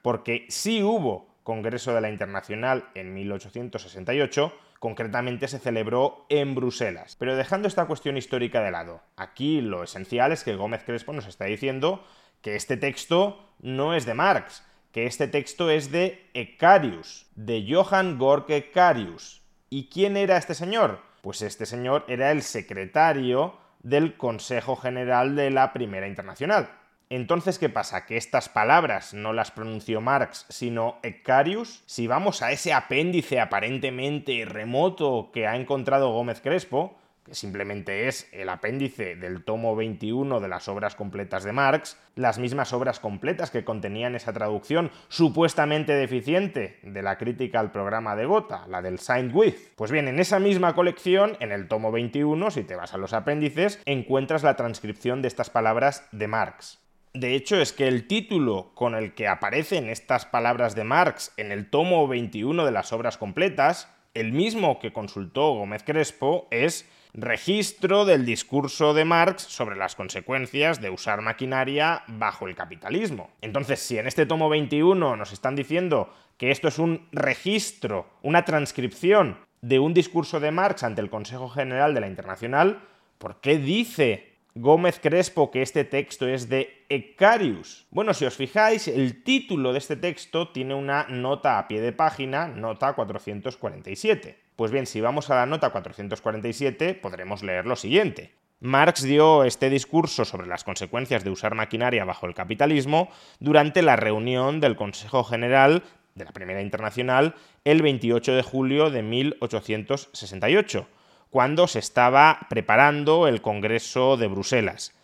Porque 0.00 0.46
sí 0.48 0.82
hubo 0.82 1.34
Congreso 1.42 1.92
de 1.92 2.00
la 2.00 2.08
Internacional 2.08 2.88
en 2.94 3.12
1868 3.12 4.54
concretamente 4.78 5.48
se 5.48 5.58
celebró 5.58 6.26
en 6.28 6.54
Bruselas. 6.54 7.16
Pero 7.18 7.36
dejando 7.36 7.68
esta 7.68 7.86
cuestión 7.86 8.18
histórica 8.18 8.62
de 8.62 8.70
lado, 8.70 9.00
aquí 9.16 9.62
lo 9.62 9.82
esencial 9.82 10.32
es 10.32 10.44
que 10.44 10.56
Gómez 10.56 10.82
Crespo 10.84 11.12
nos 11.12 11.26
está 11.26 11.46
diciendo 11.46 12.04
que 12.44 12.56
este 12.56 12.76
texto 12.76 13.54
no 13.60 13.94
es 13.94 14.04
de 14.04 14.12
Marx, 14.12 14.62
que 14.92 15.06
este 15.06 15.28
texto 15.28 15.70
es 15.70 15.90
de 15.90 16.28
Ecarius, 16.34 17.26
de 17.34 17.64
Johann 17.66 18.18
Gorke 18.18 18.58
Ecarius. 18.58 19.40
¿Y 19.70 19.88
quién 19.88 20.18
era 20.18 20.36
este 20.36 20.54
señor? 20.54 21.00
Pues 21.22 21.40
este 21.40 21.64
señor 21.64 22.04
era 22.06 22.32
el 22.32 22.42
secretario 22.42 23.56
del 23.82 24.18
Consejo 24.18 24.76
General 24.76 25.34
de 25.36 25.50
la 25.50 25.72
Primera 25.72 26.06
Internacional. 26.06 26.68
Entonces, 27.08 27.58
¿qué 27.58 27.70
pasa? 27.70 28.04
¿Que 28.04 28.18
estas 28.18 28.50
palabras 28.50 29.14
no 29.14 29.32
las 29.32 29.50
pronunció 29.50 30.02
Marx, 30.02 30.44
sino 30.50 30.98
Ecarius? 31.02 31.82
Si 31.86 32.06
vamos 32.06 32.42
a 32.42 32.52
ese 32.52 32.74
apéndice 32.74 33.40
aparentemente 33.40 34.44
remoto 34.44 35.30
que 35.32 35.46
ha 35.46 35.56
encontrado 35.56 36.12
Gómez 36.12 36.42
Crespo, 36.42 36.98
que 37.24 37.34
simplemente 37.34 38.06
es 38.06 38.28
el 38.32 38.48
apéndice 38.48 39.16
del 39.16 39.44
tomo 39.44 39.74
21 39.74 40.40
de 40.40 40.48
las 40.48 40.68
obras 40.68 40.94
completas 40.94 41.42
de 41.42 41.52
Marx, 41.52 41.98
las 42.16 42.38
mismas 42.38 42.72
obras 42.72 43.00
completas 43.00 43.50
que 43.50 43.64
contenían 43.64 44.14
esa 44.14 44.32
traducción 44.32 44.90
supuestamente 45.08 45.94
deficiente 45.94 46.78
de 46.82 47.02
la 47.02 47.16
crítica 47.16 47.60
al 47.60 47.72
programa 47.72 48.14
de 48.14 48.26
Gotha, 48.26 48.66
la 48.68 48.82
del 48.82 48.98
Signed 48.98 49.34
With. 49.34 49.54
Pues 49.74 49.90
bien, 49.90 50.06
en 50.08 50.20
esa 50.20 50.38
misma 50.38 50.74
colección, 50.74 51.36
en 51.40 51.50
el 51.50 51.66
tomo 51.66 51.90
21, 51.90 52.50
si 52.50 52.62
te 52.62 52.76
vas 52.76 52.92
a 52.92 52.98
los 52.98 53.14
apéndices, 53.14 53.80
encuentras 53.86 54.42
la 54.42 54.56
transcripción 54.56 55.22
de 55.22 55.28
estas 55.28 55.48
palabras 55.48 56.06
de 56.12 56.28
Marx. 56.28 56.78
De 57.14 57.34
hecho, 57.34 57.60
es 57.60 57.72
que 57.72 57.86
el 57.86 58.08
título 58.08 58.72
con 58.74 58.96
el 58.96 59.14
que 59.14 59.28
aparecen 59.28 59.88
estas 59.88 60.26
palabras 60.26 60.74
de 60.74 60.82
Marx 60.82 61.32
en 61.36 61.52
el 61.52 61.70
tomo 61.70 62.08
21 62.08 62.64
de 62.64 62.72
las 62.72 62.92
obras 62.92 63.18
completas, 63.18 63.88
el 64.14 64.32
mismo 64.32 64.78
que 64.80 64.92
consultó 64.92 65.54
Gómez 65.54 65.84
Crespo, 65.84 66.48
es 66.50 66.90
registro 67.14 68.04
del 68.04 68.26
discurso 68.26 68.92
de 68.92 69.04
Marx 69.04 69.42
sobre 69.42 69.76
las 69.76 69.94
consecuencias 69.94 70.80
de 70.80 70.90
usar 70.90 71.22
maquinaria 71.22 72.02
bajo 72.08 72.48
el 72.48 72.56
capitalismo. 72.56 73.30
Entonces, 73.40 73.78
si 73.78 73.98
en 73.98 74.08
este 74.08 74.26
tomo 74.26 74.48
21 74.48 75.16
nos 75.16 75.32
están 75.32 75.54
diciendo 75.54 76.12
que 76.36 76.50
esto 76.50 76.66
es 76.66 76.78
un 76.80 77.08
registro, 77.12 78.08
una 78.22 78.44
transcripción 78.44 79.38
de 79.62 79.78
un 79.78 79.94
discurso 79.94 80.40
de 80.40 80.50
Marx 80.50 80.82
ante 80.82 81.00
el 81.00 81.08
Consejo 81.08 81.48
General 81.48 81.94
de 81.94 82.00
la 82.00 82.08
Internacional, 82.08 82.80
¿por 83.18 83.40
qué 83.40 83.58
dice 83.58 84.33
Gómez 84.56 85.00
Crespo 85.00 85.50
que 85.50 85.62
este 85.62 85.82
texto 85.82 86.28
es 86.28 86.48
de 86.48 86.86
Ecarius. 86.88 87.88
Bueno, 87.90 88.14
si 88.14 88.24
os 88.24 88.36
fijáis, 88.36 88.86
el 88.86 89.24
título 89.24 89.72
de 89.72 89.78
este 89.78 89.96
texto 89.96 90.50
tiene 90.50 90.76
una 90.76 91.08
nota 91.08 91.58
a 91.58 91.66
pie 91.66 91.80
de 91.80 91.90
página, 91.90 92.46
nota 92.46 92.92
447. 92.92 94.38
Pues 94.54 94.70
bien, 94.70 94.86
si 94.86 95.00
vamos 95.00 95.28
a 95.28 95.34
la 95.34 95.46
nota 95.46 95.70
447, 95.70 96.94
podremos 96.94 97.42
leer 97.42 97.66
lo 97.66 97.74
siguiente. 97.74 98.30
Marx 98.60 99.02
dio 99.02 99.42
este 99.42 99.70
discurso 99.70 100.24
sobre 100.24 100.46
las 100.46 100.62
consecuencias 100.62 101.24
de 101.24 101.30
usar 101.30 101.56
maquinaria 101.56 102.04
bajo 102.04 102.26
el 102.26 102.34
capitalismo 102.34 103.08
durante 103.40 103.82
la 103.82 103.96
reunión 103.96 104.60
del 104.60 104.76
Consejo 104.76 105.24
General 105.24 105.82
de 106.14 106.26
la 106.26 106.32
Primera 106.32 106.62
Internacional 106.62 107.34
el 107.64 107.82
28 107.82 108.36
de 108.36 108.42
julio 108.42 108.90
de 108.90 109.02
1868 109.02 110.86
cuando 111.34 111.66
se 111.66 111.80
estaba 111.80 112.46
preparando 112.48 113.26
el 113.26 113.42
Congreso 113.42 114.16
de 114.16 114.28
Bruselas. 114.28 114.94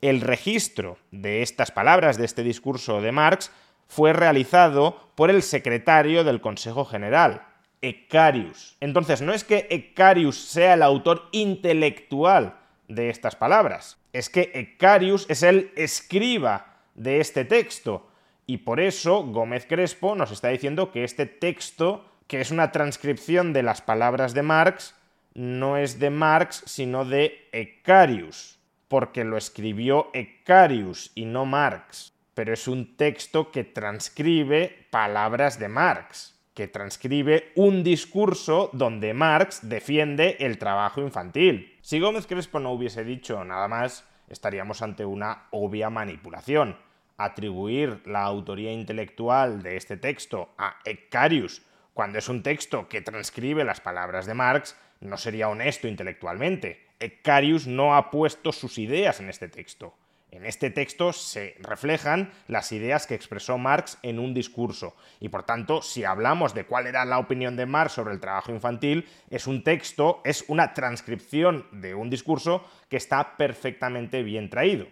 El 0.00 0.20
registro 0.20 0.98
de 1.12 1.42
estas 1.42 1.70
palabras, 1.70 2.18
de 2.18 2.24
este 2.24 2.42
discurso 2.42 3.00
de 3.00 3.12
Marx, 3.12 3.52
fue 3.86 4.12
realizado 4.12 5.12
por 5.14 5.30
el 5.30 5.44
secretario 5.44 6.24
del 6.24 6.40
Consejo 6.40 6.84
General, 6.86 7.46
Ecarius. 7.82 8.76
Entonces, 8.80 9.22
no 9.22 9.32
es 9.32 9.44
que 9.44 9.68
Ecarius 9.70 10.48
sea 10.48 10.74
el 10.74 10.82
autor 10.82 11.28
intelectual 11.30 12.56
de 12.88 13.08
estas 13.08 13.36
palabras, 13.36 13.96
es 14.12 14.28
que 14.28 14.50
Ecarius 14.54 15.24
es 15.28 15.44
el 15.44 15.70
escriba 15.76 16.78
de 16.96 17.20
este 17.20 17.44
texto. 17.44 18.08
Y 18.44 18.56
por 18.56 18.80
eso 18.80 19.22
Gómez 19.22 19.66
Crespo 19.66 20.16
nos 20.16 20.32
está 20.32 20.48
diciendo 20.48 20.90
que 20.90 21.04
este 21.04 21.26
texto, 21.26 22.04
que 22.26 22.40
es 22.40 22.50
una 22.50 22.72
transcripción 22.72 23.52
de 23.52 23.62
las 23.62 23.82
palabras 23.82 24.34
de 24.34 24.42
Marx, 24.42 24.96
no 25.36 25.76
es 25.76 25.98
de 25.98 26.08
Marx, 26.08 26.62
sino 26.64 27.04
de 27.04 27.50
Ecarius, 27.52 28.58
porque 28.88 29.22
lo 29.22 29.36
escribió 29.36 30.08
Ecarius 30.14 31.12
y 31.14 31.26
no 31.26 31.44
Marx, 31.44 32.14
pero 32.32 32.54
es 32.54 32.66
un 32.66 32.96
texto 32.96 33.50
que 33.50 33.62
transcribe 33.62 34.86
palabras 34.90 35.58
de 35.58 35.68
Marx, 35.68 36.40
que 36.54 36.68
transcribe 36.68 37.52
un 37.54 37.84
discurso 37.84 38.70
donde 38.72 39.12
Marx 39.12 39.68
defiende 39.68 40.38
el 40.40 40.56
trabajo 40.56 41.02
infantil. 41.02 41.76
Si 41.82 42.00
Gómez 42.00 42.26
Crespo 42.26 42.58
no 42.58 42.72
hubiese 42.72 43.04
dicho 43.04 43.44
nada 43.44 43.68
más, 43.68 44.08
estaríamos 44.28 44.80
ante 44.80 45.04
una 45.04 45.48
obvia 45.50 45.90
manipulación. 45.90 46.78
Atribuir 47.18 48.00
la 48.06 48.22
autoría 48.22 48.72
intelectual 48.72 49.62
de 49.62 49.76
este 49.76 49.98
texto 49.98 50.54
a 50.56 50.76
Ecarius, 50.86 51.60
cuando 51.92 52.18
es 52.18 52.28
un 52.30 52.42
texto 52.42 52.88
que 52.88 53.02
transcribe 53.02 53.64
las 53.64 53.82
palabras 53.82 54.24
de 54.24 54.34
Marx, 54.34 54.76
no 55.00 55.16
sería 55.16 55.48
honesto 55.48 55.88
intelectualmente. 55.88 56.86
Ecarius 57.00 57.66
no 57.66 57.96
ha 57.96 58.10
puesto 58.10 58.52
sus 58.52 58.78
ideas 58.78 59.20
en 59.20 59.28
este 59.28 59.48
texto. 59.48 59.94
En 60.30 60.44
este 60.44 60.70
texto 60.70 61.12
se 61.12 61.54
reflejan 61.60 62.32
las 62.48 62.72
ideas 62.72 63.06
que 63.06 63.14
expresó 63.14 63.58
Marx 63.58 63.98
en 64.02 64.18
un 64.18 64.34
discurso 64.34 64.94
y 65.20 65.28
por 65.28 65.44
tanto, 65.44 65.82
si 65.82 66.04
hablamos 66.04 66.52
de 66.52 66.66
cuál 66.66 66.86
era 66.86 67.04
la 67.04 67.18
opinión 67.18 67.56
de 67.56 67.64
Marx 67.64 67.94
sobre 67.94 68.12
el 68.12 68.20
trabajo 68.20 68.52
infantil, 68.52 69.08
es 69.30 69.46
un 69.46 69.62
texto, 69.62 70.20
es 70.24 70.44
una 70.48 70.74
transcripción 70.74 71.66
de 71.70 71.94
un 71.94 72.10
discurso 72.10 72.68
que 72.90 72.96
está 72.96 73.36
perfectamente 73.36 74.22
bien 74.22 74.50
traído. 74.50 74.86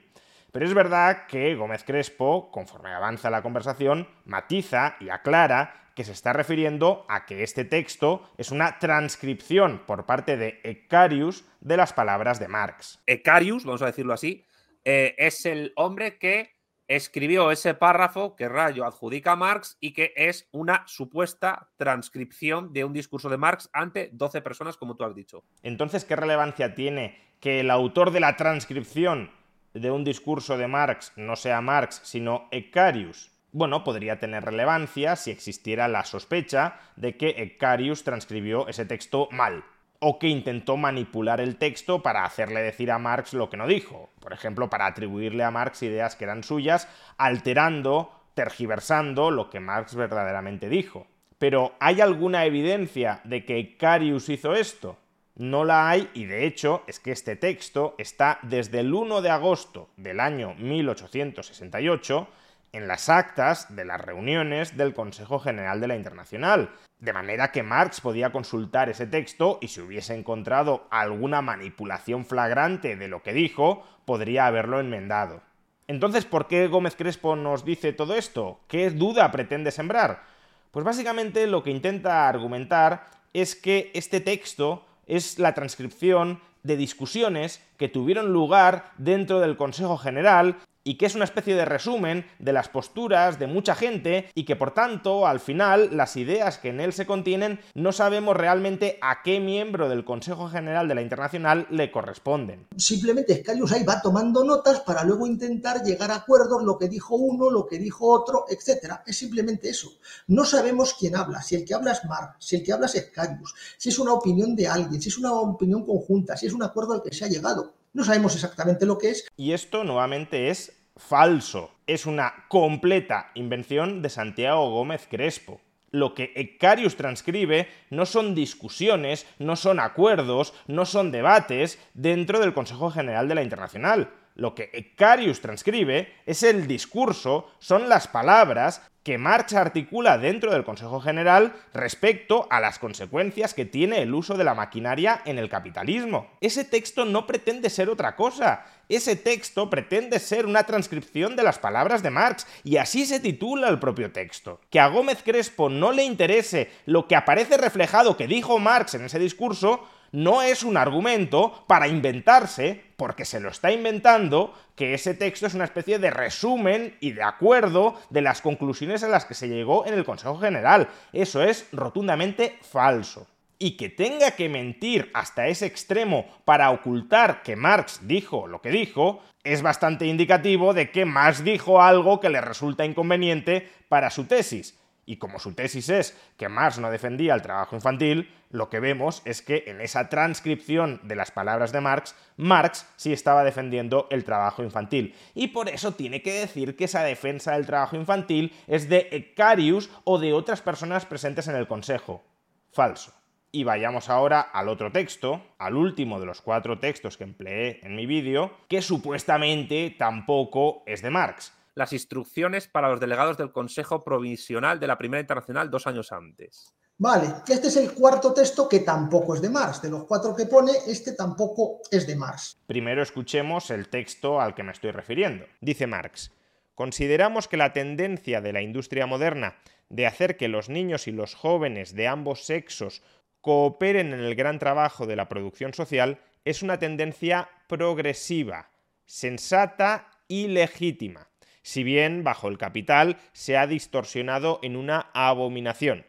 Pero 0.52 0.66
es 0.66 0.72
verdad 0.72 1.26
que 1.26 1.57
Gómez 1.57 1.82
Crespo, 1.82 2.50
conforme 2.52 2.94
avanza 2.94 3.28
la 3.28 3.42
conversación, 3.42 4.09
matiza 4.24 4.96
y 5.00 5.09
aclara 5.09 5.84
que 5.95 6.05
se 6.05 6.12
está 6.12 6.32
refiriendo 6.32 7.07
a 7.09 7.24
que 7.24 7.42
este 7.42 7.64
texto 7.64 8.28
es 8.36 8.51
una 8.51 8.78
transcripción 8.78 9.82
por 9.86 10.07
parte 10.07 10.36
de 10.36 10.61
Ecarius 10.64 11.45
de 11.61 11.76
las 11.76 11.92
palabras 11.92 12.40
de 12.40 12.49
Marx. 12.49 13.03
Ecarius, 13.07 13.64
vamos 13.64 13.82
a 13.82 13.86
decirlo 13.86 14.12
así, 14.12 14.45
eh, 14.84 15.14
es 15.18 15.47
el 15.47 15.72
hombre 15.76 16.18
que 16.18 16.55
escribió 16.88 17.51
ese 17.51 17.74
párrafo 17.74 18.36
que 18.36 18.49
Rayo 18.49 18.84
adjudica 18.84 19.32
a 19.32 19.36
Marx 19.36 19.78
y 19.80 19.92
que 19.92 20.12
es 20.16 20.49
una 20.53 20.82
supuesta 20.86 21.70
transcripción 21.76 22.72
de 22.72 22.84
un 22.84 22.92
discurso 22.92 23.28
de 23.28 23.38
Marx 23.38 23.70
ante 23.72 24.11
12 24.12 24.42
personas, 24.42 24.76
como 24.76 24.97
tú 24.97 25.05
has 25.05 25.14
dicho. 25.14 25.45
Entonces, 25.62 26.05
¿qué 26.05 26.16
relevancia 26.16 26.74
tiene 26.74 27.18
que 27.40 27.61
el 27.61 27.70
autor 27.70 28.11
de 28.11 28.20
la 28.20 28.36
transcripción 28.36 29.30
de 29.72 29.90
un 29.90 30.05
discurso 30.05 30.59
de 30.59 30.68
Marx 30.68 31.12
no 31.16 31.36
sea 31.36 31.61
Marx, 31.61 32.01
sino 32.05 32.49
Ecarius? 32.51 33.34
Bueno, 33.55 33.84
podría 33.84 34.18
tener 34.18 34.44
relevancia 34.44 35.14
si 35.14 35.30
existiera 35.30 35.86
la 35.86 36.05
sospecha 36.05 36.80
de 36.96 37.16
que 37.16 37.36
Ecarius 37.38 38.02
transcribió 38.02 38.66
ese 38.66 38.84
texto 38.84 39.28
mal, 39.30 39.62
o 40.00 40.18
que 40.18 40.26
intentó 40.26 40.76
manipular 40.76 41.40
el 41.40 41.55
texto 41.55 42.02
para 42.02 42.24
hacerle 42.24 42.62
decir 42.62 42.90
a 42.90 42.98
Marx 42.98 43.32
lo 43.32 43.48
que 43.50 43.57
no 43.57 43.68
dijo, 43.68 44.11
por 44.18 44.32
ejemplo, 44.32 44.68
para 44.68 44.86
atribuirle 44.86 45.44
a 45.44 45.52
Marx 45.52 45.84
ideas 45.84 46.16
que 46.16 46.24
eran 46.24 46.42
suyas, 46.42 46.88
alterando, 47.16 48.11
tergiversando 48.34 49.30
lo 49.30 49.50
que 49.50 49.61
Marx 49.61 49.94
verdaderamente 49.94 50.68
dijo. 50.68 51.07
Pero 51.38 51.76
¿hay 51.78 52.00
alguna 52.00 52.46
evidencia 52.46 53.20
de 53.22 53.44
que 53.44 53.59
Ecarius 53.59 54.30
hizo 54.30 54.55
esto? 54.55 54.98
No 55.36 55.64
la 55.64 55.88
hay 55.88 56.11
y 56.12 56.24
de 56.24 56.44
hecho 56.44 56.82
es 56.88 56.98
que 56.98 57.12
este 57.12 57.36
texto 57.36 57.94
está 57.98 58.40
desde 58.42 58.80
el 58.80 58.92
1 58.92 59.22
de 59.22 59.30
agosto 59.30 59.90
del 59.96 60.18
año 60.18 60.57
1868 60.57 62.28
en 62.75 62.89
las 62.89 63.09
actas 63.09 63.75
de 63.75 63.85
las 63.85 64.01
reuniones 64.01 64.77
del 64.77 64.95
Consejo 64.95 65.39
General 65.39 65.81
de 65.81 65.87
la 65.87 65.97
Internacional, 65.97 66.70
de 66.99 67.12
manera 67.12 67.53
que 67.53 67.62
Marx 67.62 68.01
podía 68.01 68.33
consultar 68.33 68.89
ese 68.89 69.07
texto 69.07 69.59
y 69.61 69.68
si 69.68 69.81
hubiese 69.81 70.14
encontrado 70.14 70.87
alguna 70.91 71.41
manipulación 71.41 72.25
flagrante 72.27 72.97
de 72.97 73.09
lo 73.09 73.22
que 73.22 73.33
dijo, 73.33 73.85
podría 74.05 74.47
haberlo 74.47 74.81
enmendado. 74.81 75.41
Entonces, 75.87 76.25
¿por 76.25 76.49
qué 76.49 76.66
Gómez 76.66 76.97
Crespo 76.97 77.37
nos 77.37 77.64
dice 77.64 77.93
todo 77.93 78.16
esto? 78.16 78.61
¿Qué 78.68 78.91
duda 78.91 79.31
pretende 79.31 79.70
sembrar? 79.70 80.22
Pues 80.70 80.85
básicamente 80.85 81.47
lo 81.47 81.62
que 81.62 81.70
intenta 81.70 82.29
argumentar 82.29 83.07
es 83.33 83.55
que 83.55 83.93
este 83.95 84.20
texto 84.20 84.85
es 85.07 85.39
la 85.39 85.55
transcripción 85.55 86.41
de 86.64 86.77
discusiones 86.77 87.62
que 87.77 87.89
tuvieron 87.89 88.33
lugar 88.33 88.91
dentro 88.97 89.41
del 89.41 89.57
Consejo 89.57 89.99
General 89.99 90.57
y 90.85 90.97
que 90.97 91.07
es 91.07 91.14
una 91.14 91.24
especie 91.24 91.57
de 91.57 91.64
resumen 91.64 92.26
de 92.39 92.53
las 92.53 92.68
posturas 92.68 93.39
de 93.39 93.47
mucha 93.47 93.74
gente 93.74 94.30
y 94.35 94.45
que 94.45 94.55
por 94.55 94.72
tanto 94.72 95.26
al 95.26 95.41
final 95.41 95.97
las 95.97 96.16
ideas 96.16 96.59
que 96.59 96.68
en 96.68 96.80
él 96.80 96.93
se 96.93 97.07
contienen 97.07 97.61
no 97.74 97.93
sabemos 97.93 98.37
realmente 98.37 98.99
a 99.01 99.22
qué 99.22 99.41
miembro 99.41 99.89
del 99.89 100.05
Consejo 100.05 100.49
General 100.49 100.87
de 100.87 100.95
la 100.95 101.03
Internacional 101.03 101.66
le 101.70 101.91
corresponden. 101.91 102.66
Simplemente 102.76 103.41
Scalius 103.41 103.72
ahí 103.72 103.85
va 103.85 104.03
tomando 104.03 104.45
notas 104.45 104.80
para 104.80 105.05
luego 105.05 105.26
intentar 105.26 105.82
llegar 105.82 106.11
a 106.11 106.16
acuerdos, 106.16 106.62
lo 106.62 106.78
que 106.78 106.89
dijo 106.89 107.16
uno, 107.16 107.51
lo 107.51 107.66
que 107.66 107.78
dijo 107.78 108.11
otro, 108.11 108.45
etcétera. 108.49 109.03
Es 109.07 109.16
simplemente 109.16 109.70
eso. 109.70 109.93
No 110.26 110.45
sabemos 110.45 110.95
quién 110.99 111.16
habla, 111.16 111.43
si 111.43 111.57
el 111.57 111.64
que 111.64 111.74
habla 111.74 111.93
es 111.93 112.05
Marx, 112.05 112.37
si 112.39 112.57
el 112.57 112.62
que 112.62 112.72
habla 112.72 112.87
es 112.87 112.93
Scalius, 112.93 113.55
si 113.78 113.89
es 113.89 113.99
una 113.99 114.12
opinión 114.12 114.55
de 114.55 114.68
alguien, 114.68 115.01
si 115.01 115.09
es 115.09 115.18
una 115.18 115.32
opinión 115.32 115.85
conjunta, 115.85 116.37
si 116.37 116.47
es 116.47 116.53
un 116.53 116.62
acuerdo 116.62 116.93
al 116.93 117.03
que 117.03 117.14
se 117.14 117.24
ha 117.24 117.28
llegado. 117.28 117.72
No 117.95 118.03
sabemos 118.03 118.34
exactamente 118.34 118.86
lo 118.86 118.99
que 118.99 119.11
es. 119.11 119.28
Y 119.36 119.53
esto 119.53 119.84
nuevamente 119.84 120.51
es 120.51 120.72
falso. 120.97 121.70
Es 121.86 122.07
una 122.07 122.47
completa 122.49 123.30
invención 123.34 124.03
de 124.03 124.11
Santiago 124.11 124.68
Gómez 124.70 125.07
Crespo. 125.09 125.61
Lo 125.92 126.12
que 126.12 126.32
Ecarius 126.34 126.97
transcribe 126.97 127.68
no 127.90 128.05
son 128.05 128.34
discusiones, 128.34 129.26
no 129.38 129.55
son 129.55 129.78
acuerdos, 129.78 130.55
no 130.66 130.86
son 130.86 131.12
debates 131.12 131.78
dentro 131.95 132.40
del 132.40 132.53
Consejo 132.53 132.90
General 132.90 133.28
de 133.28 133.36
la 133.36 133.45
Internacional. 133.45 134.11
Lo 134.35 134.55
que 134.55 134.70
Ecarius 134.72 135.41
transcribe 135.41 136.12
es 136.26 136.43
el 136.43 136.66
discurso, 136.66 137.51
son 137.61 137.89
las 137.89 138.09
palabras 138.09 138.82
que 139.05 139.18
Marx 139.18 139.53
articula 139.53 140.16
dentro 140.16 140.51
del 140.51 140.64
Consejo 140.64 140.99
General 140.99 141.53
respecto 141.74 142.49
a 142.51 142.59
las 142.59 142.78
consecuencias 142.78 143.53
que 143.53 143.66
tiene 143.66 144.01
el 144.01 144.14
uso 144.14 144.37
de 144.37 144.45
la 144.45 144.55
maquinaria 144.55 145.20
en 145.26 145.39
el 145.39 145.51
capitalismo. 145.51 146.30
Ese 146.41 146.64
texto 146.64 147.05
no 147.05 147.26
pretende 147.26 147.68
ser 147.68 147.91
otra 147.91 148.16
cosa. 148.16 148.64
Ese 148.89 149.14
texto 149.14 149.68
pretende 149.68 150.18
ser 150.18 150.47
una 150.47 150.64
transcripción 150.64 151.37
de 151.37 151.43
las 151.43 151.59
palabras 151.59 152.03
de 152.03 152.11
Marx, 152.11 152.47
y 152.64 152.78
así 152.78 153.05
se 153.05 153.20
titula 153.20 153.68
el 153.68 153.78
propio 153.78 154.11
texto. 154.11 154.61
Que 154.70 154.80
a 154.80 154.89
Gómez 154.89 155.22
Crespo 155.22 155.68
no 155.68 155.93
le 155.93 156.05
interese 156.05 156.70
lo 156.87 157.07
que 157.07 157.16
aparece 157.16 157.59
reflejado 157.59 158.16
que 158.16 158.26
dijo 158.26 158.59
Marx 158.59 158.95
en 158.95 159.05
ese 159.05 159.18
discurso, 159.18 159.87
no 160.15 160.43
es 160.43 160.62
un 160.62 160.77
argumento 160.77 161.65
para 161.67 161.89
inventarse, 161.89 162.81
porque 162.97 163.25
se 163.25 163.41
lo 163.41 163.49
está 163.49 163.73
inventando, 163.73 164.55
que 164.77 164.95
ese 164.95 165.15
texto 165.15 165.49
es 165.49 165.55
una 165.55 165.65
especie 165.65 165.99
de 165.99 166.11
resumen 166.11 166.97
y 167.01 167.11
de 167.11 167.25
acuerdo 167.25 168.01
de 168.11 168.23
las 168.23 168.41
conclusiones 168.41 169.03
a 169.03 169.09
las 169.09 169.25
que 169.25 169.35
se 169.35 169.49
llegó 169.49 169.85
en 169.87 169.95
el 169.95 170.05
Consejo 170.05 170.39
General. 170.39 170.89
Eso 171.12 171.43
es 171.43 171.67
rotundamente 171.73 172.57
falso. 172.62 173.27
Y 173.59 173.77
que 173.77 173.89
tenga 173.89 174.31
que 174.33 174.49
mentir 174.49 175.11
hasta 175.15 175.49
ese 175.49 175.67
extremo 175.67 176.27
para 176.45 176.71
ocultar 176.71 177.43
que 177.43 177.57
Marx 177.57 178.07
dijo 178.07 178.47
lo 178.47 178.62
que 178.62 178.71
dijo, 178.71 179.21
es 179.43 179.62
bastante 179.62 180.07
indicativo 180.07 180.75
de 180.75 180.93
que 180.93 181.07
Marx 181.07 181.43
dijo 181.43 181.83
algo 181.83 182.21
que 182.21 182.31
le 182.31 182.41
resulta 182.41 182.85
inconveniente 182.85 183.69
para 183.89 184.11
su 184.11 184.27
tesis. 184.27 184.79
Y 185.07 185.16
como 185.16 185.38
su 185.38 185.55
tesis 185.55 185.88
es 185.88 186.18
que 186.36 186.48
Marx 186.48 186.78
no 186.78 186.90
defendía 186.90 187.34
el 187.34 187.42
trabajo 187.42 187.76
infantil, 187.76 188.30
lo 188.50 188.70
que 188.70 188.80
vemos 188.80 189.22
es 189.24 189.42
que 189.42 189.64
en 189.66 189.80
esa 189.80 190.09
transcripción 190.09 191.00
de 191.02 191.16
las 191.16 191.30
palabras 191.30 191.72
de 191.72 191.80
Marx, 191.80 192.14
Marx 192.36 192.88
sí 192.96 193.12
estaba 193.12 193.44
defendiendo 193.44 194.07
el 194.11 194.24
trabajo 194.24 194.62
infantil. 194.62 195.14
Y 195.34 195.48
por 195.48 195.68
eso 195.68 195.92
tiene 195.94 196.22
que 196.22 196.32
decir 196.32 196.76
que 196.76 196.84
esa 196.84 197.02
defensa 197.02 197.52
del 197.52 197.66
trabajo 197.66 197.96
infantil 197.96 198.52
es 198.66 198.88
de 198.88 199.09
Ecarius 199.11 199.90
o 200.05 200.18
de 200.18 200.32
otras 200.32 200.62
personas 200.62 201.05
presentes 201.05 201.48
en 201.48 201.57
el 201.57 201.66
Consejo. 201.66 202.22
Falso. 202.70 203.12
Y 203.52 203.62
vayamos 203.62 204.09
ahora 204.11 204.40
al 204.40 204.68
otro 204.68 204.90
texto, 204.90 205.40
al 205.59 205.76
último 205.76 206.18
de 206.18 206.26
los 206.26 206.40
cuatro 206.40 206.78
textos 206.78 207.16
que 207.16 207.24
empleé 207.24 207.78
en 207.84 207.94
mi 207.94 208.07
vídeo, 208.07 208.52
que 208.68 208.82
supuestamente 208.82 209.94
tampoco 209.96 210.82
es 210.86 211.02
de 211.02 211.11
Marx 211.11 211.52
las 211.75 211.93
instrucciones 211.93 212.68
para 212.68 212.89
los 212.89 213.01
delegados 213.01 213.37
del 213.37 213.53
Consejo 213.53 214.03
Provisional 214.03 214.79
de 214.79 214.87
la 214.87 214.99
Primera 214.99 215.20
Internacional 215.20 215.70
dos 215.70 215.87
años 215.87 216.12
antes. 216.12 216.72
Vale, 216.97 217.27
este 217.49 217.68
es 217.68 217.77
el 217.77 217.93
cuarto 217.93 218.33
texto 218.33 218.68
que 218.68 218.81
tampoco 218.81 219.35
es 219.35 219.43
de 219.43 219.51
Marx. 219.51 219.83
De 219.83 219.91
los 219.91 220.05
cuatro 220.05 220.35
que 220.37 220.47
pone, 220.47 220.72
este 220.87 221.12
tampoco 221.12 221.81
es 221.91 222.07
de 222.07 222.14
Marx. 222.14 222.57
Primero 222.66 223.03
escuchemos 223.03 223.70
el 223.70 223.89
texto 223.89 224.41
al 224.41 224.55
que 224.55 224.62
me 224.62 224.70
estoy 224.70 224.93
refiriendo. 224.93 225.45
Dice 225.61 225.89
Marx, 225.89 226.31
consideramos 226.77 227.49
que 227.49 227.57
la 227.57 227.72
tendencia 227.72 228.41
de 228.41 228.53
la 228.53 228.62
industria 228.62 229.07
moderna 229.07 229.57
de 229.89 230.07
hacer 230.07 230.37
que 230.37 230.47
los 230.47 230.68
niños 230.68 231.09
y 231.09 231.12
los 231.12 231.35
jóvenes 231.35 231.95
de 231.95 232.07
ambos 232.07 232.45
sexos 232.45 233.03
cooperen 233.41 234.14
en 234.14 234.20
el 234.20 234.37
gran 234.37 234.61
trabajo 234.61 235.05
de 235.07 235.16
la 235.16 235.29
producción 235.29 235.75
social 235.75 236.20
es 236.45 236.62
una 236.62 236.79
tendencia 236.79 237.49
progresiva, 237.66 238.70
sensata 239.05 240.11
y 240.29 240.47
legítima 240.47 241.29
si 241.65 241.83
bien 241.83 242.25
bajo 242.25 242.49
el 242.49 242.59
capital 242.59 243.17
se 243.33 243.57
ha 243.57 243.67
distorsionado 243.67 244.61
en 244.62 244.77
una 244.77 245.07
abominación. 245.15 246.07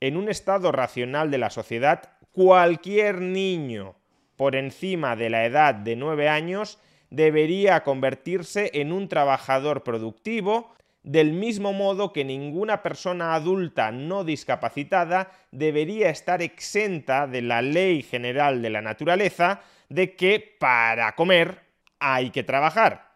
En 0.00 0.18
un 0.18 0.28
estado 0.28 0.70
racional 0.70 1.30
de 1.30 1.38
la 1.38 1.48
sociedad, 1.48 2.12
cualquier 2.30 3.22
niño 3.22 3.96
por 4.36 4.54
encima 4.54 5.16
de 5.16 5.30
la 5.30 5.46
edad 5.46 5.74
de 5.74 5.96
9 5.96 6.28
años 6.28 6.78
debería 7.08 7.82
convertirse 7.84 8.70
en 8.74 8.92
un 8.92 9.08
trabajador 9.08 9.82
productivo 9.82 10.74
del 11.02 11.32
mismo 11.32 11.72
modo 11.72 12.12
que 12.12 12.26
ninguna 12.26 12.82
persona 12.82 13.34
adulta 13.34 13.90
no 13.90 14.24
discapacitada 14.24 15.32
debería 15.52 16.10
estar 16.10 16.42
exenta 16.42 17.26
de 17.26 17.40
la 17.40 17.62
ley 17.62 18.02
general 18.02 18.60
de 18.60 18.68
la 18.68 18.82
naturaleza 18.82 19.62
de 19.88 20.14
que 20.16 20.56
para 20.60 21.14
comer 21.14 21.62
hay 21.98 22.28
que 22.28 22.42
trabajar 22.42 23.07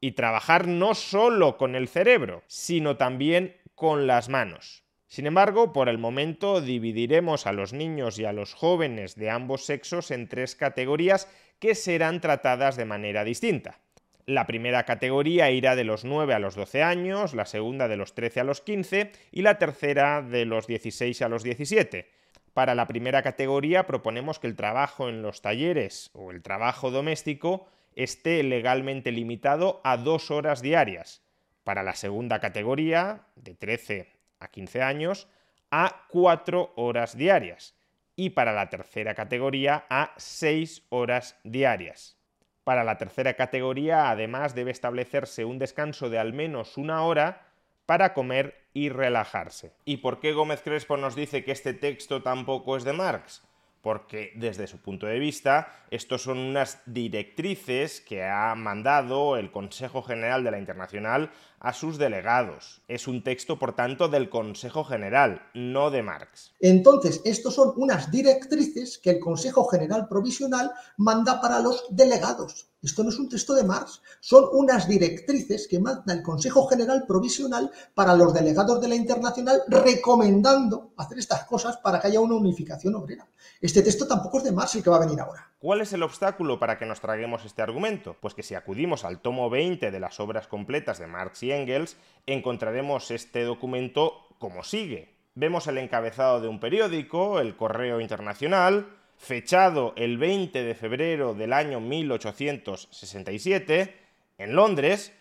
y 0.00 0.12
trabajar 0.12 0.66
no 0.66 0.94
solo 0.94 1.56
con 1.56 1.74
el 1.74 1.88
cerebro, 1.88 2.42
sino 2.46 2.96
también 2.96 3.56
con 3.74 4.06
las 4.06 4.28
manos. 4.28 4.84
Sin 5.06 5.26
embargo, 5.26 5.72
por 5.72 5.88
el 5.88 5.98
momento 5.98 6.60
dividiremos 6.60 7.46
a 7.46 7.52
los 7.52 7.72
niños 7.72 8.18
y 8.18 8.24
a 8.24 8.32
los 8.32 8.54
jóvenes 8.54 9.16
de 9.16 9.28
ambos 9.28 9.64
sexos 9.64 10.10
en 10.10 10.28
tres 10.28 10.54
categorías 10.54 11.28
que 11.58 11.74
serán 11.74 12.20
tratadas 12.20 12.76
de 12.76 12.84
manera 12.84 13.24
distinta. 13.24 13.80
La 14.26 14.46
primera 14.46 14.84
categoría 14.84 15.50
irá 15.50 15.74
de 15.74 15.82
los 15.82 16.04
9 16.04 16.34
a 16.34 16.38
los 16.38 16.54
12 16.54 16.84
años, 16.84 17.34
la 17.34 17.46
segunda 17.46 17.88
de 17.88 17.96
los 17.96 18.14
13 18.14 18.40
a 18.40 18.44
los 18.44 18.60
15 18.60 19.10
y 19.32 19.42
la 19.42 19.58
tercera 19.58 20.22
de 20.22 20.44
los 20.44 20.68
16 20.68 21.22
a 21.22 21.28
los 21.28 21.42
17. 21.42 22.08
Para 22.54 22.76
la 22.76 22.86
primera 22.86 23.22
categoría 23.22 23.86
proponemos 23.86 24.38
que 24.38 24.46
el 24.46 24.54
trabajo 24.54 25.08
en 25.08 25.22
los 25.22 25.42
talleres 25.42 26.10
o 26.12 26.30
el 26.30 26.42
trabajo 26.42 26.92
doméstico 26.92 27.66
esté 27.94 28.42
legalmente 28.42 29.12
limitado 29.12 29.80
a 29.84 29.96
dos 29.96 30.30
horas 30.30 30.62
diarias. 30.62 31.22
Para 31.64 31.82
la 31.82 31.94
segunda 31.94 32.40
categoría, 32.40 33.26
de 33.36 33.54
13 33.54 34.12
a 34.40 34.48
15 34.48 34.82
años, 34.82 35.28
a 35.70 36.06
cuatro 36.08 36.72
horas 36.76 37.16
diarias. 37.16 37.74
Y 38.16 38.30
para 38.30 38.52
la 38.52 38.68
tercera 38.68 39.14
categoría, 39.14 39.86
a 39.88 40.12
seis 40.16 40.82
horas 40.88 41.38
diarias. 41.44 42.16
Para 42.64 42.84
la 42.84 42.98
tercera 42.98 43.34
categoría, 43.34 44.10
además, 44.10 44.54
debe 44.54 44.70
establecerse 44.70 45.44
un 45.44 45.58
descanso 45.58 46.10
de 46.10 46.18
al 46.18 46.32
menos 46.32 46.76
una 46.76 47.02
hora 47.02 47.46
para 47.86 48.14
comer 48.14 48.68
y 48.72 48.88
relajarse. 48.88 49.72
¿Y 49.84 49.98
por 49.98 50.20
qué 50.20 50.32
Gómez 50.32 50.62
Crespo 50.62 50.96
nos 50.96 51.16
dice 51.16 51.44
que 51.44 51.52
este 51.52 51.74
texto 51.74 52.22
tampoco 52.22 52.76
es 52.76 52.84
de 52.84 52.92
Marx? 52.92 53.42
Porque 53.82 54.32
desde 54.36 54.66
su 54.66 54.78
punto 54.80 55.06
de 55.06 55.18
vista 55.18 55.72
estos 55.90 56.22
son 56.22 56.38
unas 56.38 56.82
directrices 56.86 58.00
que 58.00 58.24
ha 58.24 58.54
mandado 58.54 59.36
el 59.36 59.50
Consejo 59.50 60.02
General 60.02 60.44
de 60.44 60.50
la 60.50 60.58
Internacional 60.58 61.30
a 61.60 61.72
sus 61.74 61.98
delegados. 61.98 62.82
Es 62.88 63.06
un 63.06 63.22
texto, 63.22 63.58
por 63.58 63.76
tanto, 63.76 64.08
del 64.08 64.30
Consejo 64.30 64.82
General, 64.82 65.42
no 65.54 65.90
de 65.90 66.02
Marx. 66.02 66.54
Entonces, 66.58 67.20
estos 67.24 67.54
son 67.54 67.72
unas 67.76 68.10
directrices 68.10 68.98
que 68.98 69.10
el 69.10 69.20
Consejo 69.20 69.66
General 69.66 70.08
Provisional 70.08 70.72
manda 70.96 71.40
para 71.40 71.60
los 71.60 71.84
delegados. 71.90 72.70
Esto 72.82 73.04
no 73.04 73.10
es 73.10 73.18
un 73.18 73.28
texto 73.28 73.52
de 73.52 73.62
Marx, 73.62 74.00
son 74.20 74.48
unas 74.52 74.88
directrices 74.88 75.68
que 75.68 75.78
manda 75.78 76.14
el 76.14 76.22
Consejo 76.22 76.66
General 76.66 77.04
Provisional 77.06 77.70
para 77.94 78.16
los 78.16 78.32
delegados 78.32 78.80
de 78.80 78.88
la 78.88 78.94
Internacional 78.94 79.60
recomendando 79.68 80.92
hacer 80.96 81.18
estas 81.18 81.44
cosas 81.44 81.76
para 81.76 82.00
que 82.00 82.06
haya 82.06 82.20
una 82.20 82.36
unificación 82.36 82.94
obrera. 82.94 83.28
Este 83.60 83.82
texto 83.82 84.06
tampoco 84.06 84.38
es 84.38 84.44
de 84.44 84.52
Marx 84.52 84.76
el 84.76 84.82
que 84.82 84.88
va 84.88 84.96
a 84.96 85.00
venir 85.00 85.20
ahora. 85.20 85.50
¿Cuál 85.58 85.82
es 85.82 85.92
el 85.92 86.02
obstáculo 86.02 86.58
para 86.58 86.78
que 86.78 86.86
nos 86.86 87.02
traguemos 87.02 87.44
este 87.44 87.60
argumento? 87.60 88.16
Pues 88.18 88.32
que 88.32 88.42
si 88.42 88.54
acudimos 88.54 89.04
al 89.04 89.20
tomo 89.20 89.50
20 89.50 89.90
de 89.90 90.00
las 90.00 90.18
obras 90.18 90.48
completas 90.48 90.98
de 90.98 91.06
Marx 91.06 91.42
y 91.42 91.49
Engels, 91.52 91.96
encontraremos 92.26 93.10
este 93.10 93.42
documento 93.42 94.26
como 94.38 94.64
sigue. 94.64 95.10
Vemos 95.34 95.66
el 95.66 95.76
encabezado 95.78 96.40
de 96.40 96.48
un 96.48 96.60
periódico, 96.60 97.40
el 97.40 97.56
Correo 97.56 98.00
Internacional, 98.00 98.88
fechado 99.16 99.92
el 99.96 100.18
20 100.18 100.62
de 100.64 100.74
febrero 100.74 101.34
del 101.34 101.52
año 101.52 101.80
1867, 101.80 103.96
en 104.38 104.56
Londres, 104.56 105.12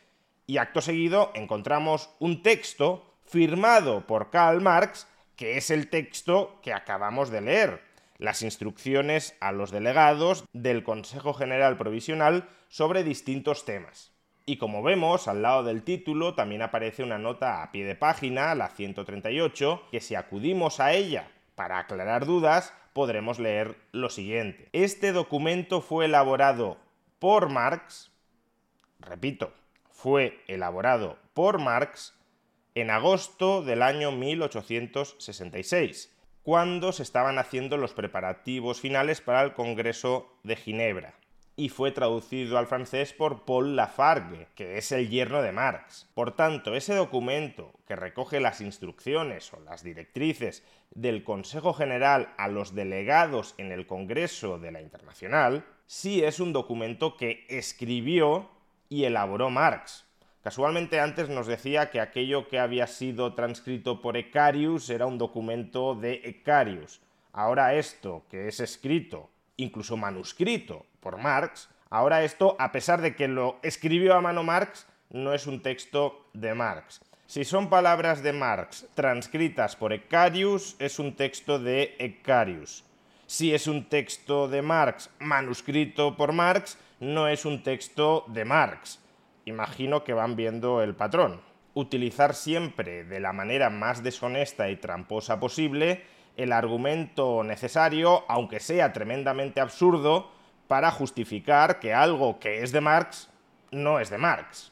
y 0.48 0.58
acto 0.58 0.82
seguido 0.82 1.32
encontramos 1.36 2.10
un 2.20 2.42
texto 2.42 3.06
firmado 3.24 4.08
por 4.08 4.32
Karl 4.32 4.62
Marx, 4.62 5.08
que 5.36 5.58
es 5.58 5.70
el 5.70 5.90
texto 5.90 6.60
que 6.64 6.74
acabamos 6.74 7.30
de 7.30 7.42
leer, 7.42 7.82
las 8.18 8.42
instrucciones 8.42 9.36
a 9.40 9.52
los 9.52 9.70
delegados 9.72 10.46
del 10.54 10.84
Consejo 10.84 11.34
General 11.34 11.78
Provisional 11.78 12.50
sobre 12.68 13.04
distintos 13.04 13.66
temas. 13.66 14.12
Y 14.46 14.58
como 14.58 14.82
vemos, 14.82 15.28
al 15.28 15.42
lado 15.42 15.64
del 15.64 15.84
título 15.84 16.34
también 16.34 16.62
aparece 16.62 17.04
una 17.04 17.18
nota 17.18 17.62
a 17.62 17.72
pie 17.72 17.86
de 17.86 17.96
página, 17.96 18.56
la 18.56 18.70
138, 18.70 19.84
que 19.92 20.02
si 20.02 20.16
acudimos 20.16 20.80
a 20.80 20.94
ella 20.94 21.30
para 21.56 21.80
aclarar 21.80 22.26
dudas, 22.26 22.74
podremos 22.94 23.40
leer 23.40 23.76
lo 23.92 24.10
siguiente. 24.10 24.70
Este 24.74 25.12
documento 25.12 25.82
fue 25.82 26.06
elaborado 26.06 26.78
por 27.20 27.50
Marx, 27.50 28.12
repito, 29.00 29.54
fue 29.92 30.42
elaborado 30.48 31.18
por 31.34 31.60
Marx 31.60 32.16
en 32.76 32.90
agosto 32.90 33.62
del 33.62 33.82
año 33.82 34.12
1866, 34.12 36.16
cuando 36.44 36.94
se 36.94 37.04
estaban 37.04 37.38
haciendo 37.38 37.78
los 37.78 37.94
preparativos 37.94 38.80
finales 38.80 39.22
para 39.22 39.42
el 39.42 39.54
Congreso 39.54 40.32
de 40.44 40.56
Ginebra, 40.56 41.14
y 41.60 41.68
fue 41.68 41.92
traducido 41.92 42.58
al 42.58 42.68
francés 42.68 43.12
por 43.12 43.44
Paul 43.44 43.76
Lafargue, 43.76 44.48
que 44.56 44.78
es 44.78 44.94
el 44.94 45.10
yerno 45.10 45.42
de 45.42 45.52
Marx. 45.52 46.08
Por 46.14 46.34
tanto, 46.34 46.74
ese 46.74 46.96
documento 46.96 47.74
que 47.86 47.98
recoge 47.98 48.40
las 48.40 48.62
instrucciones 48.62 49.52
o 49.52 49.60
las 49.60 49.84
directrices 49.84 50.64
del 50.92 51.26
Consejo 51.26 51.74
General 51.74 52.34
a 52.38 52.48
los 52.48 52.76
delegados 52.76 53.56
en 53.58 53.74
el 53.74 53.88
Congreso 53.88 54.58
de 54.58 54.72
la 54.72 54.80
Internacional, 54.80 55.66
sí 55.86 56.24
es 56.24 56.40
un 56.40 56.54
documento 56.54 57.18
que 57.18 57.46
escribió 57.50 58.50
y 58.88 59.04
elaboró 59.04 59.50
Marx. 59.50 60.06
Casualmente 60.42 61.02
antes 61.02 61.28
nos 61.28 61.46
decía 61.46 61.90
que 61.90 62.00
aquello 62.00 62.48
que 62.48 62.60
había 62.60 62.88
sido 62.88 63.34
transcrito 63.34 64.02
por 64.02 64.16
Ecarius 64.16 64.90
era 64.90 65.08
un 65.08 65.18
documento 65.18 65.94
de 65.94 66.22
Ecarius. 66.24 67.02
Ahora 67.34 67.76
esto, 67.76 68.24
que 68.30 68.48
es 68.48 68.62
escrito, 68.62 69.30
incluso 69.58 69.98
manuscrito, 69.98 70.86
por 71.00 71.18
Marx, 71.18 71.70
ahora 71.90 72.24
esto, 72.24 72.56
a 72.60 72.72
pesar 72.72 73.02
de 73.02 73.16
que 73.16 73.28
lo 73.28 73.60
escribió 73.64 74.16
a 74.16 74.22
mano 74.22 74.44
Marx, 74.44 74.88
no 75.10 75.34
es 75.34 75.48
un 75.48 75.62
texto 75.62 76.30
de 76.34 76.54
Marx. 76.54 77.02
Si 77.26 77.46
son 77.46 77.70
palabras 77.70 78.24
de 78.24 78.34
Marx 78.34 78.88
transcritas 78.96 79.76
por 79.76 79.94
Ecarius, 79.94 80.76
es 80.80 80.98
un 80.98 81.16
texto 81.16 81.60
de 81.60 81.96
Ecarius. 82.00 82.84
Si 83.28 83.54
es 83.54 83.68
un 83.68 83.88
texto 83.88 84.48
de 84.48 84.64
Marx 84.64 85.12
manuscrito 85.20 86.18
por 86.18 86.32
Marx, 86.32 86.80
no 87.00 87.28
es 87.28 87.46
un 87.46 87.62
texto 87.62 88.26
de 88.28 88.46
Marx. 88.46 89.00
Imagino 89.46 90.04
que 90.04 90.14
van 90.14 90.36
viendo 90.36 90.82
el 90.82 90.96
patrón. 90.96 91.42
Utilizar 91.76 92.34
siempre 92.34 93.04
de 93.04 93.20
la 93.20 93.32
manera 93.32 93.70
más 93.70 94.02
deshonesta 94.02 94.70
y 94.70 94.78
tramposa 94.78 95.40
posible 95.40 96.04
el 96.36 96.52
argumento 96.52 97.44
necesario, 97.44 98.24
aunque 98.28 98.60
sea 98.60 98.94
tremendamente 98.94 99.62
absurdo, 99.62 100.32
para 100.70 100.92
justificar 100.92 101.80
que 101.80 101.96
algo 101.96 102.40
que 102.40 102.62
es 102.62 102.72
de 102.72 102.80
Marx 102.80 103.28
no 103.72 104.00
es 104.00 104.12
de 104.12 104.20
Marx. 104.20 104.72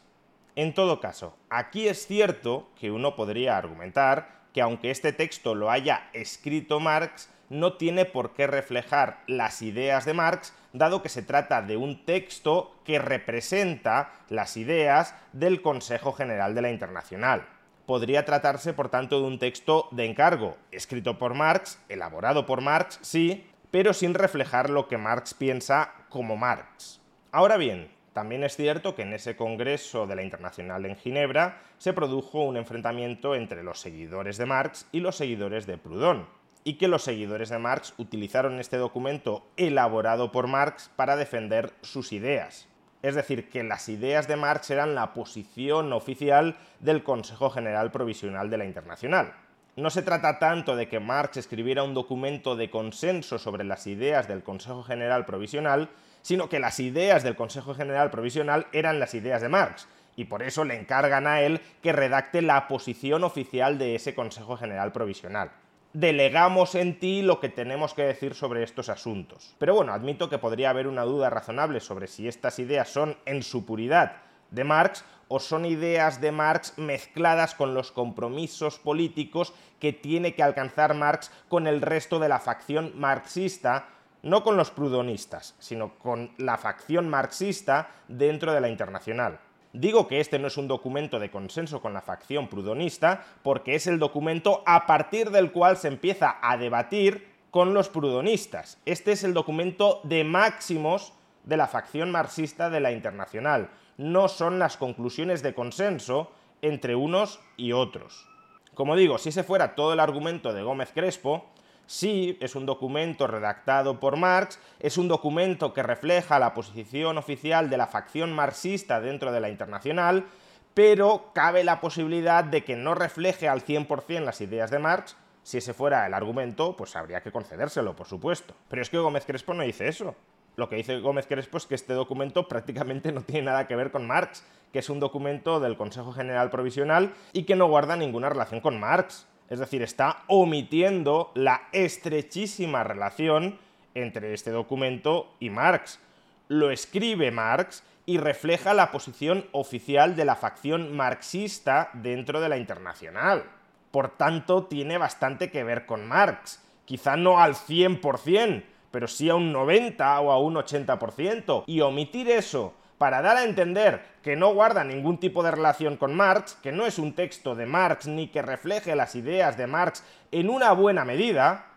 En 0.56 0.76
todo 0.76 1.00
caso, 1.00 1.36
aquí 1.50 1.88
es 1.88 2.06
cierto 2.06 2.70
que 2.80 2.92
uno 2.92 3.16
podría 3.16 3.58
argumentar 3.58 4.44
que 4.54 4.62
aunque 4.62 4.92
este 4.92 5.12
texto 5.12 5.56
lo 5.56 5.72
haya 5.72 6.08
escrito 6.14 6.80
Marx, 6.80 7.32
no 7.50 7.78
tiene 7.78 8.06
por 8.06 8.36
qué 8.36 8.46
reflejar 8.46 9.24
las 9.26 9.64
ideas 9.64 10.06
de 10.06 10.14
Marx, 10.14 10.54
dado 10.72 11.02
que 11.02 11.10
se 11.10 11.24
trata 11.24 11.64
de 11.64 11.78
un 11.78 12.06
texto 12.06 12.76
que 12.86 13.00
representa 13.00 14.14
las 14.30 14.56
ideas 14.56 15.16
del 15.34 15.64
Consejo 15.64 16.14
General 16.14 16.54
de 16.54 16.62
la 16.62 16.70
Internacional. 16.70 17.48
Podría 17.88 18.24
tratarse, 18.24 18.74
por 18.74 18.90
tanto, 18.90 19.20
de 19.20 19.26
un 19.26 19.40
texto 19.40 19.88
de 19.90 20.06
encargo, 20.06 20.58
escrito 20.72 21.18
por 21.18 21.34
Marx, 21.34 21.80
elaborado 21.90 22.46
por 22.46 22.62
Marx, 22.62 23.00
sí, 23.02 23.48
pero 23.72 23.94
sin 23.94 24.14
reflejar 24.14 24.70
lo 24.70 24.88
que 24.88 24.98
Marx 24.98 25.34
piensa 25.34 25.94
como 26.10 26.38
Marx. 26.38 27.02
Ahora 27.32 27.58
bien, 27.58 27.90
también 28.14 28.44
es 28.44 28.56
cierto 28.56 28.96
que 28.96 29.04
en 29.04 29.14
ese 29.14 29.36
Congreso 29.36 30.08
de 30.08 30.16
la 30.16 30.24
Internacional 30.24 30.86
en 30.86 30.96
Ginebra 30.96 31.62
se 31.78 31.94
produjo 31.94 32.44
un 32.44 32.58
enfrentamiento 32.58 33.36
entre 33.36 33.62
los 33.62 33.80
seguidores 33.80 34.38
de 34.38 34.48
Marx 34.48 34.88
y 34.92 35.02
los 35.02 35.18
seguidores 35.18 35.68
de 35.68 35.78
Proudhon, 35.78 36.28
y 36.64 36.74
que 36.74 36.88
los 36.88 37.04
seguidores 37.04 37.50
de 37.50 37.60
Marx 37.60 37.94
utilizaron 37.98 38.60
este 38.60 38.78
documento 38.78 39.46
elaborado 39.56 40.32
por 40.32 40.48
Marx 40.48 40.90
para 40.96 41.16
defender 41.16 41.74
sus 41.82 42.12
ideas. 42.12 42.68
Es 43.04 43.16
decir, 43.16 43.50
que 43.50 43.64
las 43.64 43.88
ideas 43.88 44.28
de 44.28 44.36
Marx 44.36 44.72
eran 44.72 44.96
la 44.96 45.14
posición 45.14 45.94
oficial 45.94 46.58
del 46.80 47.04
Consejo 47.04 47.52
General 47.52 47.92
Provisional 47.92 48.50
de 48.50 48.58
la 48.58 48.66
Internacional. 48.66 49.34
No 49.78 49.92
se 49.92 50.02
trata 50.02 50.40
tanto 50.40 50.76
de 50.76 50.88
que 50.88 51.00
Marx 51.00 51.38
escribiera 51.38 51.84
un 51.84 51.94
documento 51.94 52.56
de 52.56 52.72
consenso 52.72 53.38
sobre 53.38 53.64
las 53.64 53.86
ideas 53.86 54.28
del 54.28 54.42
Consejo 54.42 54.82
General 54.82 55.24
Provisional, 55.24 55.90
sino 56.24 56.50
que 56.50 56.60
las 56.60 56.80
ideas 56.80 57.22
del 57.22 57.36
Consejo 57.36 57.76
General 57.76 58.10
Provisional 58.10 58.66
eran 58.72 59.00
las 59.00 59.14
ideas 59.14 59.40
de 59.40 59.50
Marx, 59.50 59.88
y 60.16 60.26
por 60.26 60.42
eso 60.42 60.66
le 60.66 60.80
encargan 60.80 61.28
a 61.28 61.42
él 61.42 61.62
que 61.84 61.94
redacte 61.94 62.42
la 62.42 62.68
posición 62.68 63.24
oficial 63.24 63.78
de 63.78 63.94
ese 63.94 64.16
Consejo 64.16 64.58
General 64.58 64.92
Provisional 64.92 65.52
delegamos 65.94 66.76
en 66.76 67.00
ti 67.00 67.24
lo 67.24 67.40
que 67.40 67.50
tenemos 67.50 67.96
que 67.96 68.04
decir 68.04 68.36
sobre 68.36 68.62
estos 68.62 68.88
asuntos. 68.90 69.56
Pero 69.58 69.74
bueno, 69.74 69.94
admito 69.94 70.30
que 70.30 70.38
podría 70.38 70.70
haber 70.70 70.86
una 70.86 71.02
duda 71.04 71.32
razonable 71.32 71.80
sobre 71.80 72.06
si 72.06 72.28
estas 72.28 72.60
ideas 72.60 72.90
son 72.90 73.18
en 73.26 73.42
su 73.42 73.66
puridad 73.66 74.18
de 74.52 74.64
Marx 74.64 75.04
o 75.28 75.40
son 75.40 75.66
ideas 75.66 76.22
de 76.22 76.32
Marx 76.32 76.78
mezcladas 76.78 77.56
con 77.56 77.74
los 77.74 77.92
compromisos 77.92 78.80
políticos 78.80 79.54
que 79.80 79.94
tiene 79.94 80.34
que 80.36 80.44
alcanzar 80.44 80.94
Marx 80.94 81.32
con 81.50 81.68
el 81.68 81.82
resto 81.82 82.20
de 82.20 82.30
la 82.30 82.40
facción 82.40 82.94
marxista, 82.96 83.90
no 84.24 84.44
con 84.44 84.58
los 84.58 84.72
prudonistas, 84.72 85.56
sino 85.60 85.98
con 86.00 86.32
la 86.38 86.58
facción 86.58 87.10
marxista 87.10 87.90
dentro 88.08 88.54
de 88.54 88.62
la 88.62 88.70
internacional. 88.70 89.40
Digo 89.74 90.08
que 90.08 90.20
este 90.20 90.40
no 90.40 90.48
es 90.48 90.58
un 90.58 90.68
documento 90.68 91.20
de 91.20 91.30
consenso 91.30 91.82
con 91.82 91.94
la 91.94 92.02
facción 92.02 92.48
prudonista 92.48 93.24
porque 93.44 93.76
es 93.76 93.86
el 93.86 94.00
documento 94.00 94.64
a 94.66 94.88
partir 94.88 95.30
del 95.30 95.52
cual 95.52 95.78
se 95.78 95.90
empieza 95.90 96.38
a 96.42 96.58
debatir 96.58 97.28
con 97.52 97.74
los 97.74 97.90
prudonistas. 97.90 98.80
Este 98.86 99.12
es 99.12 99.24
el 99.24 99.34
documento 99.34 100.02
de 100.04 100.24
máximos 100.24 101.14
de 101.44 101.58
la 101.58 101.68
facción 101.68 102.12
marxista 102.12 102.70
de 102.70 102.80
la 102.80 102.92
Internacional. 102.92 103.70
No 103.98 104.28
son 104.28 104.60
las 104.60 104.78
conclusiones 104.78 105.44
de 105.44 105.54
consenso 105.54 106.32
entre 106.62 106.96
unos 106.96 107.40
y 107.58 107.72
otros. 107.74 108.28
Como 108.74 108.96
digo, 108.96 109.18
si 109.18 109.30
ese 109.30 109.44
fuera 109.44 109.76
todo 109.76 109.94
el 109.94 110.00
argumento 110.00 110.54
de 110.54 110.64
Gómez 110.64 110.92
Crespo, 110.94 111.46
Sí, 111.88 112.38
es 112.42 112.56
un 112.56 112.66
documento 112.66 113.28
redactado 113.28 113.98
por 114.02 114.18
Marx, 114.18 114.60
es 114.82 114.98
un 114.98 115.08
documento 115.08 115.74
que 115.74 115.84
refleja 115.84 116.38
la 116.38 116.54
posición 116.54 117.18
oficial 117.18 117.70
de 117.70 117.78
la 117.78 117.88
facción 117.88 118.34
marxista 118.34 119.00
dentro 119.00 119.32
de 119.32 119.40
la 119.40 119.50
internacional, 119.50 120.26
pero 120.74 121.32
cabe 121.34 121.64
la 121.64 121.80
posibilidad 121.80 122.44
de 122.44 122.66
que 122.66 122.76
no 122.76 122.94
refleje 122.94 123.48
al 123.48 123.64
100% 123.64 124.26
las 124.26 124.42
ideas 124.42 124.70
de 124.70 124.80
Marx. 124.80 125.16
Si 125.44 125.60
ese 125.60 125.74
fuera 125.74 126.06
el 126.06 126.14
argumento, 126.14 126.76
pues 126.76 126.94
habría 126.98 127.22
que 127.22 127.32
concedérselo, 127.32 127.96
por 127.96 128.06
supuesto. 128.06 128.54
Pero 128.68 128.82
es 128.82 128.90
que 128.90 128.98
Gómez 128.98 129.26
Crespo 129.26 129.54
no 129.54 129.64
dice 129.64 129.88
eso. 129.88 130.14
Lo 130.60 130.70
que 130.70 130.78
dice 130.78 131.00
Gómez 131.02 131.28
Crespo 131.28 131.58
es 131.58 131.68
que 131.68 131.76
este 131.76 131.94
documento 131.94 132.48
prácticamente 132.48 133.12
no 133.12 133.22
tiene 133.22 133.44
nada 133.44 133.68
que 133.68 133.76
ver 133.76 133.92
con 133.92 134.08
Marx, 134.08 134.44
que 134.74 134.80
es 134.80 134.90
un 134.90 135.00
documento 135.00 135.60
del 135.60 135.78
Consejo 135.78 136.14
General 136.14 136.50
Provisional 136.50 137.14
y 137.32 137.44
que 137.44 137.56
no 137.56 137.68
guarda 137.68 137.96
ninguna 137.96 138.30
relación 138.30 138.60
con 138.60 138.80
Marx. 138.80 139.28
Es 139.52 139.60
decir, 139.60 139.84
está 139.84 140.24
omitiendo 140.26 141.32
la 141.36 141.68
estrechísima 141.74 142.84
relación 142.84 143.60
entre 143.94 144.34
este 144.34 144.50
documento 144.50 145.32
y 145.40 145.52
Marx. 145.52 146.00
Lo 146.48 146.72
escribe 146.72 147.30
Marx 147.30 147.84
y 148.08 148.18
refleja 148.18 148.74
la 148.74 148.92
posición 148.92 149.46
oficial 149.52 150.16
de 150.16 150.26
la 150.26 150.36
facción 150.36 150.96
marxista 150.96 151.92
dentro 151.94 152.42
de 152.42 152.50
la 152.50 152.58
internacional. 152.58 153.44
Por 153.92 154.18
tanto, 154.18 154.66
tiene 154.66 154.98
bastante 154.98 155.52
que 155.52 155.64
ver 155.64 155.86
con 155.86 156.08
Marx. 156.08 156.64
Quizá 156.86 157.16
no 157.16 157.40
al 157.40 157.54
100%, 157.54 158.64
pero 158.92 159.08
sí 159.08 159.30
a 159.30 159.36
un 159.36 159.52
90 159.52 160.22
o 160.22 160.32
a 160.32 160.40
un 160.40 160.56
80%. 160.56 161.64
Y 161.68 161.82
omitir 161.82 162.30
eso 162.30 162.74
para 162.98 163.22
dar 163.22 163.38
a 163.38 163.44
entender 163.44 164.02
que 164.24 164.36
no 164.36 164.54
guarda 164.54 164.84
ningún 164.84 165.20
tipo 165.20 165.44
de 165.44 165.52
relación 165.52 165.98
con 165.98 166.16
Marx, 166.16 166.56
que 166.64 166.72
no 166.72 166.86
es 166.86 166.98
un 166.98 167.14
texto 167.14 167.56
de 167.56 167.66
Marx 167.66 168.08
ni 168.08 168.28
que 168.28 168.42
refleje 168.42 168.96
las 168.96 169.16
ideas 169.16 169.58
de 169.58 169.68
Marx 169.68 170.04
en 170.32 170.50
una 170.50 170.72
buena 170.72 171.06
medida, 171.06 171.68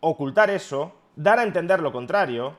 ocultar 0.00 0.50
eso 0.50 0.94
Dar 1.18 1.40
a 1.40 1.42
entender 1.42 1.80
lo 1.80 1.90
contrario 1.90 2.54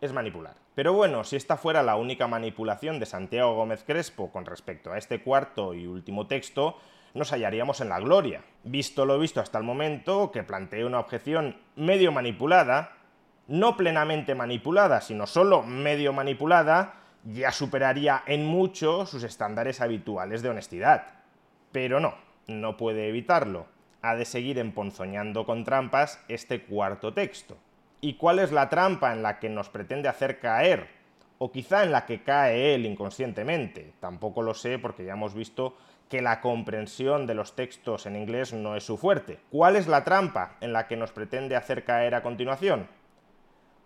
es 0.00 0.12
manipular. 0.12 0.56
Pero 0.74 0.92
bueno, 0.92 1.22
si 1.22 1.36
esta 1.36 1.56
fuera 1.56 1.80
la 1.84 1.94
única 1.94 2.26
manipulación 2.26 2.98
de 2.98 3.06
Santiago 3.06 3.54
Gómez 3.54 3.84
Crespo 3.84 4.32
con 4.32 4.46
respecto 4.46 4.90
a 4.90 4.98
este 4.98 5.22
cuarto 5.22 5.74
y 5.74 5.86
último 5.86 6.26
texto, 6.26 6.76
nos 7.14 7.30
hallaríamos 7.30 7.80
en 7.80 7.88
la 7.88 8.00
gloria. 8.00 8.42
Visto 8.64 9.06
lo 9.06 9.16
visto 9.16 9.40
hasta 9.40 9.58
el 9.58 9.64
momento, 9.64 10.32
que 10.32 10.42
plantee 10.42 10.84
una 10.84 10.98
objeción 10.98 11.56
medio 11.76 12.10
manipulada, 12.10 12.96
no 13.50 13.76
plenamente 13.76 14.36
manipulada, 14.36 15.00
sino 15.00 15.26
solo 15.26 15.64
medio 15.64 16.12
manipulada, 16.12 16.94
ya 17.24 17.50
superaría 17.50 18.22
en 18.26 18.46
mucho 18.46 19.06
sus 19.06 19.24
estándares 19.24 19.80
habituales 19.80 20.40
de 20.42 20.50
honestidad. 20.50 21.08
Pero 21.72 21.98
no, 21.98 22.14
no 22.46 22.76
puede 22.76 23.08
evitarlo. 23.08 23.66
Ha 24.02 24.14
de 24.14 24.24
seguir 24.24 24.58
emponzoñando 24.58 25.44
con 25.44 25.64
trampas 25.64 26.24
este 26.28 26.62
cuarto 26.62 27.12
texto. 27.12 27.56
¿Y 28.00 28.14
cuál 28.14 28.38
es 28.38 28.52
la 28.52 28.68
trampa 28.68 29.12
en 29.12 29.24
la 29.24 29.40
que 29.40 29.48
nos 29.48 29.68
pretende 29.68 30.08
hacer 30.08 30.38
caer? 30.38 30.86
O 31.38 31.50
quizá 31.50 31.82
en 31.82 31.90
la 31.90 32.06
que 32.06 32.22
cae 32.22 32.76
él 32.76 32.86
inconscientemente. 32.86 33.94
Tampoco 33.98 34.42
lo 34.42 34.54
sé 34.54 34.78
porque 34.78 35.04
ya 35.04 35.14
hemos 35.14 35.34
visto 35.34 35.76
que 36.08 36.22
la 36.22 36.40
comprensión 36.40 37.26
de 37.26 37.34
los 37.34 37.56
textos 37.56 38.06
en 38.06 38.14
inglés 38.14 38.52
no 38.52 38.76
es 38.76 38.84
su 38.84 38.96
fuerte. 38.96 39.40
¿Cuál 39.50 39.74
es 39.74 39.88
la 39.88 40.04
trampa 40.04 40.56
en 40.60 40.72
la 40.72 40.86
que 40.86 40.96
nos 40.96 41.10
pretende 41.10 41.56
hacer 41.56 41.84
caer 41.84 42.14
a 42.14 42.22
continuación? 42.22 42.99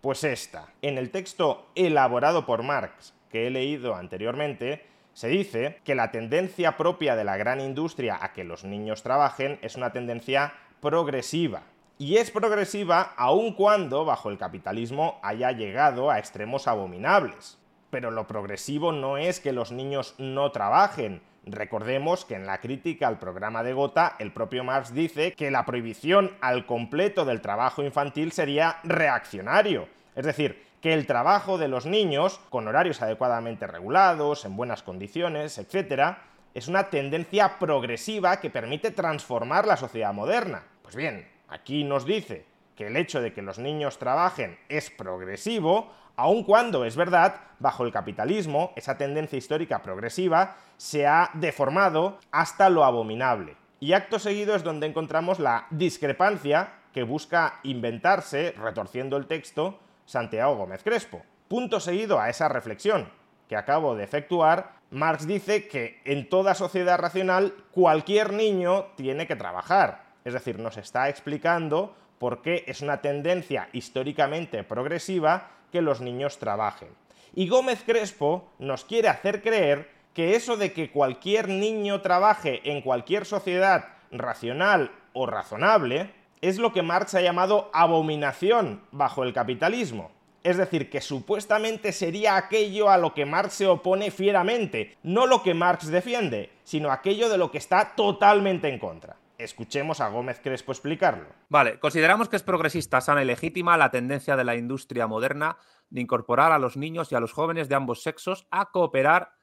Pues 0.05 0.23
esta. 0.23 0.67
En 0.83 0.99
el 0.99 1.09
texto 1.09 1.65
elaborado 1.73 2.45
por 2.45 2.61
Marx 2.61 3.15
que 3.31 3.47
he 3.47 3.49
leído 3.49 3.95
anteriormente, 3.95 4.85
se 5.13 5.29
dice 5.29 5.79
que 5.83 5.95
la 5.95 6.11
tendencia 6.11 6.77
propia 6.77 7.15
de 7.15 7.23
la 7.23 7.37
gran 7.37 7.59
industria 7.59 8.19
a 8.21 8.31
que 8.31 8.43
los 8.43 8.63
niños 8.63 9.01
trabajen 9.01 9.57
es 9.63 9.75
una 9.75 9.91
tendencia 9.93 10.53
progresiva. 10.79 11.63
Y 11.97 12.17
es 12.17 12.29
progresiva 12.29 13.15
aun 13.17 13.53
cuando 13.53 14.05
bajo 14.05 14.29
el 14.29 14.37
capitalismo 14.37 15.19
haya 15.23 15.51
llegado 15.53 16.11
a 16.11 16.19
extremos 16.19 16.67
abominables. 16.67 17.57
Pero 17.89 18.11
lo 18.11 18.27
progresivo 18.27 18.91
no 18.91 19.17
es 19.17 19.39
que 19.39 19.53
los 19.53 19.71
niños 19.71 20.13
no 20.19 20.51
trabajen, 20.51 21.23
Recordemos 21.45 22.25
que 22.25 22.33
en 22.33 22.47
la 22.47 22.59
crítica 22.59 23.07
al 23.07 23.19
programa 23.19 23.61
de 23.61 23.73
Gotha, 23.73 24.15
el 24.17 24.31
propio 24.31 24.63
Marx 24.63 24.93
dice 24.93 25.33
que 25.33 25.51
la 25.51 25.63
prohibición 25.63 26.35
al 26.41 26.65
completo 26.65 27.23
del 27.23 27.41
trabajo 27.41 27.83
infantil 27.83 28.31
sería 28.31 28.77
reaccionario. 28.83 29.87
Es 30.15 30.25
decir, 30.25 30.63
que 30.81 30.93
el 30.93 31.05
trabajo 31.05 31.59
de 31.59 31.67
los 31.67 31.85
niños, 31.85 32.39
con 32.49 32.67
horarios 32.67 33.01
adecuadamente 33.01 33.67
regulados, 33.67 34.45
en 34.45 34.55
buenas 34.55 34.81
condiciones, 34.81 35.59
etc., 35.59 36.17
es 36.55 36.67
una 36.67 36.89
tendencia 36.89 37.59
progresiva 37.59 38.39
que 38.39 38.49
permite 38.49 38.89
transformar 38.89 39.67
la 39.67 39.77
sociedad 39.77 40.13
moderna. 40.13 40.63
Pues 40.81 40.95
bien, 40.95 41.27
aquí 41.49 41.83
nos 41.83 42.05
dice 42.05 42.45
que 42.75 42.87
el 42.87 42.97
hecho 42.97 43.21
de 43.21 43.33
que 43.33 43.41
los 43.41 43.59
niños 43.59 43.99
trabajen 43.99 44.57
es 44.69 44.89
progresivo, 44.89 45.91
aun 46.15 46.43
cuando 46.43 46.85
es 46.85 46.95
verdad, 46.95 47.35
bajo 47.59 47.85
el 47.85 47.91
capitalismo, 47.91 48.73
esa 48.75 48.97
tendencia 48.97 49.37
histórica 49.37 49.81
progresiva 49.81 50.55
se 50.77 51.07
ha 51.07 51.29
deformado 51.33 52.19
hasta 52.31 52.69
lo 52.69 52.83
abominable. 52.83 53.57
Y 53.79 53.93
acto 53.93 54.19
seguido 54.19 54.55
es 54.55 54.63
donde 54.63 54.87
encontramos 54.87 55.39
la 55.39 55.67
discrepancia 55.69 56.73
que 56.93 57.03
busca 57.03 57.59
inventarse, 57.63 58.53
retorciendo 58.57 59.17
el 59.17 59.27
texto, 59.27 59.79
Santiago 60.05 60.55
Gómez 60.55 60.83
Crespo. 60.83 61.21
Punto 61.47 61.79
seguido 61.79 62.19
a 62.19 62.29
esa 62.29 62.47
reflexión 62.47 63.09
que 63.47 63.55
acabo 63.55 63.95
de 63.95 64.03
efectuar, 64.03 64.75
Marx 64.91 65.27
dice 65.27 65.67
que 65.67 66.01
en 66.05 66.29
toda 66.29 66.55
sociedad 66.55 66.97
racional 66.97 67.53
cualquier 67.71 68.33
niño 68.33 68.87
tiene 68.95 69.27
que 69.27 69.35
trabajar. 69.35 70.05
Es 70.23 70.33
decir, 70.33 70.57
nos 70.57 70.77
está 70.77 71.09
explicando 71.09 71.95
por 72.17 72.41
qué 72.41 72.63
es 72.67 72.81
una 72.81 73.01
tendencia 73.01 73.69
históricamente 73.73 74.63
progresiva 74.63 75.51
que 75.75 75.81
los 75.81 75.99
niños 75.99 76.39
trabajen. 76.39 76.87
Y 77.33 77.49
Gómez 77.49 77.83
Crespo 77.85 78.47
nos 78.59 78.85
quiere 78.85 79.09
hacer 79.09 79.41
creer 79.41 79.91
que 80.13 80.37
eso 80.37 80.55
de 80.55 80.71
que 80.71 80.89
cualquier 80.89 81.49
niño 81.49 81.99
trabaje 81.99 82.61
en 82.71 82.81
cualquier 82.81 83.25
sociedad 83.25 83.89
racional 84.09 84.91
o 85.11 85.25
razonable 85.25 86.13
es 86.39 86.59
lo 86.59 86.71
que 86.71 86.81
Marx 86.81 87.13
ha 87.15 87.19
llamado 87.19 87.69
abominación 87.73 88.83
bajo 88.91 89.25
el 89.25 89.33
capitalismo. 89.33 90.11
Es 90.45 90.55
decir, 90.55 90.89
que 90.89 91.01
supuestamente 91.01 91.91
sería 91.91 92.37
aquello 92.37 92.89
a 92.89 92.97
lo 92.97 93.13
que 93.13 93.25
Marx 93.25 93.55
se 93.55 93.67
opone 93.67 94.11
fieramente, 94.11 94.95
no 95.03 95.27
lo 95.27 95.43
que 95.43 95.53
Marx 95.53 95.87
defiende, 95.87 96.51
sino 96.63 96.89
aquello 96.89 97.27
de 97.27 97.37
lo 97.37 97.51
que 97.51 97.57
está 97.57 97.95
totalmente 97.97 98.69
en 98.69 98.79
contra. 98.79 99.17
Escuchemos 99.37 99.99
a 100.01 100.09
Gómez 100.09 100.39
Crespo 100.41 100.71
explicarlo. 100.71 101.27
Vale, 101.49 101.79
consideramos 101.79 102.29
que 102.29 102.37
es 102.37 102.43
progresista, 102.43 103.01
sana 103.01 103.21
y 103.21 103.25
legítima 103.25 103.77
la 103.77 103.91
tendencia 103.91 104.35
de 104.35 104.43
la 104.43 104.55
industria 104.55 105.07
moderna 105.07 105.57
de 105.89 106.01
incorporar 106.01 106.51
a 106.51 106.59
los 106.59 106.77
niños 106.77 107.11
y 107.11 107.15
a 107.15 107.19
los 107.19 107.33
jóvenes 107.33 107.67
de 107.67 107.75
ambos 107.75 108.01
sexos 108.01 108.47
a 108.51 108.71
cooperar 108.71 109.33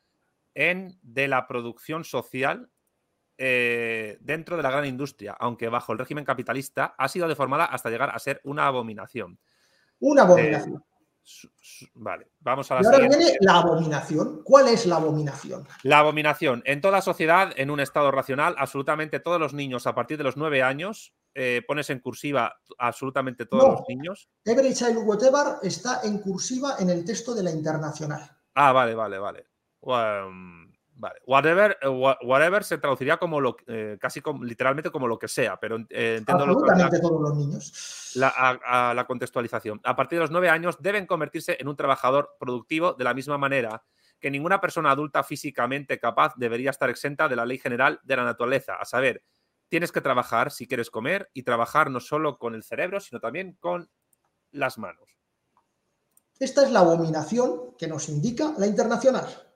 en 0.54 0.98
de 1.02 1.28
la 1.28 1.46
producción 1.46 2.04
social 2.04 2.70
eh, 3.38 4.18
dentro 4.20 4.56
de 4.56 4.62
la 4.62 4.70
gran 4.70 4.86
industria, 4.86 5.36
aunque 5.38 5.68
bajo 5.68 5.92
el 5.92 5.98
régimen 5.98 6.24
capitalista 6.24 6.94
ha 6.96 7.08
sido 7.08 7.28
deformada 7.28 7.64
hasta 7.64 7.90
llegar 7.90 8.10
a 8.14 8.18
ser 8.18 8.40
una 8.44 8.66
abominación. 8.66 9.38
Una 9.98 10.22
abominación. 10.22 10.84
Vale, 11.94 12.28
vamos 12.40 12.70
a 12.70 12.76
la 12.76 12.82
y 12.82 12.84
ahora 12.86 13.08
viene 13.08 13.36
la 13.40 13.58
abominación. 13.58 14.42
¿Cuál 14.44 14.68
es 14.68 14.86
la 14.86 14.96
abominación? 14.96 15.66
La 15.84 16.00
abominación. 16.00 16.62
En 16.66 16.80
toda 16.80 17.00
sociedad, 17.00 17.52
en 17.56 17.70
un 17.70 17.80
estado 17.80 18.10
racional, 18.10 18.54
absolutamente 18.58 19.20
todos 19.20 19.38
los 19.38 19.54
niños 19.54 19.86
a 19.86 19.94
partir 19.94 20.18
de 20.18 20.24
los 20.24 20.36
nueve 20.36 20.62
años, 20.62 21.14
eh, 21.34 21.62
pones 21.66 21.90
en 21.90 22.00
cursiva 22.00 22.60
absolutamente 22.78 23.46
todos 23.46 23.80
los 23.80 23.88
niños. 23.88 24.28
Every 24.44 24.74
child 24.74 24.98
whatever 25.04 25.56
está 25.62 26.00
en 26.02 26.18
cursiva 26.18 26.76
en 26.78 26.90
el 26.90 27.04
texto 27.04 27.34
de 27.34 27.42
la 27.42 27.50
internacional. 27.50 28.30
Ah, 28.54 28.72
vale, 28.72 28.94
vale, 28.94 29.18
vale. 29.18 29.46
Vale. 31.02 31.18
Whatever, 31.26 31.78
eh, 31.82 31.88
whatever 31.88 32.62
se 32.62 32.78
traduciría 32.78 33.16
como 33.16 33.40
lo, 33.40 33.56
eh, 33.66 33.98
casi 34.00 34.20
como, 34.20 34.44
literalmente 34.44 34.92
como 34.92 35.08
lo 35.08 35.18
que 35.18 35.26
sea, 35.26 35.58
pero 35.58 35.78
eh, 35.90 36.18
entiendo 36.18 36.44
Absolutamente 36.44 37.00
todos 37.00 37.20
los 37.20 37.36
niños. 37.36 38.12
La, 38.14 38.28
a, 38.28 38.94
la 38.94 39.04
contextualización. 39.04 39.80
A 39.82 39.96
partir 39.96 40.18
de 40.18 40.20
los 40.20 40.30
nueve 40.30 40.48
años 40.48 40.80
deben 40.80 41.06
convertirse 41.06 41.56
en 41.58 41.66
un 41.66 41.74
trabajador 41.74 42.36
productivo 42.38 42.92
de 42.92 43.02
la 43.02 43.14
misma 43.14 43.36
manera 43.36 43.82
que 44.20 44.30
ninguna 44.30 44.60
persona 44.60 44.92
adulta 44.92 45.24
físicamente 45.24 45.98
capaz 45.98 46.34
debería 46.36 46.70
estar 46.70 46.88
exenta 46.88 47.28
de 47.28 47.34
la 47.34 47.46
ley 47.46 47.58
general 47.58 47.98
de 48.04 48.14
la 48.14 48.22
naturaleza, 48.22 48.76
a 48.76 48.84
saber, 48.84 49.24
tienes 49.68 49.90
que 49.90 50.02
trabajar 50.02 50.52
si 50.52 50.68
quieres 50.68 50.88
comer 50.88 51.30
y 51.34 51.42
trabajar 51.42 51.90
no 51.90 51.98
solo 51.98 52.38
con 52.38 52.54
el 52.54 52.62
cerebro, 52.62 53.00
sino 53.00 53.18
también 53.18 53.56
con 53.58 53.90
las 54.52 54.78
manos. 54.78 55.18
Esta 56.38 56.62
es 56.62 56.70
la 56.70 56.78
abominación 56.78 57.76
que 57.76 57.88
nos 57.88 58.08
indica 58.08 58.54
la 58.56 58.68
internacional. 58.68 59.51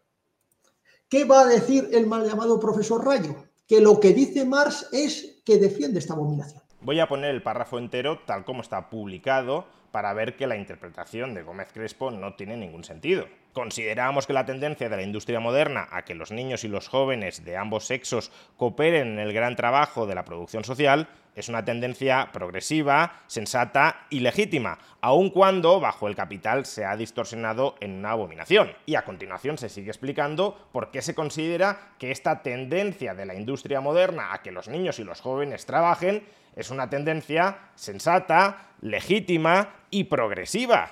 ¿Qué 1.08 1.24
va 1.24 1.42
a 1.42 1.46
decir 1.46 1.88
el 1.92 2.06
mal 2.06 2.26
llamado 2.26 2.58
profesor 2.58 3.04
Rayo? 3.04 3.36
Que 3.66 3.80
lo 3.80 4.00
que 4.00 4.12
dice 4.12 4.44
Marx 4.44 4.88
es 4.92 5.40
que 5.44 5.58
defiende 5.58 6.00
esta 6.00 6.14
abominación. 6.14 6.62
Voy 6.86 7.00
a 7.00 7.08
poner 7.08 7.34
el 7.34 7.42
párrafo 7.42 7.78
entero 7.78 8.20
tal 8.26 8.44
como 8.44 8.62
está 8.62 8.90
publicado 8.90 9.66
para 9.90 10.12
ver 10.12 10.36
que 10.36 10.46
la 10.46 10.56
interpretación 10.56 11.34
de 11.34 11.42
Gómez 11.42 11.72
Crespo 11.72 12.12
no 12.12 12.34
tiene 12.34 12.56
ningún 12.56 12.84
sentido. 12.84 13.26
Consideramos 13.52 14.28
que 14.28 14.32
la 14.32 14.46
tendencia 14.46 14.88
de 14.88 14.96
la 14.96 15.02
industria 15.02 15.40
moderna 15.40 15.88
a 15.90 16.04
que 16.04 16.14
los 16.14 16.30
niños 16.30 16.62
y 16.62 16.68
los 16.68 16.86
jóvenes 16.86 17.44
de 17.44 17.56
ambos 17.56 17.86
sexos 17.86 18.30
cooperen 18.56 19.14
en 19.14 19.18
el 19.18 19.32
gran 19.32 19.56
trabajo 19.56 20.06
de 20.06 20.14
la 20.14 20.24
producción 20.24 20.62
social 20.62 21.08
es 21.34 21.48
una 21.48 21.64
tendencia 21.64 22.30
progresiva, 22.32 23.20
sensata 23.26 24.06
y 24.08 24.20
legítima, 24.20 24.78
aun 25.00 25.30
cuando 25.30 25.80
bajo 25.80 26.06
el 26.06 26.14
capital 26.14 26.66
se 26.66 26.84
ha 26.84 26.96
distorsionado 26.96 27.74
en 27.80 27.92
una 27.94 28.12
abominación. 28.12 28.70
Y 28.86 28.94
a 28.94 29.04
continuación 29.04 29.58
se 29.58 29.68
sigue 29.68 29.90
explicando 29.90 30.68
por 30.72 30.92
qué 30.92 31.02
se 31.02 31.16
considera 31.16 31.94
que 31.98 32.12
esta 32.12 32.42
tendencia 32.42 33.14
de 33.14 33.26
la 33.26 33.34
industria 33.34 33.80
moderna 33.80 34.32
a 34.32 34.42
que 34.42 34.52
los 34.52 34.68
niños 34.68 35.00
y 35.00 35.04
los 35.04 35.20
jóvenes 35.20 35.66
trabajen 35.66 36.22
es 36.56 36.70
una 36.70 36.88
tendencia 36.88 37.58
sensata, 37.74 38.70
legítima 38.80 39.74
y 39.90 40.04
progresiva. 40.04 40.90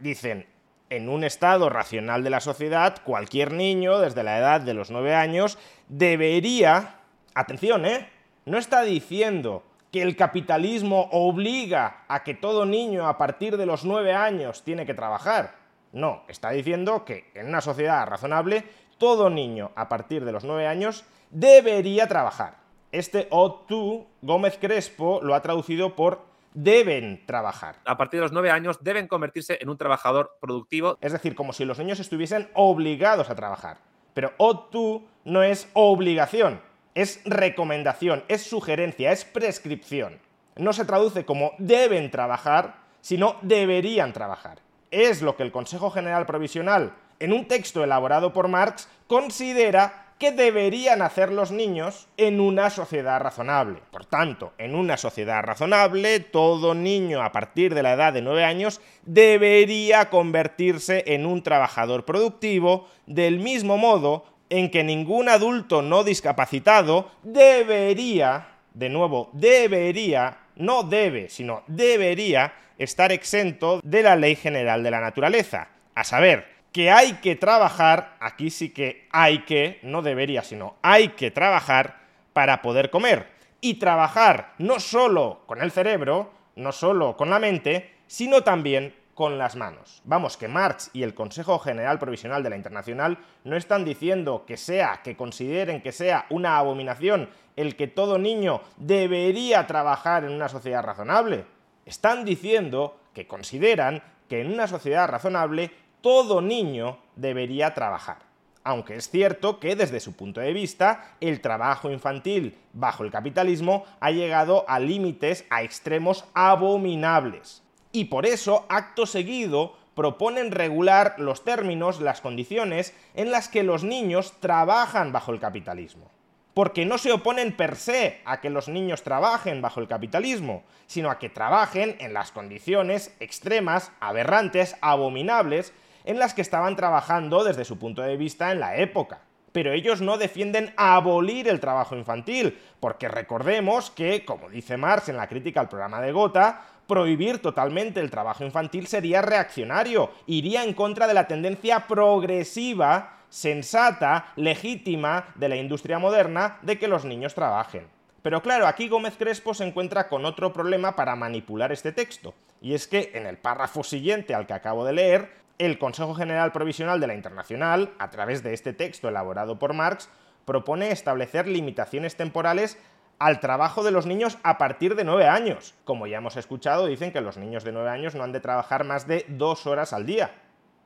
Dicen, 0.00 0.46
en 0.90 1.08
un 1.08 1.22
estado 1.22 1.68
racional 1.68 2.24
de 2.24 2.30
la 2.30 2.40
sociedad, 2.40 2.96
cualquier 3.04 3.52
niño, 3.52 4.00
desde 4.00 4.24
la 4.24 4.38
edad 4.38 4.60
de 4.60 4.74
los 4.74 4.90
nueve 4.90 5.14
años, 5.14 5.58
debería... 5.88 6.96
Atención, 7.32 7.86
¿eh? 7.86 8.10
No 8.44 8.58
está 8.58 8.82
diciendo 8.82 9.62
que 9.92 10.02
el 10.02 10.16
capitalismo 10.16 11.08
obliga 11.12 12.04
a 12.08 12.24
que 12.24 12.34
todo 12.34 12.66
niño 12.66 13.06
a 13.06 13.18
partir 13.18 13.56
de 13.56 13.66
los 13.66 13.84
nueve 13.84 14.12
años 14.12 14.64
tiene 14.64 14.84
que 14.84 14.94
trabajar. 14.94 15.54
No, 15.92 16.24
está 16.26 16.50
diciendo 16.50 17.04
que 17.04 17.30
en 17.34 17.46
una 17.46 17.60
sociedad 17.60 18.06
razonable, 18.06 18.64
todo 18.98 19.30
niño 19.30 19.70
a 19.76 19.88
partir 19.88 20.24
de 20.24 20.32
los 20.32 20.44
nueve 20.44 20.66
años 20.66 21.04
debería 21.30 22.08
trabajar. 22.08 22.59
Este 22.92 23.28
ought 23.30 23.68
to, 23.68 24.06
Gómez 24.20 24.58
Crespo 24.60 25.20
lo 25.22 25.36
ha 25.36 25.42
traducido 25.42 25.94
por 25.94 26.22
deben 26.54 27.24
trabajar. 27.24 27.76
A 27.84 27.96
partir 27.96 28.18
de 28.18 28.22
los 28.22 28.32
nueve 28.32 28.50
años 28.50 28.82
deben 28.82 29.06
convertirse 29.06 29.58
en 29.60 29.68
un 29.68 29.78
trabajador 29.78 30.36
productivo. 30.40 30.98
Es 31.00 31.12
decir, 31.12 31.36
como 31.36 31.52
si 31.52 31.64
los 31.64 31.78
niños 31.78 32.00
estuviesen 32.00 32.50
obligados 32.54 33.30
a 33.30 33.36
trabajar. 33.36 33.78
Pero 34.12 34.32
ought 34.38 34.70
to 34.70 35.02
no 35.24 35.44
es 35.44 35.68
obligación, 35.74 36.60
es 36.96 37.20
recomendación, 37.24 38.24
es 38.26 38.42
sugerencia, 38.42 39.12
es 39.12 39.24
prescripción. 39.24 40.18
No 40.56 40.72
se 40.72 40.84
traduce 40.84 41.24
como 41.24 41.52
deben 41.58 42.10
trabajar, 42.10 42.80
sino 43.00 43.36
deberían 43.42 44.12
trabajar. 44.12 44.58
Es 44.90 45.22
lo 45.22 45.36
que 45.36 45.44
el 45.44 45.52
Consejo 45.52 45.92
General 45.92 46.26
Provisional, 46.26 46.92
en 47.20 47.32
un 47.32 47.46
texto 47.46 47.84
elaborado 47.84 48.32
por 48.32 48.48
Marx, 48.48 48.88
considera 49.06 50.09
que 50.20 50.30
deberían 50.32 51.00
hacer 51.00 51.32
los 51.32 51.50
niños 51.50 52.06
en 52.18 52.40
una 52.40 52.68
sociedad 52.68 53.18
razonable. 53.20 53.80
Por 53.90 54.04
tanto, 54.04 54.52
en 54.58 54.74
una 54.74 54.98
sociedad 54.98 55.42
razonable, 55.42 56.20
todo 56.20 56.74
niño 56.74 57.22
a 57.22 57.32
partir 57.32 57.74
de 57.74 57.82
la 57.82 57.94
edad 57.94 58.12
de 58.12 58.20
9 58.20 58.44
años 58.44 58.82
debería 59.06 60.10
convertirse 60.10 61.04
en 61.06 61.24
un 61.24 61.42
trabajador 61.42 62.04
productivo, 62.04 62.86
del 63.06 63.38
mismo 63.38 63.78
modo 63.78 64.26
en 64.50 64.70
que 64.70 64.84
ningún 64.84 65.30
adulto 65.30 65.80
no 65.80 66.04
discapacitado 66.04 67.10
debería, 67.22 68.48
de 68.74 68.90
nuevo, 68.90 69.30
debería, 69.32 70.36
no 70.54 70.82
debe, 70.82 71.30
sino 71.30 71.62
debería 71.66 72.52
estar 72.76 73.10
exento 73.10 73.80
de 73.82 74.02
la 74.02 74.16
ley 74.16 74.36
general 74.36 74.82
de 74.82 74.90
la 74.90 75.00
naturaleza, 75.00 75.68
a 75.94 76.04
saber, 76.04 76.59
que 76.72 76.90
hay 76.90 77.14
que 77.14 77.36
trabajar, 77.36 78.16
aquí 78.20 78.50
sí 78.50 78.70
que 78.70 79.08
hay 79.10 79.44
que, 79.44 79.80
no 79.82 80.02
debería, 80.02 80.42
sino 80.42 80.76
hay 80.82 81.08
que 81.10 81.30
trabajar 81.30 82.00
para 82.32 82.62
poder 82.62 82.90
comer. 82.90 83.28
Y 83.60 83.74
trabajar 83.74 84.54
no 84.58 84.80
solo 84.80 85.42
con 85.46 85.60
el 85.60 85.70
cerebro, 85.70 86.30
no 86.56 86.72
solo 86.72 87.16
con 87.16 87.30
la 87.30 87.38
mente, 87.38 87.94
sino 88.06 88.42
también 88.42 88.94
con 89.14 89.36
las 89.36 89.54
manos. 89.54 90.00
Vamos, 90.04 90.38
que 90.38 90.48
Marx 90.48 90.90
y 90.94 91.02
el 91.02 91.12
Consejo 91.12 91.58
General 91.58 91.98
Provisional 91.98 92.42
de 92.42 92.50
la 92.50 92.56
Internacional 92.56 93.18
no 93.44 93.54
están 93.54 93.84
diciendo 93.84 94.44
que 94.46 94.56
sea, 94.56 95.02
que 95.04 95.14
consideren 95.14 95.82
que 95.82 95.92
sea 95.92 96.24
una 96.30 96.56
abominación 96.56 97.28
el 97.56 97.76
que 97.76 97.86
todo 97.86 98.18
niño 98.18 98.62
debería 98.78 99.66
trabajar 99.66 100.24
en 100.24 100.32
una 100.32 100.48
sociedad 100.48 100.82
razonable. 100.82 101.44
Están 101.84 102.24
diciendo 102.24 102.98
que 103.12 103.26
consideran 103.26 104.02
que 104.28 104.40
en 104.40 104.52
una 104.52 104.66
sociedad 104.66 105.06
razonable 105.08 105.70
todo 106.00 106.40
niño 106.40 106.98
debería 107.16 107.74
trabajar. 107.74 108.18
Aunque 108.62 108.96
es 108.96 109.08
cierto 109.08 109.58
que 109.58 109.74
desde 109.74 110.00
su 110.00 110.14
punto 110.14 110.40
de 110.40 110.52
vista 110.52 111.14
el 111.20 111.40
trabajo 111.40 111.90
infantil 111.90 112.58
bajo 112.72 113.04
el 113.04 113.10
capitalismo 113.10 113.84
ha 114.00 114.10
llegado 114.10 114.64
a 114.68 114.78
límites, 114.78 115.46
a 115.48 115.62
extremos 115.62 116.24
abominables. 116.34 117.62
Y 117.92 118.04
por 118.06 118.26
eso, 118.26 118.66
acto 118.68 119.06
seguido, 119.06 119.76
proponen 119.94 120.52
regular 120.52 121.14
los 121.18 121.42
términos, 121.42 122.00
las 122.00 122.20
condiciones 122.20 122.94
en 123.14 123.30
las 123.30 123.48
que 123.48 123.62
los 123.62 123.82
niños 123.82 124.34
trabajan 124.40 125.12
bajo 125.12 125.32
el 125.32 125.40
capitalismo 125.40 126.10
porque 126.54 126.84
no 126.84 126.98
se 126.98 127.12
oponen 127.12 127.56
per 127.56 127.76
se 127.76 128.20
a 128.24 128.40
que 128.40 128.50
los 128.50 128.68
niños 128.68 129.02
trabajen 129.02 129.62
bajo 129.62 129.80
el 129.80 129.88
capitalismo, 129.88 130.64
sino 130.86 131.10
a 131.10 131.18
que 131.18 131.28
trabajen 131.28 131.96
en 132.00 132.12
las 132.12 132.32
condiciones 132.32 133.14
extremas, 133.20 133.92
aberrantes, 134.00 134.76
abominables 134.80 135.72
en 136.04 136.18
las 136.18 136.34
que 136.34 136.42
estaban 136.42 136.76
trabajando 136.76 137.44
desde 137.44 137.64
su 137.64 137.78
punto 137.78 138.02
de 138.02 138.16
vista 138.16 138.52
en 138.52 138.60
la 138.60 138.76
época. 138.76 139.20
Pero 139.52 139.72
ellos 139.72 140.00
no 140.00 140.16
defienden 140.16 140.72
abolir 140.76 141.48
el 141.48 141.58
trabajo 141.58 141.96
infantil, 141.96 142.58
porque 142.78 143.08
recordemos 143.08 143.90
que, 143.90 144.24
como 144.24 144.48
dice 144.48 144.76
Marx 144.76 145.08
en 145.08 145.16
la 145.16 145.28
crítica 145.28 145.60
al 145.60 145.68
programa 145.68 146.00
de 146.00 146.12
Gotha, 146.12 146.62
prohibir 146.86 147.40
totalmente 147.40 148.00
el 148.00 148.10
trabajo 148.10 148.44
infantil 148.44 148.86
sería 148.86 149.22
reaccionario, 149.22 150.10
iría 150.26 150.64
en 150.64 150.74
contra 150.74 151.06
de 151.06 151.14
la 151.14 151.28
tendencia 151.28 151.86
progresiva, 151.86 153.18
sensata, 153.28 154.32
legítima 154.36 155.26
de 155.36 155.48
la 155.48 155.56
industria 155.56 155.98
moderna 155.98 156.58
de 156.62 156.78
que 156.78 156.88
los 156.88 157.04
niños 157.04 157.34
trabajen. 157.34 157.86
Pero 158.22 158.42
claro, 158.42 158.66
aquí 158.66 158.88
Gómez 158.88 159.16
Crespo 159.16 159.54
se 159.54 159.66
encuentra 159.66 160.08
con 160.08 160.24
otro 160.24 160.52
problema 160.52 160.94
para 160.94 161.16
manipular 161.16 161.72
este 161.72 161.92
texto, 161.92 162.34
y 162.60 162.74
es 162.74 162.86
que 162.86 163.12
en 163.14 163.26
el 163.26 163.38
párrafo 163.38 163.82
siguiente 163.82 164.34
al 164.34 164.46
que 164.46 164.52
acabo 164.52 164.84
de 164.84 164.92
leer, 164.92 165.30
el 165.60 165.78
Consejo 165.78 166.14
General 166.14 166.52
Provisional 166.52 167.00
de 167.00 167.06
la 167.06 167.14
Internacional, 167.14 167.92
a 167.98 168.08
través 168.08 168.42
de 168.42 168.54
este 168.54 168.72
texto 168.72 169.08
elaborado 169.08 169.58
por 169.58 169.74
Marx, 169.74 170.08
propone 170.46 170.90
establecer 170.90 171.46
limitaciones 171.46 172.16
temporales 172.16 172.78
al 173.18 173.40
trabajo 173.40 173.84
de 173.84 173.90
los 173.90 174.06
niños 174.06 174.38
a 174.42 174.56
partir 174.56 174.96
de 174.96 175.04
nueve 175.04 175.28
años. 175.28 175.74
Como 175.84 176.06
ya 176.06 176.16
hemos 176.16 176.36
escuchado, 176.36 176.86
dicen 176.86 177.12
que 177.12 177.20
los 177.20 177.36
niños 177.36 177.62
de 177.62 177.72
nueve 177.72 177.90
años 177.90 178.14
no 178.14 178.24
han 178.24 178.32
de 178.32 178.40
trabajar 178.40 178.84
más 178.84 179.06
de 179.06 179.26
dos 179.28 179.66
horas 179.66 179.92
al 179.92 180.06
día. 180.06 180.30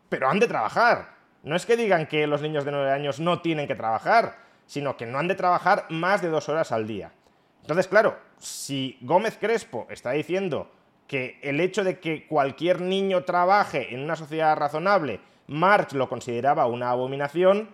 Pero 0.08 0.28
han 0.28 0.40
de 0.40 0.48
trabajar. 0.48 1.14
No 1.44 1.54
es 1.54 1.66
que 1.66 1.76
digan 1.76 2.06
que 2.06 2.26
los 2.26 2.42
niños 2.42 2.64
de 2.64 2.72
nueve 2.72 2.90
años 2.90 3.20
no 3.20 3.40
tienen 3.40 3.68
que 3.68 3.76
trabajar, 3.76 4.38
sino 4.66 4.96
que 4.96 5.06
no 5.06 5.20
han 5.20 5.28
de 5.28 5.36
trabajar 5.36 5.86
más 5.90 6.20
de 6.20 6.28
dos 6.28 6.48
horas 6.48 6.72
al 6.72 6.88
día. 6.88 7.12
Entonces, 7.60 7.86
claro, 7.86 8.18
si 8.38 8.98
Gómez 9.02 9.38
Crespo 9.38 9.86
está 9.88 10.10
diciendo 10.10 10.68
que 11.06 11.38
el 11.42 11.60
hecho 11.60 11.84
de 11.84 11.98
que 12.00 12.26
cualquier 12.26 12.80
niño 12.80 13.24
trabaje 13.24 13.94
en 13.94 14.02
una 14.02 14.16
sociedad 14.16 14.56
razonable, 14.56 15.20
Marx 15.46 15.92
lo 15.92 16.08
consideraba 16.08 16.66
una 16.66 16.90
abominación, 16.90 17.68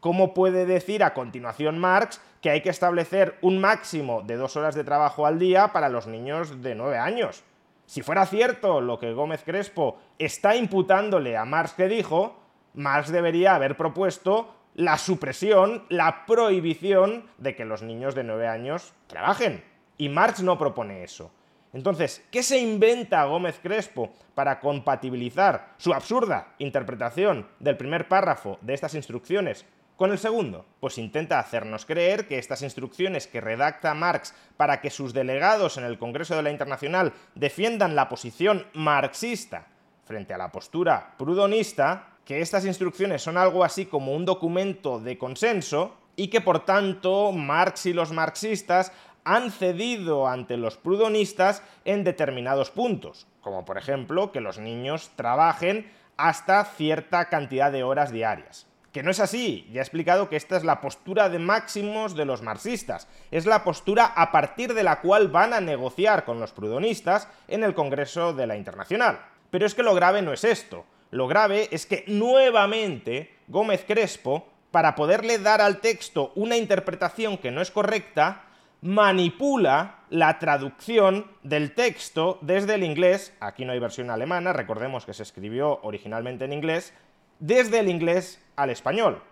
¿cómo 0.00 0.34
puede 0.34 0.66
decir 0.66 1.02
a 1.02 1.14
continuación 1.14 1.78
Marx 1.78 2.20
que 2.40 2.50
hay 2.50 2.60
que 2.60 2.70
establecer 2.70 3.36
un 3.42 3.60
máximo 3.60 4.22
de 4.22 4.36
dos 4.36 4.56
horas 4.56 4.74
de 4.74 4.84
trabajo 4.84 5.26
al 5.26 5.38
día 5.38 5.72
para 5.72 5.88
los 5.88 6.06
niños 6.06 6.62
de 6.62 6.74
nueve 6.74 6.98
años? 6.98 7.42
Si 7.86 8.02
fuera 8.02 8.26
cierto 8.26 8.80
lo 8.80 8.98
que 8.98 9.12
Gómez 9.12 9.42
Crespo 9.44 9.98
está 10.18 10.56
imputándole 10.56 11.36
a 11.36 11.44
Marx 11.44 11.72
que 11.72 11.88
dijo, 11.88 12.36
Marx 12.74 13.10
debería 13.10 13.54
haber 13.54 13.76
propuesto 13.76 14.54
la 14.74 14.98
supresión, 14.98 15.84
la 15.88 16.26
prohibición 16.26 17.24
de 17.38 17.56
que 17.56 17.64
los 17.64 17.82
niños 17.82 18.14
de 18.14 18.24
nueve 18.24 18.46
años 18.46 18.92
trabajen. 19.06 19.64
Y 19.96 20.10
Marx 20.10 20.42
no 20.42 20.58
propone 20.58 21.02
eso. 21.02 21.30
Entonces, 21.76 22.24
¿qué 22.30 22.42
se 22.42 22.58
inventa 22.58 23.26
Gómez 23.26 23.60
Crespo 23.62 24.10
para 24.34 24.60
compatibilizar 24.60 25.74
su 25.76 25.92
absurda 25.92 26.54
interpretación 26.58 27.46
del 27.60 27.76
primer 27.76 28.08
párrafo 28.08 28.56
de 28.62 28.72
estas 28.72 28.94
instrucciones 28.94 29.66
con 29.94 30.10
el 30.10 30.16
segundo? 30.16 30.64
Pues 30.80 30.96
intenta 30.96 31.38
hacernos 31.38 31.84
creer 31.84 32.26
que 32.26 32.38
estas 32.38 32.62
instrucciones 32.62 33.26
que 33.26 33.42
redacta 33.42 33.92
Marx 33.92 34.32
para 34.56 34.80
que 34.80 34.88
sus 34.88 35.12
delegados 35.12 35.76
en 35.76 35.84
el 35.84 35.98
Congreso 35.98 36.34
de 36.34 36.44
la 36.44 36.50
Internacional 36.50 37.12
defiendan 37.34 37.94
la 37.94 38.08
posición 38.08 38.64
marxista 38.72 39.66
frente 40.06 40.32
a 40.32 40.38
la 40.38 40.50
postura 40.50 41.12
prudonista, 41.18 42.08
que 42.24 42.40
estas 42.40 42.64
instrucciones 42.64 43.20
son 43.20 43.36
algo 43.36 43.62
así 43.62 43.84
como 43.84 44.14
un 44.14 44.24
documento 44.24 44.98
de 44.98 45.18
consenso 45.18 45.94
y 46.16 46.28
que 46.28 46.40
por 46.40 46.64
tanto 46.64 47.32
Marx 47.32 47.86
y 47.86 47.92
los 47.92 48.10
marxistas 48.12 48.90
han 49.26 49.50
cedido 49.50 50.28
ante 50.28 50.56
los 50.56 50.76
prudonistas 50.76 51.60
en 51.84 52.04
determinados 52.04 52.70
puntos, 52.70 53.26
como 53.40 53.64
por 53.64 53.76
ejemplo 53.76 54.30
que 54.30 54.40
los 54.40 54.58
niños 54.58 55.10
trabajen 55.16 55.90
hasta 56.16 56.64
cierta 56.64 57.28
cantidad 57.28 57.72
de 57.72 57.82
horas 57.82 58.12
diarias. 58.12 58.68
Que 58.92 59.02
no 59.02 59.10
es 59.10 59.18
así, 59.18 59.68
ya 59.72 59.80
he 59.80 59.82
explicado 59.82 60.30
que 60.30 60.36
esta 60.36 60.56
es 60.56 60.62
la 60.62 60.80
postura 60.80 61.28
de 61.28 61.40
máximos 61.40 62.14
de 62.14 62.24
los 62.24 62.40
marxistas, 62.40 63.08
es 63.32 63.46
la 63.46 63.64
postura 63.64 64.06
a 64.06 64.30
partir 64.30 64.74
de 64.74 64.84
la 64.84 65.00
cual 65.00 65.26
van 65.26 65.52
a 65.52 65.60
negociar 65.60 66.24
con 66.24 66.38
los 66.38 66.52
prudonistas 66.52 67.28
en 67.48 67.64
el 67.64 67.74
Congreso 67.74 68.32
de 68.32 68.46
la 68.46 68.56
Internacional. 68.56 69.18
Pero 69.50 69.66
es 69.66 69.74
que 69.74 69.82
lo 69.82 69.94
grave 69.94 70.22
no 70.22 70.32
es 70.32 70.44
esto, 70.44 70.86
lo 71.10 71.26
grave 71.26 71.68
es 71.72 71.84
que 71.84 72.04
nuevamente 72.06 73.34
Gómez 73.48 73.84
Crespo, 73.84 74.46
para 74.70 74.94
poderle 74.94 75.38
dar 75.40 75.60
al 75.60 75.80
texto 75.80 76.32
una 76.36 76.56
interpretación 76.56 77.38
que 77.38 77.50
no 77.50 77.60
es 77.60 77.72
correcta, 77.72 78.45
manipula 78.86 80.04
la 80.10 80.38
traducción 80.38 81.26
del 81.42 81.74
texto 81.74 82.38
desde 82.40 82.74
el 82.74 82.84
inglés, 82.84 83.32
aquí 83.40 83.64
no 83.64 83.72
hay 83.72 83.80
versión 83.80 84.10
alemana, 84.10 84.52
recordemos 84.52 85.04
que 85.04 85.12
se 85.12 85.24
escribió 85.24 85.80
originalmente 85.82 86.44
en 86.44 86.52
inglés, 86.52 86.92
desde 87.40 87.80
el 87.80 87.88
inglés 87.88 88.40
al 88.54 88.70
español. 88.70 89.22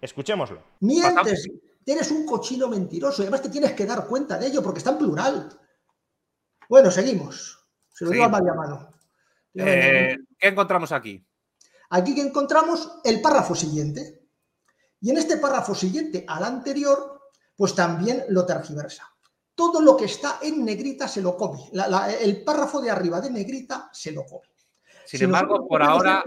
Escuchémoslo. 0.00 0.62
Mientes, 0.80 1.48
eres 1.86 2.10
un 2.10 2.26
cochino 2.26 2.68
mentiroso 2.68 3.22
y 3.22 3.24
además 3.24 3.42
te 3.42 3.48
tienes 3.48 3.72
que 3.72 3.86
dar 3.86 4.06
cuenta 4.06 4.36
de 4.36 4.48
ello 4.48 4.62
porque 4.62 4.78
está 4.78 4.90
en 4.90 4.98
plural. 4.98 5.48
Bueno, 6.68 6.90
seguimos. 6.90 7.64
Se 7.88 8.04
lo 8.04 8.10
digo 8.10 8.24
al 8.24 8.30
mal 8.30 8.42
llamado. 8.44 8.90
Eh, 9.54 10.16
¿Qué 10.36 10.48
encontramos 10.48 10.90
aquí? 10.90 11.24
Aquí 11.90 12.14
que 12.14 12.22
encontramos 12.22 13.00
el 13.04 13.22
párrafo 13.22 13.54
siguiente. 13.54 14.28
Y 15.00 15.10
en 15.10 15.18
este 15.18 15.36
párrafo 15.36 15.74
siguiente 15.74 16.24
al 16.26 16.42
anterior 16.42 17.13
pues 17.56 17.74
también 17.74 18.24
lo 18.28 18.44
tergiversa. 18.44 19.10
Todo 19.54 19.80
lo 19.80 19.96
que 19.96 20.06
está 20.06 20.38
en 20.42 20.64
negrita 20.64 21.06
se 21.06 21.22
lo 21.22 21.36
come. 21.36 21.60
el 22.20 22.42
párrafo 22.42 22.80
de 22.80 22.90
arriba 22.90 23.20
de 23.20 23.30
negrita 23.30 23.88
se 23.92 24.12
lo 24.12 24.24
come. 24.24 24.48
Sin 25.06 25.22
embargo, 25.22 25.68
por 25.68 25.82
ahora, 25.82 26.24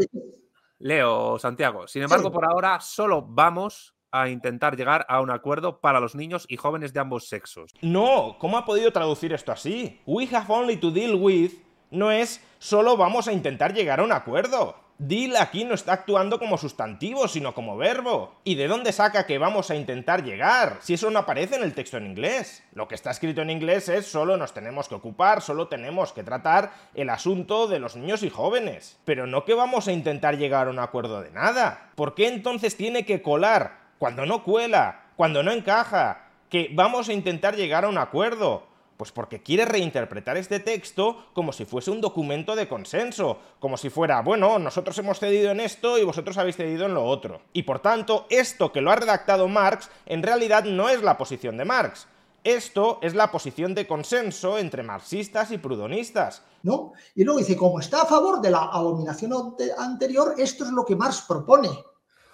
Leo 0.79 1.37
Santiago, 1.39 1.87
sin 1.87 2.03
embargo, 2.03 2.31
por 2.31 2.45
ahora 2.45 2.79
solo 2.79 3.21
vamos 3.27 3.95
a 4.11 4.29
intentar 4.29 4.77
llegar 4.77 5.05
a 5.09 5.19
un 5.19 5.31
acuerdo 5.31 5.81
para 5.81 5.99
los 5.99 6.15
niños 6.15 6.45
y 6.47 6.55
jóvenes 6.57 6.93
de 6.93 6.99
ambos 6.99 7.27
sexos. 7.27 7.73
No, 7.81 8.37
¿cómo 8.39 8.57
ha 8.57 8.65
podido 8.65 8.91
traducir 8.91 9.33
esto 9.33 9.51
así? 9.51 10.01
We 10.05 10.27
have 10.33 10.45
only 10.47 10.77
to 10.77 10.91
deal 10.91 11.15
with 11.15 11.51
no 11.91 12.11
es 12.11 12.41
solo 12.59 12.97
vamos 12.97 13.27
a 13.27 13.33
intentar 13.33 13.73
llegar 13.73 13.99
a 13.99 14.03
un 14.03 14.11
acuerdo. 14.11 14.75
Deal 14.99 15.35
aquí 15.37 15.63
no 15.63 15.75
está 15.75 15.93
actuando 15.93 16.39
como 16.39 16.57
sustantivo, 16.57 17.27
sino 17.27 17.53
como 17.53 17.77
verbo. 17.77 18.33
¿Y 18.43 18.55
de 18.55 18.67
dónde 18.67 18.91
saca 18.91 19.27
que 19.27 19.37
vamos 19.37 19.69
a 19.69 19.75
intentar 19.75 20.23
llegar? 20.23 20.77
Si 20.81 20.95
eso 20.95 21.11
no 21.11 21.19
aparece 21.19 21.55
en 21.55 21.61
el 21.61 21.75
texto 21.75 21.97
en 21.97 22.07
inglés. 22.07 22.63
Lo 22.73 22.87
que 22.87 22.95
está 22.95 23.11
escrito 23.11 23.43
en 23.43 23.51
inglés 23.51 23.89
es 23.89 24.07
solo 24.07 24.37
nos 24.37 24.55
tenemos 24.55 24.87
que 24.87 24.95
ocupar, 24.95 25.43
solo 25.43 25.67
tenemos 25.67 26.13
que 26.13 26.23
tratar 26.23 26.71
el 26.95 27.11
asunto 27.11 27.67
de 27.67 27.77
los 27.77 27.95
niños 27.95 28.23
y 28.23 28.31
jóvenes. 28.31 28.97
Pero 29.05 29.27
no 29.27 29.45
que 29.45 29.53
vamos 29.53 29.87
a 29.87 29.91
intentar 29.91 30.37
llegar 30.37 30.67
a 30.67 30.71
un 30.71 30.79
acuerdo 30.79 31.21
de 31.21 31.29
nada. 31.29 31.91
¿Por 31.95 32.15
qué 32.15 32.27
entonces 32.27 32.75
tiene 32.75 33.05
que 33.05 33.21
colar 33.21 33.77
cuando 33.99 34.25
no 34.25 34.43
cuela, 34.43 35.11
cuando 35.15 35.43
no 35.43 35.51
encaja? 35.51 36.31
Que 36.49 36.71
vamos 36.73 37.07
a 37.09 37.13
intentar 37.13 37.55
llegar 37.55 37.85
a 37.85 37.89
un 37.89 37.99
acuerdo. 37.99 38.67
Pues 38.97 39.11
porque 39.11 39.43
quiere 39.43 39.65
reinterpretar 39.65 40.37
este 40.37 40.59
texto 40.59 41.27
como 41.33 41.53
si 41.53 41.65
fuese 41.65 41.91
un 41.91 42.01
documento 42.01 42.55
de 42.55 42.67
consenso, 42.67 43.37
como 43.59 43.77
si 43.77 43.91
fuera, 43.91 44.21
bueno, 44.21 44.57
nosotros 44.57 44.97
hemos 44.97 45.19
cedido 45.19 45.51
en 45.51 45.59
esto 45.59 45.99
y 45.99 46.03
vosotros 46.03 46.37
habéis 46.39 46.55
cedido 46.55 46.87
en 46.87 46.95
lo 46.95 47.05
otro. 47.05 47.41
Y 47.53 47.63
por 47.63 47.79
tanto, 47.79 48.25
esto 48.29 48.71
que 48.71 48.81
lo 48.81 48.91
ha 48.91 48.95
redactado 48.95 49.47
Marx 49.47 49.89
en 50.07 50.23
realidad 50.23 50.63
no 50.63 50.89
es 50.89 51.03
la 51.03 51.17
posición 51.17 51.57
de 51.57 51.65
Marx. 51.65 52.07
Esto 52.43 52.99
es 53.01 53.13
la 53.13 53.29
posición 53.29 53.75
de 53.75 53.85
consenso 53.85 54.57
entre 54.57 54.81
marxistas 54.81 55.51
y 55.51 55.57
prudonistas. 55.57 56.41
¿No? 56.63 56.93
Y 57.13 57.23
luego 57.23 57.39
dice, 57.39 57.55
como 57.55 57.79
está 57.79 58.01
a 58.01 58.05
favor 58.05 58.41
de 58.41 58.49
la 58.49 58.63
abominación 58.63 59.55
anterior, 59.77 60.33
esto 60.37 60.63
es 60.63 60.71
lo 60.71 60.85
que 60.85 60.95
Marx 60.95 61.25
propone. 61.27 61.69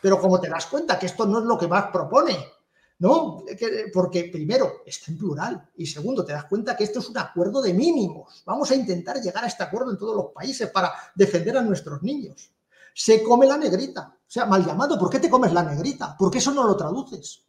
Pero 0.01 0.19
como 0.19 0.39
te 0.39 0.49
das 0.49 0.67
cuenta 0.67 0.99
que 0.99 1.07
esto 1.07 1.25
no 1.25 1.39
es 1.39 1.45
lo 1.45 1.57
que 1.57 1.67
Marx 1.67 1.91
propone, 1.91 2.37
¿no? 3.03 3.43
Porque 3.93 4.29
primero, 4.31 4.81
está 4.85 5.11
en 5.11 5.17
plural 5.17 5.69
y 5.75 5.85
segundo, 5.85 6.23
te 6.23 6.31
das 6.31 6.45
cuenta 6.45 6.77
que 6.77 6.85
esto 6.85 6.99
es 6.99 7.09
un 7.09 7.17
acuerdo 7.17 7.61
de 7.61 7.73
mínimos. 7.73 8.43
Vamos 8.45 8.71
a 8.71 8.75
intentar 8.75 9.17
llegar 9.17 9.43
a 9.43 9.47
este 9.47 9.61
acuerdo 9.61 9.91
en 9.91 9.97
todos 9.97 10.15
los 10.15 10.25
países 10.27 10.69
para 10.69 10.93
defender 11.13 11.57
a 11.57 11.61
nuestros 11.61 12.01
niños. 12.01 12.49
Se 12.93 13.21
come 13.21 13.45
la 13.45 13.57
negrita, 13.57 14.15
o 14.17 14.25
sea, 14.25 14.45
mal 14.45 14.65
llamado, 14.65 14.97
¿por 14.97 15.09
qué 15.09 15.19
te 15.19 15.29
comes 15.29 15.51
la 15.51 15.63
negrita? 15.63 16.15
¿Por 16.17 16.31
qué 16.31 16.37
eso 16.37 16.53
no 16.53 16.63
lo 16.63 16.77
traduces? 16.77 17.43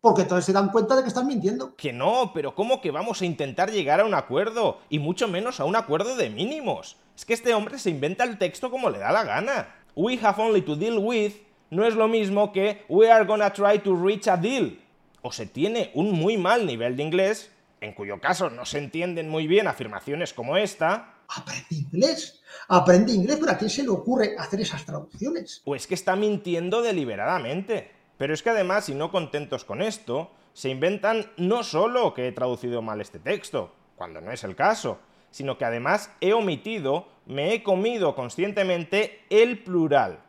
Porque 0.00 0.22
entonces 0.22 0.44
se 0.44 0.52
dan 0.52 0.70
cuenta 0.70 0.94
de 0.94 1.02
que 1.02 1.08
estás 1.08 1.24
mintiendo. 1.24 1.74
Que 1.74 1.92
no, 1.92 2.30
pero 2.32 2.54
¿cómo 2.54 2.80
que 2.80 2.92
vamos 2.92 3.20
a 3.20 3.24
intentar 3.24 3.72
llegar 3.72 3.98
a 3.98 4.04
un 4.04 4.14
acuerdo? 4.14 4.78
Y 4.90 5.00
mucho 5.00 5.26
menos 5.26 5.58
a 5.58 5.64
un 5.64 5.74
acuerdo 5.74 6.14
de 6.14 6.30
mínimos. 6.30 6.96
Es 7.16 7.24
que 7.24 7.34
este 7.34 7.52
hombre 7.52 7.80
se 7.80 7.90
inventa 7.90 8.22
el 8.22 8.38
texto 8.38 8.70
como 8.70 8.88
le 8.88 9.00
da 9.00 9.10
la 9.10 9.24
gana. 9.24 9.74
We 9.96 10.20
have 10.22 10.40
only 10.40 10.62
to 10.62 10.76
deal 10.76 10.98
with 10.98 11.32
no 11.70 11.84
es 11.84 11.94
lo 11.94 12.08
mismo 12.08 12.52
que 12.52 12.84
we 12.88 13.10
are 13.10 13.24
gonna 13.24 13.52
try 13.52 13.78
to 13.78 13.94
reach 13.94 14.28
a 14.28 14.36
deal 14.36 14.76
o 15.22 15.32
se 15.32 15.46
tiene 15.46 15.90
un 15.94 16.12
muy 16.12 16.36
mal 16.36 16.66
nivel 16.66 16.96
de 16.96 17.02
inglés, 17.02 17.50
en 17.80 17.92
cuyo 17.94 18.20
caso 18.20 18.50
no 18.50 18.64
se 18.64 18.78
entienden 18.78 19.28
muy 19.28 19.46
bien 19.46 19.66
afirmaciones 19.66 20.34
como 20.34 20.56
esta. 20.56 21.14
Aprende 21.28 21.66
inglés, 21.70 22.42
aprende 22.68 23.12
inglés, 23.12 23.38
pero 23.40 23.52
¿a 23.52 23.58
quién 23.58 23.70
se 23.70 23.82
le 23.82 23.90
ocurre 23.90 24.34
hacer 24.38 24.60
esas 24.60 24.84
traducciones? 24.84 25.62
O 25.64 25.74
es 25.74 25.86
que 25.86 25.94
está 25.94 26.16
mintiendo 26.16 26.82
deliberadamente. 26.82 27.92
Pero 28.18 28.34
es 28.34 28.42
que 28.42 28.50
además, 28.50 28.88
y 28.88 28.94
no 28.94 29.10
contentos 29.10 29.64
con 29.64 29.80
esto, 29.80 30.30
se 30.52 30.68
inventan 30.68 31.30
no 31.36 31.62
solo 31.62 32.12
que 32.12 32.28
he 32.28 32.32
traducido 32.32 32.82
mal 32.82 33.00
este 33.00 33.18
texto, 33.18 33.72
cuando 33.96 34.20
no 34.20 34.32
es 34.32 34.44
el 34.44 34.56
caso, 34.56 34.98
sino 35.30 35.56
que 35.56 35.64
además 35.64 36.10
he 36.20 36.32
omitido, 36.32 37.08
me 37.26 37.54
he 37.54 37.62
comido 37.62 38.14
conscientemente 38.14 39.24
el 39.30 39.62
plural 39.62 40.20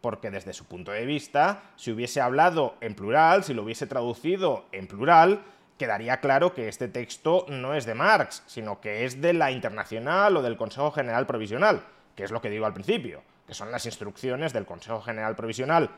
porque 0.00 0.30
desde 0.30 0.52
su 0.52 0.66
punto 0.66 0.92
de 0.92 1.04
vista, 1.06 1.62
si 1.76 1.92
hubiese 1.92 2.20
hablado 2.20 2.76
en 2.80 2.94
plural, 2.94 3.44
si 3.44 3.54
lo 3.54 3.62
hubiese 3.62 3.86
traducido 3.86 4.66
en 4.72 4.86
plural, 4.86 5.42
quedaría 5.78 6.20
claro 6.20 6.54
que 6.54 6.68
este 6.68 6.88
texto 6.88 7.46
no 7.48 7.74
es 7.74 7.86
de 7.86 7.94
Marx, 7.94 8.42
sino 8.46 8.80
que 8.80 9.04
es 9.04 9.20
de 9.20 9.32
la 9.32 9.50
Internacional 9.50 10.36
o 10.36 10.42
del 10.42 10.56
Consejo 10.56 10.90
General 10.90 11.26
Provisional, 11.26 11.84
que 12.14 12.24
es 12.24 12.30
lo 12.30 12.40
que 12.40 12.50
digo 12.50 12.66
al 12.66 12.74
principio, 12.74 13.22
que 13.46 13.54
son 13.54 13.70
las 13.70 13.86
instrucciones 13.86 14.52
del 14.52 14.66
Consejo 14.66 15.00
General 15.00 15.36
Provisional 15.36 15.90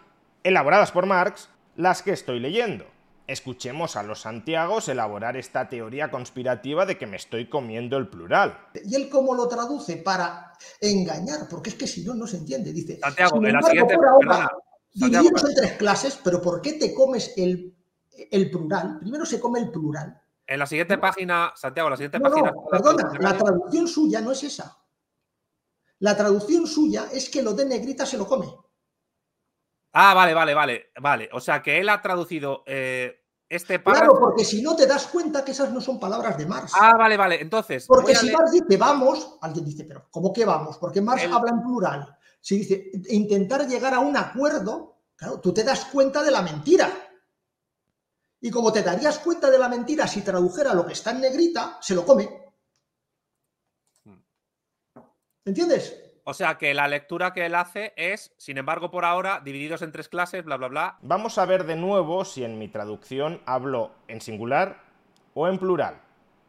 elaboradas 0.44 0.92
por 0.92 1.06
Marx 1.06 1.48
las 1.76 2.02
que 2.02 2.12
estoy 2.12 2.40
leyendo 2.40 2.86
escuchemos 3.26 3.96
a 3.96 4.02
los 4.02 4.22
Santiagos 4.22 4.88
elaborar 4.88 5.36
esta 5.36 5.68
teoría 5.68 6.10
conspirativa 6.10 6.86
de 6.86 6.98
que 6.98 7.06
me 7.06 7.16
estoy 7.16 7.48
comiendo 7.48 7.96
el 7.96 8.08
plural. 8.08 8.58
¿Y 8.84 8.94
él 8.94 9.08
cómo 9.08 9.34
lo 9.34 9.48
traduce 9.48 9.96
para 9.96 10.52
engañar? 10.80 11.48
Porque 11.48 11.70
es 11.70 11.76
que 11.76 11.86
si 11.86 12.04
no, 12.04 12.14
no 12.14 12.26
se 12.26 12.38
entiende. 12.38 12.72
Dice, 12.72 12.98
Santiago, 12.98 13.44
en 13.44 13.52
la 13.52 13.62
siguiente... 13.62 13.96
dividimos 14.92 15.44
en 15.44 15.54
tres 15.54 15.72
clases, 15.72 16.20
pero 16.22 16.40
¿por 16.40 16.60
qué 16.60 16.74
te 16.74 16.92
comes 16.94 17.32
el, 17.36 17.74
el, 18.30 18.50
plural? 18.50 18.98
Primero 19.00 19.24
se 19.24 19.40
come 19.40 19.60
el 19.60 19.70
plural. 19.70 20.20
En 20.46 20.58
la 20.58 20.66
siguiente 20.66 20.98
página, 20.98 21.52
Santiago, 21.56 21.90
la 21.90 21.96
siguiente 21.96 22.20
página... 22.20 22.50
No, 22.50 22.66
perdona, 22.70 23.12
la 23.20 23.36
traducción 23.36 23.88
suya 23.88 24.20
no 24.20 24.32
es 24.32 24.42
esa. 24.42 24.78
La 26.00 26.16
traducción 26.16 26.66
suya 26.66 27.06
es 27.12 27.30
que 27.30 27.42
lo 27.42 27.54
de 27.54 27.64
negrita 27.64 28.04
se 28.04 28.18
lo 28.18 28.26
come. 28.26 28.48
Ah, 29.92 30.14
vale, 30.14 30.32
vale, 30.32 30.54
vale, 30.54 30.92
vale. 31.00 31.28
O 31.32 31.40
sea 31.40 31.62
que 31.62 31.78
él 31.78 31.88
ha 31.88 32.00
traducido 32.00 32.62
eh, 32.66 33.26
este 33.48 33.78
párrafo. 33.78 34.12
Claro, 34.12 34.20
porque 34.20 34.44
si 34.44 34.62
no 34.62 34.74
te 34.74 34.86
das 34.86 35.06
cuenta 35.06 35.44
que 35.44 35.52
esas 35.52 35.70
no 35.70 35.80
son 35.80 36.00
palabras 36.00 36.38
de 36.38 36.46
Marx. 36.46 36.72
Ah, 36.74 36.92
vale, 36.96 37.16
vale. 37.16 37.40
Entonces. 37.40 37.86
Porque 37.86 38.14
si 38.14 38.30
Marx 38.30 38.52
dice 38.52 38.76
vamos, 38.78 39.38
alguien 39.42 39.64
dice, 39.64 39.84
pero 39.84 40.08
¿cómo 40.10 40.32
que 40.32 40.44
vamos? 40.44 40.78
Porque 40.78 41.02
Marx 41.02 41.24
habla 41.30 41.50
en 41.50 41.62
plural. 41.62 42.18
Si 42.40 42.58
dice 42.58 42.90
intentar 43.10 43.68
llegar 43.68 43.92
a 43.92 44.00
un 44.00 44.16
acuerdo, 44.16 45.02
claro, 45.14 45.40
tú 45.40 45.52
te 45.52 45.62
das 45.62 45.84
cuenta 45.84 46.22
de 46.22 46.30
la 46.30 46.42
mentira. 46.42 46.90
Y 48.40 48.50
como 48.50 48.72
te 48.72 48.82
darías 48.82 49.18
cuenta 49.18 49.50
de 49.50 49.58
la 49.58 49.68
mentira 49.68 50.08
si 50.08 50.22
tradujera 50.22 50.74
lo 50.74 50.84
que 50.86 50.94
está 50.94 51.10
en 51.12 51.20
negrita, 51.20 51.78
se 51.80 51.94
lo 51.94 52.04
come. 52.04 52.52
Hmm. 54.04 54.18
¿Entiendes? 55.44 56.01
O 56.24 56.34
sea 56.34 56.56
que 56.56 56.72
la 56.72 56.86
lectura 56.86 57.32
que 57.32 57.46
él 57.46 57.54
hace 57.56 57.92
es, 57.96 58.32
sin 58.36 58.56
embargo, 58.56 58.92
por 58.92 59.04
ahora, 59.04 59.40
divididos 59.44 59.82
en 59.82 59.90
tres 59.90 60.08
clases, 60.08 60.44
bla, 60.44 60.56
bla, 60.56 60.68
bla. 60.68 60.98
Vamos 61.02 61.36
a 61.38 61.46
ver 61.46 61.64
de 61.64 61.74
nuevo 61.74 62.24
si 62.24 62.44
en 62.44 62.58
mi 62.58 62.68
traducción 62.68 63.40
hablo 63.44 63.90
en 64.06 64.20
singular 64.20 64.84
o 65.34 65.48
en 65.48 65.58
plural. 65.58 66.00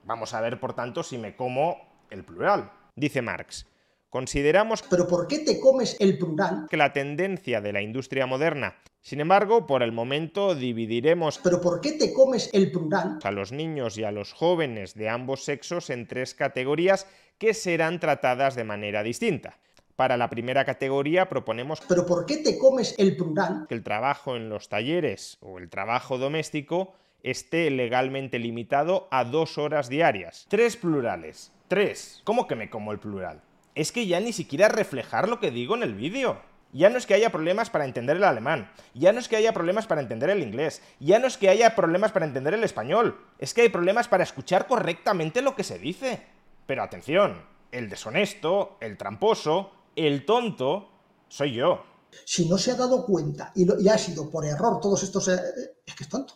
Vamos 0.04 0.34
a 0.36 0.42
ver, 0.42 0.60
por 0.60 0.74
tanto, 0.74 1.02
si 1.02 1.18
me 1.18 1.36
como 1.36 1.78
el 2.12 2.24
plural. 2.24 2.72
Dice 2.96 3.24
Marx. 3.24 3.68
Consideramos... 4.10 4.84
¿Pero 4.84 5.08
por 5.08 5.28
qué 5.28 5.40
te 5.40 5.60
comes 5.60 5.98
el 6.00 6.20
plural? 6.20 6.68
Que 6.70 6.78
la 6.78 6.94
tendencia 6.94 7.60
de 7.62 7.74
la 7.74 7.82
industria 7.82 8.28
moderna. 8.28 8.76
Sin 9.02 9.22
embargo, 9.22 9.66
por 9.66 9.82
el 9.82 9.92
momento 9.92 10.54
dividiremos... 10.54 11.40
¿Pero 11.40 11.60
por 11.60 11.82
qué 11.82 11.94
te 11.94 12.14
comes 12.14 12.52
el 12.54 12.72
plural? 12.72 13.18
A 13.24 13.32
los 13.32 13.52
niños 13.52 13.98
y 13.98 14.04
a 14.04 14.12
los 14.12 14.34
jóvenes 14.34 14.94
de 14.94 15.10
ambos 15.10 15.44
sexos 15.44 15.90
en 15.90 16.08
tres 16.08 16.36
categorías 16.36 17.08
que 17.40 17.56
serán 17.56 18.00
tratadas 18.00 18.54
de 18.54 18.64
manera 18.64 19.02
distinta. 19.02 19.58
Para 19.96 20.18
la 20.18 20.30
primera 20.30 20.66
categoría 20.66 21.30
proponemos... 21.30 21.80
¿Pero 21.88 22.06
por 22.06 22.26
qué 22.26 22.38
te 22.38 22.58
comes 22.58 22.96
el 22.98 23.16
plural? 23.16 23.66
Que 23.68 23.76
el 23.76 23.84
trabajo 23.84 24.36
en 24.36 24.50
los 24.50 24.68
talleres 24.68 25.38
o 25.42 25.60
el 25.60 25.70
trabajo 25.70 26.18
doméstico 26.18 26.94
esté 27.22 27.70
legalmente 27.70 28.40
limitado 28.40 29.08
a 29.12 29.24
dos 29.24 29.58
horas 29.58 29.90
diarias. 29.90 30.48
Tres 30.50 30.78
plurales. 30.78 31.52
Tres. 31.68 32.22
¿Cómo 32.24 32.48
que 32.48 32.56
me 32.56 32.70
como 32.70 32.92
el 32.92 33.00
plural? 33.00 33.42
Es 33.76 33.92
que 33.92 34.08
ya 34.08 34.20
ni 34.20 34.34
siquiera 34.34 34.68
reflejar 34.68 35.30
lo 35.30 35.40
que 35.40 35.52
digo 35.52 35.76
en 35.76 35.84
el 35.84 35.94
vídeo. 35.94 36.42
Ya 36.74 36.90
no 36.90 36.98
es 36.98 37.06
que 37.06 37.14
haya 37.14 37.32
problemas 37.32 37.70
para 37.70 37.86
entender 37.86 38.18
el 38.18 38.24
alemán, 38.24 38.72
ya 38.96 39.14
no 39.14 39.20
es 39.20 39.28
que 39.28 39.36
haya 39.36 39.54
problemas 39.54 39.86
para 39.86 40.02
entender 40.02 40.32
el 40.32 40.42
inglés, 40.42 40.82
ya 41.00 41.20
no 41.20 41.28
es 41.28 41.38
que 41.38 41.50
haya 41.50 41.76
problemas 41.76 42.12
para 42.12 42.26
entender 42.26 42.56
el 42.56 42.64
español, 42.64 43.20
es 43.38 43.54
que 43.54 43.62
hay 43.62 43.70
problemas 43.70 44.08
para 44.08 44.24
escuchar 44.24 44.66
correctamente 44.66 45.44
lo 45.44 45.56
que 45.56 45.64
se 45.64 45.78
dice. 45.78 46.24
Pero 46.66 46.82
atención, 46.82 47.44
el 47.72 47.90
deshonesto, 47.90 48.78
el 48.82 48.98
tramposo, 48.98 49.72
el 49.96 50.26
tonto 50.26 50.90
soy 51.28 51.56
yo. 51.56 51.84
Si 52.26 52.48
no 52.48 52.58
se 52.58 52.72
ha 52.72 52.76
dado 52.76 53.06
cuenta 53.06 53.52
y, 53.56 53.66
lo, 53.66 53.76
ha 53.92 53.98
sido 53.98 54.30
por 54.30 54.46
error 54.46 54.80
todos 54.80 55.02
estos... 55.04 55.28
Eh, 55.30 55.40
es 55.86 55.96
que 55.96 56.04
es 56.04 56.10
tonto. 56.10 56.36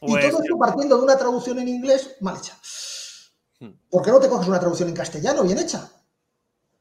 y 0.00 0.10
pues 0.10 0.30
todo 0.30 0.42
esto 0.42 0.58
partiendo 0.58 0.96
de 0.96 1.04
una 1.04 1.16
traducción 1.16 1.58
en 1.60 1.68
inglés 1.68 2.16
mal 2.20 2.36
hecha. 2.36 2.58
Hmm. 3.60 3.70
¿Por 3.88 4.02
qué 4.02 4.10
no 4.10 4.18
te 4.18 4.28
coges 4.28 4.48
una 4.48 4.58
traducción 4.58 4.88
en 4.88 4.94
castellano 4.94 5.44
bien 5.44 5.58
hecha? 5.58 5.90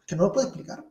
Que 0.05 0.15
no 0.15 0.23
lo 0.23 0.31
puede 0.31 0.47
explicar. 0.47 0.83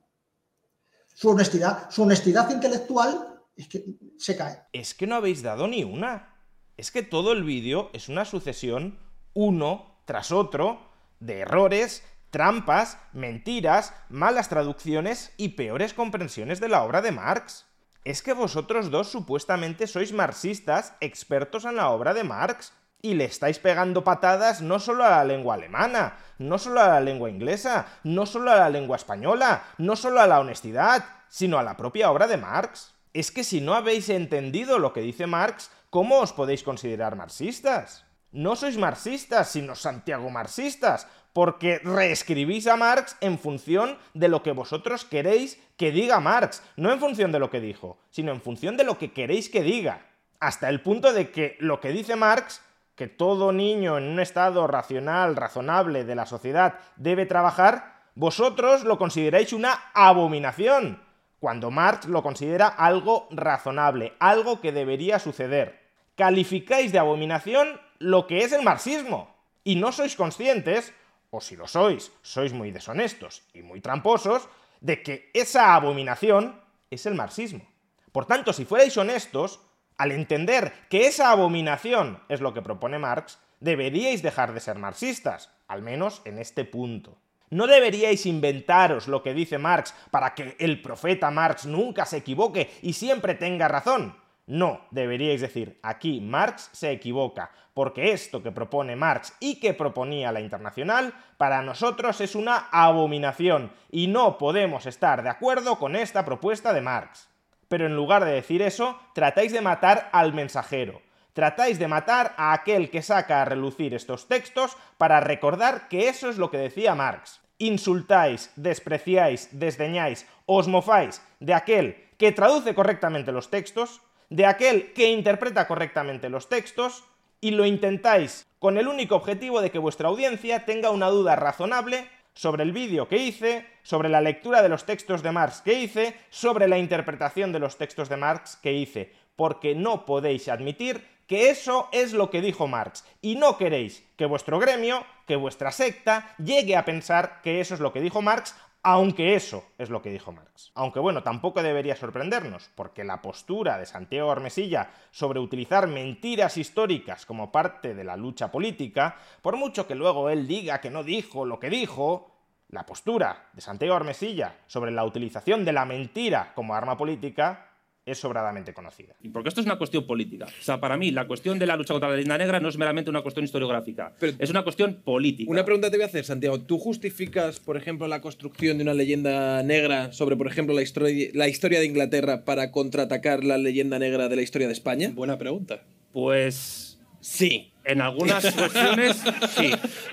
Su 1.14 1.30
honestidad, 1.30 1.90
su 1.90 2.04
honestidad 2.04 2.48
intelectual 2.50 3.42
es 3.56 3.68
que 3.68 3.84
se 4.16 4.36
cae. 4.36 4.62
Es 4.72 4.94
que 4.94 5.06
no 5.06 5.16
habéis 5.16 5.42
dado 5.42 5.66
ni 5.68 5.84
una. 5.84 6.34
Es 6.76 6.90
que 6.90 7.02
todo 7.02 7.32
el 7.32 7.44
vídeo 7.44 7.90
es 7.92 8.08
una 8.08 8.24
sucesión, 8.24 8.98
uno 9.34 10.00
tras 10.06 10.32
otro, 10.32 10.80
de 11.18 11.40
errores, 11.40 12.02
trampas, 12.30 12.98
mentiras, 13.12 13.92
malas 14.08 14.48
traducciones 14.48 15.32
y 15.36 15.50
peores 15.50 15.94
comprensiones 15.94 16.60
de 16.60 16.68
la 16.68 16.82
obra 16.82 17.02
de 17.02 17.12
Marx. 17.12 17.66
Es 18.04 18.22
que 18.22 18.32
vosotros 18.32 18.90
dos 18.90 19.10
supuestamente 19.10 19.86
sois 19.86 20.12
marxistas 20.12 20.94
expertos 21.00 21.64
en 21.64 21.76
la 21.76 21.90
obra 21.90 22.14
de 22.14 22.24
Marx 22.24 22.72
y 23.02 23.14
le 23.14 23.24
estáis 23.24 23.58
pegando 23.58 24.04
patadas 24.04 24.62
no 24.62 24.78
solo 24.78 25.04
a 25.04 25.10
la 25.10 25.24
lengua 25.24 25.54
alemana, 25.54 26.16
no 26.38 26.58
solo 26.58 26.80
a 26.80 26.88
la 26.88 27.00
lengua 27.00 27.30
inglesa, 27.30 27.86
no 28.04 28.26
solo 28.26 28.52
a 28.52 28.56
la 28.56 28.70
lengua 28.70 28.96
española, 28.96 29.64
no 29.78 29.96
solo 29.96 30.20
a 30.20 30.26
la 30.26 30.40
honestidad, 30.40 31.04
sino 31.28 31.58
a 31.58 31.62
la 31.62 31.76
propia 31.76 32.10
obra 32.10 32.26
de 32.26 32.36
Marx. 32.36 32.94
Es 33.12 33.30
que 33.30 33.44
si 33.44 33.60
no 33.60 33.74
habéis 33.74 34.08
entendido 34.08 34.78
lo 34.78 34.92
que 34.92 35.00
dice 35.00 35.26
Marx, 35.26 35.70
¿cómo 35.90 36.20
os 36.20 36.32
podéis 36.32 36.62
considerar 36.62 37.16
marxistas? 37.16 38.04
No 38.32 38.54
sois 38.54 38.78
marxistas, 38.78 39.50
sino 39.50 39.74
Santiago 39.74 40.30
marxistas, 40.30 41.08
porque 41.32 41.78
reescribís 41.84 42.66
a 42.66 42.76
Marx 42.76 43.16
en 43.20 43.38
función 43.38 43.98
de 44.14 44.28
lo 44.28 44.42
que 44.42 44.52
vosotros 44.52 45.04
queréis 45.04 45.60
que 45.76 45.92
diga 45.92 46.20
Marx, 46.20 46.62
no 46.76 46.92
en 46.92 47.00
función 47.00 47.32
de 47.32 47.38
lo 47.38 47.50
que 47.50 47.60
dijo, 47.60 47.98
sino 48.10 48.32
en 48.32 48.40
función 48.40 48.76
de 48.76 48.84
lo 48.84 48.98
que 48.98 49.12
queréis 49.12 49.48
que 49.48 49.62
diga. 49.62 50.06
Hasta 50.40 50.68
el 50.68 50.80
punto 50.80 51.12
de 51.12 51.30
que 51.30 51.56
lo 51.60 51.80
que 51.80 51.90
dice 51.90 52.16
Marx, 52.16 52.62
que 52.96 53.06
todo 53.06 53.52
niño 53.52 53.96
en 53.96 54.04
un 54.04 54.20
estado 54.20 54.66
racional, 54.66 55.36
razonable 55.36 56.04
de 56.04 56.14
la 56.14 56.26
sociedad 56.26 56.74
debe 56.96 57.26
trabajar, 57.26 58.00
vosotros 58.14 58.84
lo 58.84 58.98
consideráis 58.98 59.52
una 59.52 59.72
abominación, 59.94 61.02
cuando 61.38 61.70
Marx 61.70 62.06
lo 62.06 62.22
considera 62.22 62.68
algo 62.68 63.26
razonable, 63.30 64.12
algo 64.18 64.60
que 64.60 64.72
debería 64.72 65.18
suceder. 65.18 65.80
Calificáis 66.16 66.92
de 66.92 66.98
abominación 66.98 67.80
lo 67.98 68.26
que 68.26 68.44
es 68.44 68.52
el 68.52 68.62
marxismo, 68.62 69.34
y 69.64 69.76
no 69.76 69.92
sois 69.92 70.16
conscientes 70.16 70.92
o 71.30 71.40
si 71.40 71.56
lo 71.56 71.66
sois, 71.66 72.12
sois 72.22 72.52
muy 72.52 72.70
deshonestos 72.70 73.42
y 73.54 73.62
muy 73.62 73.80
tramposos, 73.80 74.48
de 74.80 75.02
que 75.02 75.30
esa 75.34 75.74
abominación 75.74 76.60
es 76.90 77.06
el 77.06 77.14
marxismo. 77.14 77.66
Por 78.12 78.26
tanto, 78.26 78.52
si 78.52 78.64
fuerais 78.64 78.96
honestos, 78.96 79.60
al 79.96 80.12
entender 80.12 80.72
que 80.88 81.06
esa 81.06 81.30
abominación 81.30 82.22
es 82.28 82.40
lo 82.40 82.52
que 82.54 82.62
propone 82.62 82.98
Marx, 82.98 83.38
deberíais 83.60 84.22
dejar 84.22 84.54
de 84.54 84.60
ser 84.60 84.78
marxistas, 84.78 85.50
al 85.68 85.82
menos 85.82 86.22
en 86.24 86.38
este 86.38 86.64
punto. 86.64 87.18
No 87.50 87.66
deberíais 87.66 88.26
inventaros 88.26 89.08
lo 89.08 89.22
que 89.22 89.34
dice 89.34 89.58
Marx 89.58 89.94
para 90.10 90.34
que 90.34 90.56
el 90.58 90.80
profeta 90.80 91.30
Marx 91.30 91.66
nunca 91.66 92.06
se 92.06 92.18
equivoque 92.18 92.70
y 92.82 92.92
siempre 92.92 93.34
tenga 93.34 93.68
razón. 93.68 94.16
No, 94.50 94.80
deberíais 94.90 95.40
decir, 95.40 95.78
aquí 95.80 96.20
Marx 96.20 96.70
se 96.72 96.90
equivoca, 96.90 97.52
porque 97.72 98.10
esto 98.10 98.42
que 98.42 98.50
propone 98.50 98.96
Marx 98.96 99.32
y 99.38 99.60
que 99.60 99.74
proponía 99.74 100.32
la 100.32 100.40
Internacional, 100.40 101.14
para 101.36 101.62
nosotros 101.62 102.20
es 102.20 102.34
una 102.34 102.66
abominación, 102.72 103.70
y 103.92 104.08
no 104.08 104.38
podemos 104.38 104.86
estar 104.86 105.22
de 105.22 105.28
acuerdo 105.28 105.78
con 105.78 105.94
esta 105.94 106.24
propuesta 106.24 106.72
de 106.72 106.80
Marx. 106.80 107.28
Pero 107.68 107.86
en 107.86 107.94
lugar 107.94 108.24
de 108.24 108.32
decir 108.32 108.60
eso, 108.60 108.98
tratáis 109.14 109.52
de 109.52 109.60
matar 109.60 110.10
al 110.12 110.34
mensajero, 110.34 111.00
tratáis 111.32 111.78
de 111.78 111.86
matar 111.86 112.34
a 112.36 112.52
aquel 112.52 112.90
que 112.90 113.02
saca 113.02 113.42
a 113.42 113.44
relucir 113.44 113.94
estos 113.94 114.26
textos 114.26 114.76
para 114.98 115.20
recordar 115.20 115.86
que 115.86 116.08
eso 116.08 116.28
es 116.28 116.38
lo 116.38 116.50
que 116.50 116.58
decía 116.58 116.96
Marx. 116.96 117.40
Insultáis, 117.58 118.50
despreciáis, 118.56 119.48
desdeñáis, 119.52 120.26
os 120.44 120.66
mofáis 120.66 121.22
de 121.38 121.54
aquel 121.54 122.08
que 122.18 122.32
traduce 122.32 122.74
correctamente 122.74 123.30
los 123.30 123.48
textos, 123.48 124.02
de 124.30 124.46
aquel 124.46 124.92
que 124.92 125.10
interpreta 125.10 125.66
correctamente 125.66 126.30
los 126.30 126.48
textos 126.48 127.04
y 127.40 127.50
lo 127.50 127.66
intentáis 127.66 128.46
con 128.58 128.78
el 128.78 128.88
único 128.88 129.16
objetivo 129.16 129.60
de 129.60 129.70
que 129.70 129.78
vuestra 129.78 130.08
audiencia 130.08 130.64
tenga 130.64 130.90
una 130.90 131.08
duda 131.08 131.36
razonable 131.36 132.08
sobre 132.34 132.62
el 132.62 132.72
vídeo 132.72 133.08
que 133.08 133.18
hice, 133.18 133.66
sobre 133.82 134.08
la 134.08 134.20
lectura 134.20 134.62
de 134.62 134.68
los 134.68 134.84
textos 134.84 135.22
de 135.22 135.32
Marx 135.32 135.60
que 135.62 135.74
hice, 135.74 136.14
sobre 136.30 136.68
la 136.68 136.78
interpretación 136.78 137.52
de 137.52 137.58
los 137.58 137.76
textos 137.76 138.08
de 138.08 138.16
Marx 138.16 138.56
que 138.56 138.72
hice, 138.72 139.12
porque 139.36 139.74
no 139.74 140.04
podéis 140.04 140.48
admitir 140.48 141.04
que 141.26 141.50
eso 141.50 141.88
es 141.92 142.12
lo 142.12 142.30
que 142.30 142.40
dijo 142.40 142.66
Marx, 142.66 143.04
y 143.22 143.36
no 143.36 143.56
queréis 143.56 144.04
que 144.16 144.26
vuestro 144.26 144.58
gremio, 144.58 145.04
que 145.26 145.36
vuestra 145.36 145.70
secta, 145.70 146.34
llegue 146.38 146.76
a 146.76 146.84
pensar 146.84 147.40
que 147.42 147.60
eso 147.60 147.74
es 147.74 147.80
lo 147.80 147.92
que 147.92 148.00
dijo 148.00 148.20
Marx, 148.20 148.54
aunque 148.82 149.34
eso 149.34 149.64
es 149.78 149.90
lo 149.90 150.00
que 150.00 150.10
dijo 150.10 150.32
Marx. 150.32 150.72
Aunque 150.74 151.00
bueno, 151.00 151.22
tampoco 151.22 151.62
debería 151.62 151.96
sorprendernos, 151.96 152.70
porque 152.74 153.04
la 153.04 153.20
postura 153.20 153.78
de 153.78 153.86
Santiago 153.86 154.30
Armesilla 154.30 154.90
sobre 155.10 155.40
utilizar 155.40 155.86
mentiras 155.86 156.56
históricas 156.56 157.26
como 157.26 157.52
parte 157.52 157.94
de 157.94 158.04
la 158.04 158.16
lucha 158.16 158.50
política, 158.50 159.16
por 159.42 159.56
mucho 159.56 159.86
que 159.86 159.94
luego 159.94 160.30
él 160.30 160.46
diga 160.46 160.80
que 160.80 160.90
no 160.90 161.02
dijo 161.02 161.44
lo 161.44 161.58
que 161.58 161.70
dijo, 161.70 162.30
la 162.68 162.86
postura 162.86 163.48
de 163.52 163.60
Santiago 163.60 163.96
Armesilla 163.96 164.60
sobre 164.66 164.92
la 164.92 165.04
utilización 165.04 165.64
de 165.64 165.72
la 165.72 165.84
mentira 165.84 166.52
como 166.54 166.74
arma 166.74 166.96
política 166.96 167.69
es 168.06 168.18
sobradamente 168.18 168.72
conocida. 168.72 169.14
Y 169.22 169.28
porque 169.28 169.48
esto 169.48 169.60
es 169.60 169.66
una 169.66 169.78
cuestión 169.78 170.06
política. 170.06 170.46
O 170.46 170.62
sea, 170.62 170.80
para 170.80 170.96
mí, 170.96 171.10
la 171.10 171.26
cuestión 171.26 171.58
de 171.58 171.66
la 171.66 171.76
lucha 171.76 171.94
contra 171.94 172.08
la 172.08 172.16
leyenda 172.16 172.38
negra 172.38 172.60
no 172.60 172.68
es 172.68 172.76
meramente 172.76 173.10
una 173.10 173.22
cuestión 173.22 173.44
historiográfica, 173.44 174.14
es 174.38 174.50
una 174.50 174.62
cuestión 174.62 174.94
política. 175.04 175.50
Una 175.50 175.64
pregunta 175.64 175.90
te 175.90 175.96
voy 175.96 176.04
a 176.04 176.06
hacer, 176.06 176.24
Santiago. 176.24 176.60
¿Tú 176.60 176.78
justificas, 176.78 177.60
por 177.60 177.76
ejemplo, 177.76 178.08
la 178.08 178.20
construcción 178.20 178.78
de 178.78 178.84
una 178.84 178.94
leyenda 178.94 179.62
negra 179.62 180.12
sobre, 180.12 180.36
por 180.36 180.46
ejemplo, 180.46 180.74
la, 180.74 180.82
historia, 180.82 181.30
la 181.34 181.48
historia 181.48 181.78
de 181.78 181.86
Inglaterra 181.86 182.44
para 182.44 182.72
contraatacar 182.72 183.44
la 183.44 183.58
leyenda 183.58 183.98
negra 183.98 184.28
de 184.28 184.36
la 184.36 184.42
historia 184.42 184.66
de 184.66 184.72
España? 184.72 185.10
Buena 185.14 185.38
pregunta. 185.38 185.82
Pues 186.12 186.98
sí. 187.20 187.72
En 187.84 188.00
algunas 188.00 188.52
cuestiones, 188.52 189.22
sí. 189.56 189.70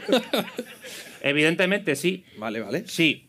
Evidentemente, 1.22 1.96
sí. 1.96 2.24
Vale, 2.38 2.62
vale. 2.62 2.88
Sí, 2.88 3.27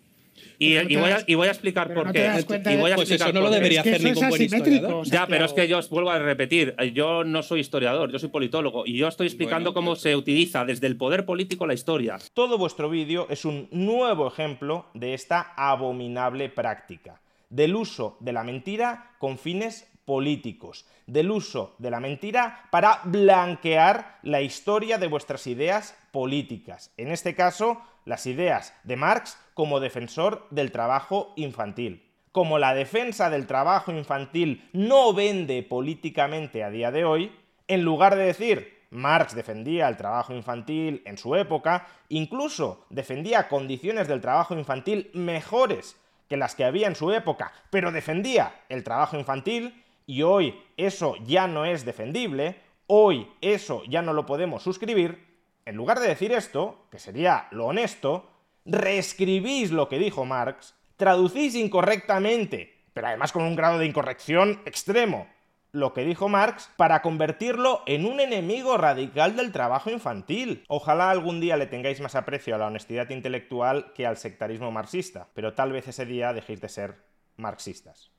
y, 0.58 0.96
voy 0.96 1.46
a, 1.46 1.50
explicar 1.50 1.94
por 1.94 2.12
qué. 2.12 2.28
y 2.70 2.76
voy 2.76 2.90
a 2.90 2.96
pues 2.96 3.10
eso 3.10 3.32
no 3.32 3.42
lo 3.42 3.50
debería 3.50 3.80
hacer 3.80 4.02
ningún 4.02 4.28
buen 4.28 4.42
historiador. 4.42 5.06
Ya, 5.06 5.26
pero 5.26 5.44
es 5.44 5.52
que 5.52 5.68
yo 5.68 5.78
os 5.78 5.88
vuelvo 5.88 6.10
a 6.10 6.18
repetir, 6.18 6.74
yo 6.92 7.22
no 7.22 7.42
soy 7.42 7.60
historiador, 7.60 8.10
yo 8.10 8.18
soy 8.18 8.28
politólogo 8.28 8.84
y 8.84 8.96
yo 8.96 9.06
estoy 9.06 9.28
explicando 9.28 9.72
cómo 9.72 9.94
se 9.94 10.16
utiliza 10.16 10.64
desde 10.64 10.88
el 10.88 10.96
poder 10.96 11.24
político 11.24 11.66
la 11.66 11.74
historia. 11.74 12.18
Todo 12.34 12.58
vuestro 12.58 12.90
vídeo 12.90 13.26
es 13.30 13.44
un 13.44 13.68
nuevo 13.70 14.26
ejemplo 14.26 14.86
de 14.94 15.14
esta 15.14 15.52
abominable 15.56 16.48
práctica, 16.48 17.20
del 17.50 17.76
uso 17.76 18.16
de 18.20 18.32
la 18.32 18.42
mentira 18.42 19.12
con 19.18 19.38
fines 19.38 19.86
políticos, 20.04 20.86
del 21.06 21.30
uso 21.30 21.74
de 21.78 21.90
la 21.90 22.00
mentira 22.00 22.66
para 22.70 23.00
blanquear 23.04 24.18
la 24.22 24.40
historia 24.40 24.98
de 24.98 25.06
vuestras 25.06 25.46
ideas 25.46 25.94
políticas. 26.12 26.90
En 26.96 27.08
este 27.08 27.34
caso, 27.34 27.82
las 28.06 28.26
ideas 28.26 28.74
de 28.84 28.96
Marx 28.96 29.38
como 29.58 29.80
defensor 29.80 30.46
del 30.50 30.70
trabajo 30.70 31.32
infantil. 31.34 32.08
Como 32.30 32.60
la 32.60 32.74
defensa 32.74 33.28
del 33.28 33.48
trabajo 33.48 33.90
infantil 33.90 34.70
no 34.72 35.12
vende 35.12 35.64
políticamente 35.64 36.62
a 36.62 36.70
día 36.70 36.92
de 36.92 37.04
hoy, 37.04 37.32
en 37.66 37.82
lugar 37.82 38.14
de 38.14 38.22
decir 38.22 38.78
Marx 38.90 39.34
defendía 39.34 39.88
el 39.88 39.96
trabajo 39.96 40.32
infantil 40.32 41.02
en 41.06 41.18
su 41.18 41.34
época, 41.34 41.88
incluso 42.08 42.86
defendía 42.88 43.48
condiciones 43.48 44.06
del 44.06 44.20
trabajo 44.20 44.56
infantil 44.56 45.10
mejores 45.12 45.96
que 46.28 46.36
las 46.36 46.54
que 46.54 46.64
había 46.64 46.86
en 46.86 46.94
su 46.94 47.10
época, 47.10 47.52
pero 47.70 47.90
defendía 47.90 48.60
el 48.68 48.84
trabajo 48.84 49.18
infantil 49.18 49.84
y 50.06 50.22
hoy 50.22 50.54
eso 50.76 51.16
ya 51.24 51.48
no 51.48 51.64
es 51.64 51.84
defendible, 51.84 52.60
hoy 52.86 53.26
eso 53.40 53.82
ya 53.88 54.02
no 54.02 54.12
lo 54.12 54.24
podemos 54.24 54.62
suscribir, 54.62 55.26
en 55.64 55.74
lugar 55.74 55.98
de 55.98 56.06
decir 56.06 56.30
esto, 56.30 56.86
que 56.92 57.00
sería 57.00 57.48
lo 57.50 57.66
honesto, 57.66 58.37
reescribís 58.68 59.70
lo 59.72 59.88
que 59.88 59.98
dijo 59.98 60.24
Marx, 60.24 60.74
traducís 60.96 61.54
incorrectamente, 61.54 62.74
pero 62.92 63.08
además 63.08 63.32
con 63.32 63.42
un 63.42 63.56
grado 63.56 63.78
de 63.78 63.86
incorrección 63.86 64.60
extremo, 64.66 65.26
lo 65.72 65.92
que 65.92 66.04
dijo 66.04 66.28
Marx 66.28 66.70
para 66.76 67.02
convertirlo 67.02 67.82
en 67.86 68.04
un 68.06 68.20
enemigo 68.20 68.76
radical 68.76 69.36
del 69.36 69.52
trabajo 69.52 69.90
infantil. 69.90 70.64
Ojalá 70.68 71.10
algún 71.10 71.40
día 71.40 71.56
le 71.56 71.66
tengáis 71.66 72.00
más 72.00 72.14
aprecio 72.14 72.54
a 72.54 72.58
la 72.58 72.66
honestidad 72.66 73.10
intelectual 73.10 73.92
que 73.94 74.06
al 74.06 74.16
sectarismo 74.16 74.70
marxista, 74.70 75.28
pero 75.34 75.54
tal 75.54 75.72
vez 75.72 75.88
ese 75.88 76.06
día 76.06 76.32
dejéis 76.32 76.60
de 76.60 76.68
ser 76.68 76.96
marxistas. 77.36 78.10